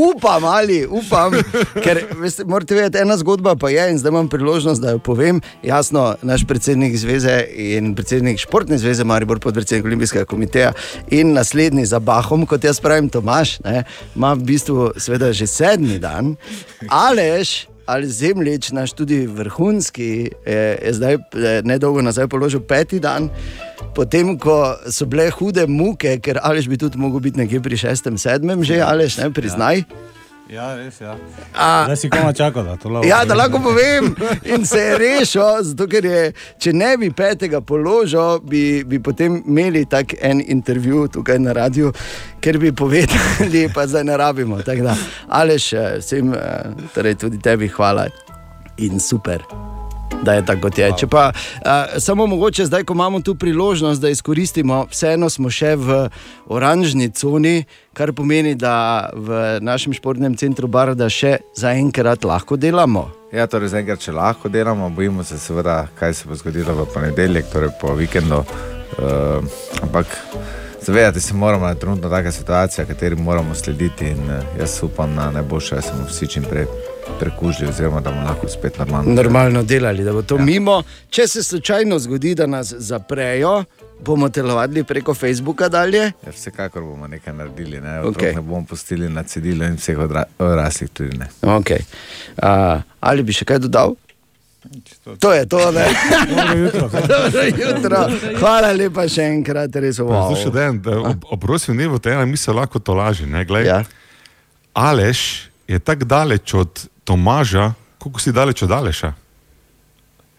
[0.10, 1.38] upam ali upam,
[1.84, 5.42] ker veste, morate vedeti, ena zgodba pa je in zdaj imam priložnost, da jo povem.
[5.64, 10.74] Jasno, naš predsednik zveze in predsednik športne zveze, Maribor, podpredsednik Olimpijskega komiteja
[11.14, 13.84] in naslednji za Bahom, kot jaz pravim, Tomaš, ne,
[14.16, 16.36] ima v bistvu seveda že sedmi dan,
[16.90, 17.69] Alež.
[17.90, 21.18] Ali zemljič, naš tudi vrhunski, je, je zdaj
[21.66, 23.32] nedolgo nazaj položil peti dan,
[23.98, 28.22] potem ko so bile hude muke, ker Aleš bi tudi mogel biti nekje pri šestem,
[28.22, 29.82] sedmem, že Aleš, ne priznaj.
[29.82, 30.19] Ja,
[30.50, 31.06] res je.
[31.06, 31.16] Ja.
[31.56, 33.08] A- Zdaj si koma čakal, da to lahko.
[33.08, 34.16] Ja, da lahko povem.
[34.46, 36.22] In se je rešil, zato ker je,
[36.58, 41.94] če ne bi petega položil, bi, bi potem imeli tak en intervju tukaj na radiju,
[42.40, 44.62] ker bi povedali, pa zdaj ne rabimo.
[44.62, 44.96] Tako Da,
[45.30, 46.40] Aleš, eh, vsem, eh,
[46.94, 48.08] torej tudi tebi hvala
[48.78, 49.44] in super.
[50.24, 50.90] Da je tako, kot je.
[50.98, 55.76] Če pa uh, samo mogoče zdaj, ko imamo tu priložnost, da izkoristimo, vseeno smo še
[55.80, 56.00] v
[56.52, 57.64] oranžni coni,
[57.94, 63.08] kar pomeni, da v našem športnem centru Barda še zaenkrat lahko delamo.
[63.32, 67.52] Ja, torej zaenkrat, če lahko delamo, bojimo se seveda, kaj se bo zgodilo v ponedeljek,
[67.54, 68.44] torej po vikendu.
[69.00, 69.40] Uh,
[69.86, 70.18] ampak
[70.84, 75.16] zavedati se moramo, da je trenutno taka situacija, kateri moramo slediti in uh, jaz upam
[75.16, 76.66] na najboljše, da se bomo vsi čim prej
[77.20, 79.14] prekužili, oziroma da bomo lahko spet normalno.
[79.14, 80.44] Normalno delali, da bo to ja.
[80.44, 80.84] mimo.
[81.10, 83.64] Če se slučajno zgodi, da nas zaprejo,
[84.06, 86.12] bomo telovadili preko Facebooka dalje.
[86.26, 88.36] Ja, vsekakor bomo nekaj naredili, ne, okay.
[88.36, 91.28] ne bomo pustili na cedilu in vseh odra odraslih tudi ne.
[91.42, 91.82] Okay.
[92.38, 93.96] Uh, ali bi še kaj dodal?
[95.20, 95.86] To je to, ne.
[96.30, 96.90] Dobro jutro.
[96.90, 98.08] Dobro jutro.
[98.40, 100.30] Hvala lepa še enkrat, res wow.
[100.30, 103.28] Zdaj še dan, da ob, ob rojstnem dnevu te ena misel lahko to laži.
[103.66, 103.84] Ja.
[104.74, 109.14] Aleš je tako daleč od Tomaža, koliko si daleč od Aleša.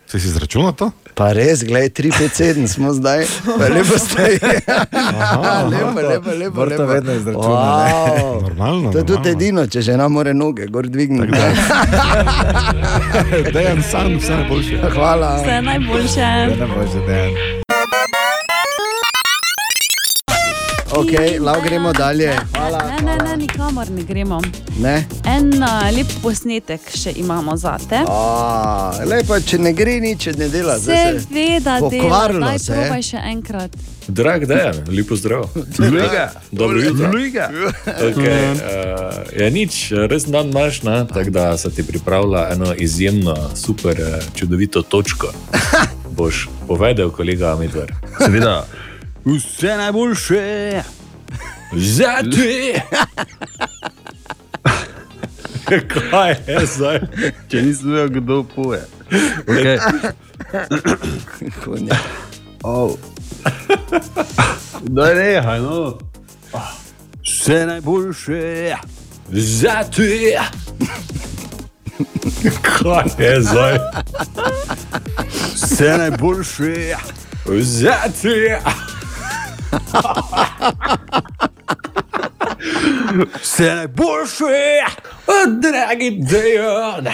[0.06, 0.90] Si si izračunal to?
[1.14, 3.26] Pa res, gledaj, 3-5-7 smo zdaj,
[3.58, 4.22] Pa lepo ste.
[5.72, 6.56] lepo, lepo, lepo.
[6.56, 6.86] To lepo.
[6.86, 7.90] vedno izračuna, ne.
[7.90, 8.42] Wow.
[8.42, 11.32] Normalno, To je tudi edino, če žena more noge, gor dvigniti.
[13.54, 14.78] Dejan sam, vse najboljše.
[14.94, 15.36] Hvala.
[15.36, 16.56] Vse najboljše.
[16.56, 17.59] najboljše, Dejan.
[20.90, 21.10] Ok,
[21.40, 22.32] lahko gremo dalje.
[22.54, 22.78] Hvala.
[22.90, 24.40] Ne, ne, ne, nikamor ne gremo.
[24.78, 25.06] Ne?
[25.26, 28.00] En uh, lep posnetek še imamo za te.
[28.08, 30.78] A, lepo, če ne gre nič, če ne dela.
[30.78, 31.90] zdaj se- Seveda, dela.
[32.02, 32.72] Pokvarilo Daj, se.
[32.74, 33.78] probaj še enkrat.
[34.10, 35.46] Drag dan, lepo zdrav.
[35.78, 36.26] Luiga.
[36.50, 37.12] Dobro jutro.
[37.12, 37.46] Luiga.
[37.86, 39.78] Okay, uh, je nič,
[40.10, 41.04] res dan imaš, ne?
[41.06, 45.30] tako da se ti pripravlja eno izjemno, super, eh, čudovito točko.
[46.18, 47.94] Boš povedal, kolega Medved.
[48.18, 48.64] Seveda.
[49.24, 50.82] Vse najboljše.
[51.72, 52.82] Za te!
[55.88, 57.00] Kaj je zdaj?
[57.48, 58.80] Če nisem vedel, kdo poje.
[59.46, 59.78] Okay.
[61.64, 61.98] Konja.
[62.62, 62.96] oh.
[64.82, 65.98] Daj nehaj, no.
[67.22, 68.76] Vse najboljše.
[69.30, 70.40] Za te!
[72.62, 73.78] Kaj je zdaj?
[75.54, 76.96] Vse najboljše.
[77.60, 78.60] Za te!
[83.42, 84.84] Vse najboljše.
[85.62, 87.06] Dragi Dejan,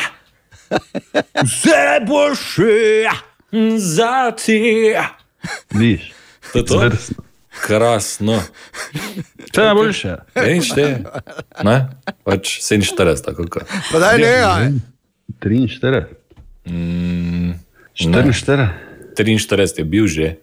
[1.45, 3.11] vse najboljše
[3.77, 4.95] za ti.
[5.71, 6.13] Viš,
[6.53, 6.75] To je to?
[6.75, 7.23] Izvrstno.
[7.61, 8.43] Krasno.
[9.53, 10.15] Vse najboljše.
[10.49, 11.03] In šte,
[11.65, 11.89] ne?
[12.25, 13.63] Pač 47, tako kot.
[13.93, 14.69] Pa daj nehaj.
[15.41, 16.05] 43.
[16.67, 17.53] Mm,
[17.95, 18.69] 44.
[19.17, 20.37] 43 je bil že.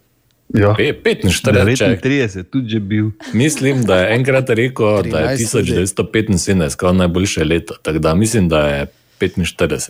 [0.49, 0.75] Ja.
[0.77, 2.01] Pe- 45, čak.
[2.01, 3.11] 39, tudi že bil.
[3.33, 5.71] Mislim, da je enkrat rekel, da je 13 tudi.
[5.71, 7.73] 1975 kot najboljše leto.
[7.81, 8.87] Tako da mislim, da je
[9.19, 9.89] 45.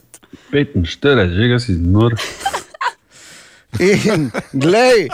[0.52, 2.16] 45, že ga si nor.
[3.80, 5.08] In glej,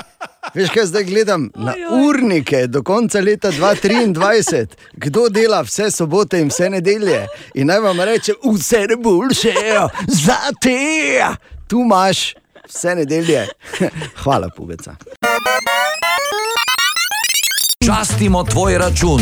[0.53, 1.73] veš kaj zdaj gledam na
[2.09, 7.27] urnike do konca leta 2023, kdo dela vse sobote in vse nedelje.
[7.53, 9.53] In naj vam reče, vse ne boljše,
[10.07, 11.23] za te,
[11.67, 12.33] tu imaš
[12.67, 13.47] vse nedelje.
[14.23, 14.95] Hvala, pubeca.
[17.85, 19.21] Častimo tvoj račun.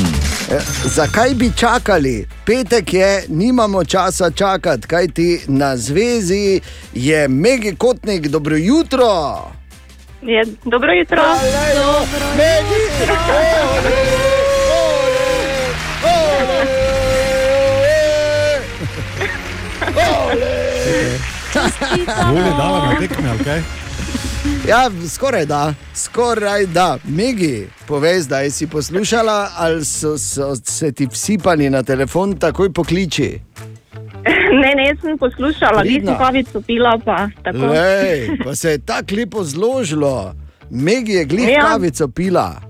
[0.52, 2.28] E, Zakaj bi čakali?
[2.46, 6.62] Petek je, nimamo časa čakati, kaj ti na zvezi
[6.94, 9.08] je Megi Kotnik, dobro jutro.
[10.22, 11.24] Je, dobro jutro.
[11.24, 11.44] Dobro
[12.74, 13.16] jutro.
[22.32, 23.87] Bolje dala na tekme, ali kaj?
[24.68, 26.98] Ja, skoraj da, skoraj da.
[27.04, 33.40] Megi, povej, zdaj si poslušala, ali so, so se ti vsipani na telefon takoj pokliči.
[34.62, 37.58] Ne, ne, sem poslušala, ste kavico pila, pa tako.
[37.58, 40.34] Lej, pa se je tako lepo zložilo.
[40.70, 41.62] Megi je glih Ja.
[41.62, 42.62] kavico pila.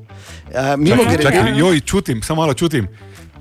[0.47, 2.87] Uh, mimo Čakaj, grede, čakaj, joj, čutim, samo malo čutim.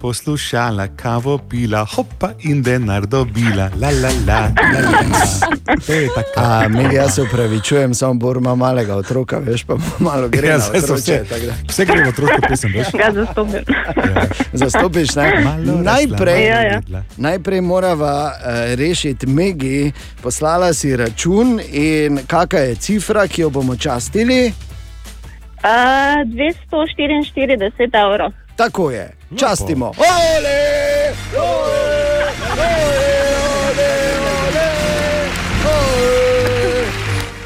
[0.01, 4.41] Poslušala, kavo pila, hopa in denar dobila, la la la.
[4.73, 5.77] la, la, la.
[5.87, 6.31] To je tako.
[6.37, 10.49] A, Megi, jaz se upravičujem, samo Bor ima malega otroka, veš, pa malo gre.
[10.49, 12.87] Ja, so otroče, vse, vse gre v otroško pesem, veš?
[12.93, 13.65] Ga zastopim.
[14.53, 15.41] Zastopiš, ne?
[15.45, 16.81] Malo Najprej, Ja, ja.
[17.17, 19.93] najprej morava uh, rešiti Megi,
[20.23, 24.53] poslala si račun in kakšna je cifra, ki jo bomo častili.
[25.65, 26.23] Uh,
[26.71, 28.46] 244 evrov.
[28.57, 29.05] Tako je,
[29.35, 29.87] častimo.
[29.87, 31.97] Ole, ole, ole,
[32.43, 32.67] ole.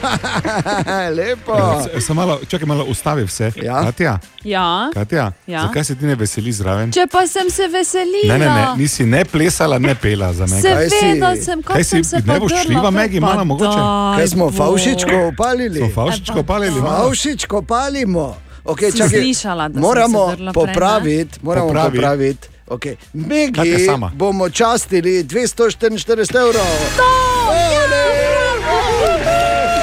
[1.12, 1.55] Lepo.
[1.93, 3.53] S- Samo malo, čakaj malo, ustavi vse.
[3.57, 3.82] Ja.
[3.82, 4.91] Katja, Ja.
[4.95, 5.62] Katja Ja.
[5.62, 6.93] zakaj se ti ne veseli zraven?
[6.93, 8.28] Če pa sem se veselila.
[8.28, 10.61] Ne, ne, ne, nisi ne plesala, ne pela za me.
[10.61, 10.91] Seveda
[11.37, 13.69] sem, Kaj sem si, se ne boš podrla, šljiva, Megi, pa malo mogoče?
[13.70, 14.51] daj, Kaj smo bo.
[14.53, 15.78] Favšičko opalili?
[15.81, 17.05] Smo Favšičko opalili, malo?
[17.05, 18.37] Favšičko palimo.
[18.65, 21.91] Okay, čakaj, slišala, da moramo drla prej, popraviti, moramo Popravi.
[21.91, 22.49] popraviti.
[22.69, 22.97] Okay.
[23.12, 24.12] Megi sama.
[24.15, 26.07] bomo častili 244
[26.39, 26.66] evrov.
[27.01, 28.05] Ole,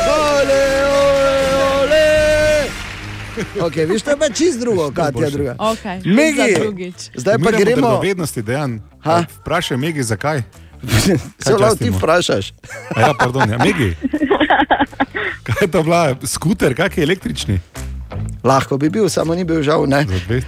[0.07, 0.63] ole,
[1.73, 2.07] ole.
[3.59, 4.91] Okay, viš, to je pa čist drugo,
[5.29, 5.55] druga.
[5.59, 6.95] Okej, Megi, za drugič.
[7.15, 7.99] zdaj pa gremo.
[7.99, 8.81] Vednosti, dejan.
[8.99, 9.23] Ha?
[9.37, 10.41] Vprašaj Megi, zakaj.
[11.43, 12.53] Se lahko ti vprašaš.
[12.95, 13.95] A Ja, pardon, ja, Megi.
[15.43, 16.15] Kaj je to bila?
[16.23, 17.59] Skuter, kak je električni?
[18.43, 19.85] Lahko bi bil, samo ni bil žal.
[19.87, 20.05] Ne.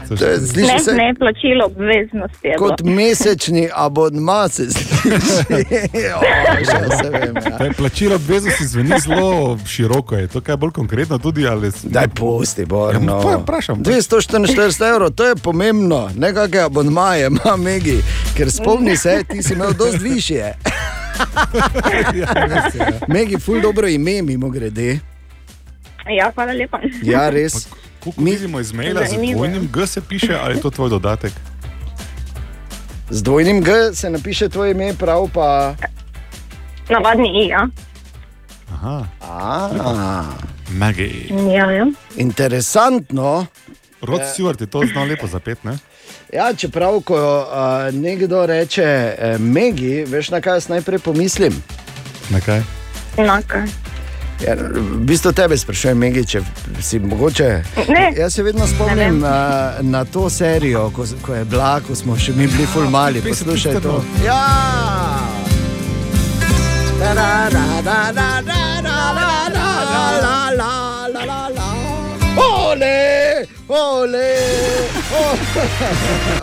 [0.09, 2.95] To je, sliši Ne, se ne, plačilo obveznosti kot bilo.
[2.95, 4.49] mesečni abonma.
[4.49, 4.99] Se sliši.
[6.09, 6.21] O,
[7.11, 7.57] vem, ja.
[7.57, 10.15] To je plačilo obveznosti zveni zelo široko.
[10.15, 11.47] Je to kaj bolj konkretno tudi?
[11.47, 11.71] Ali...
[11.83, 13.21] Daj pusti, Ja, Borno.
[13.21, 13.77] pa vprašam.
[13.77, 18.01] 244 evrov, to je pomembno, ne kakšne abonmaje ima Megi,
[18.37, 20.43] ker spomni se, ti si imel dosti više.
[23.07, 24.99] Megi, ful dobro ime, mimo grede.
[26.07, 26.79] Ja, hvala lepa.
[27.03, 27.67] Ja, res.
[27.99, 31.33] Kako vidimo iz maila, z dvojnim G se piše, ali je to tvoj dodatek?
[33.09, 35.75] Z dvojnim G se napiše tvoje ime, prav pa.
[36.89, 37.67] Navadni I, ja.
[38.73, 39.05] Aha.
[39.21, 40.23] A,
[40.69, 41.33] Magi.
[41.55, 41.85] Ja, ja.
[42.15, 43.45] interesantno.
[44.01, 44.25] Rod Ja.
[44.25, 45.77] Stewart je to znal lepo zapet, ne?
[46.33, 51.53] Ja, čeprav, ko uh, nekdo reče uh, Megi, veš na kaj jaz najprej pomislim.
[52.29, 52.61] Na kaj?
[53.17, 53.65] Enaka.
[54.39, 56.41] Ja, v bistvu tebe sprašujem, Megi, če
[56.81, 57.47] si mogoče.
[57.91, 58.05] Ne.
[58.17, 59.29] Jaz se vedno spomnim uh,
[59.81, 63.21] na to serijo, ko, ko je bila, ko smo še mi bili fulmali.
[63.21, 63.99] Poslušaj to.
[64.23, 64.39] Ja!
[66.99, 69.67] Da, da, da, da, da, da, da, da, la, la,
[70.55, 70.71] la,
[71.13, 71.67] la, la, la.
[72.39, 74.31] Ole, ole,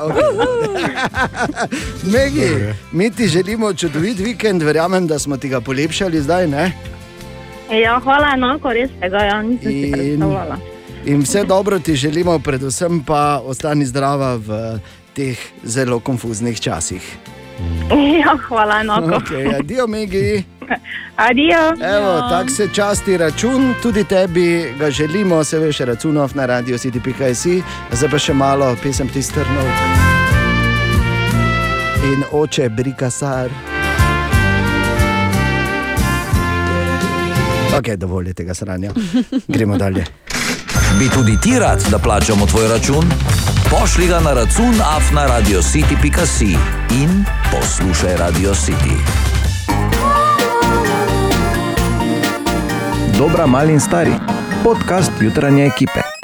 [0.04, 0.36] ole.
[2.12, 2.50] Megi,
[2.92, 6.72] mi ti želimo čudovit vikend, verjamem, da smo ti ga polepšali zdaj, ne?
[7.70, 10.56] Ja, hvala enako, res ja, nisem si In- predstavljala.
[11.06, 14.78] In vse dobro ti želimo, predvsem pa ostani zdrava v
[15.14, 17.02] teh zelo konfuznih časih.
[18.20, 19.06] Ja, hvala enako.
[19.08, 20.44] Okay, adijo, Megi.
[21.28, 21.60] Adijo.
[21.96, 27.46] Evo, tako se časti račun, tudi tebi ga želimo, se veš, računov na radio city.js,
[27.92, 29.66] zdaj pa še malo pesem ti strnov.
[32.06, 33.50] in oče Brikasar.
[37.78, 38.90] Ok, dovolj je tega sranja.
[39.54, 40.04] Gremo dalje.
[40.98, 43.04] Bi tudi ti rad, da plačamo tvoj račun?
[43.70, 46.56] Pošlji ga na račun afnaradiocity.si
[47.02, 48.96] in poslušaj Radio City.
[53.18, 54.12] Dobra, mali in stari.
[54.64, 56.15] Podcast jutranje ekipe.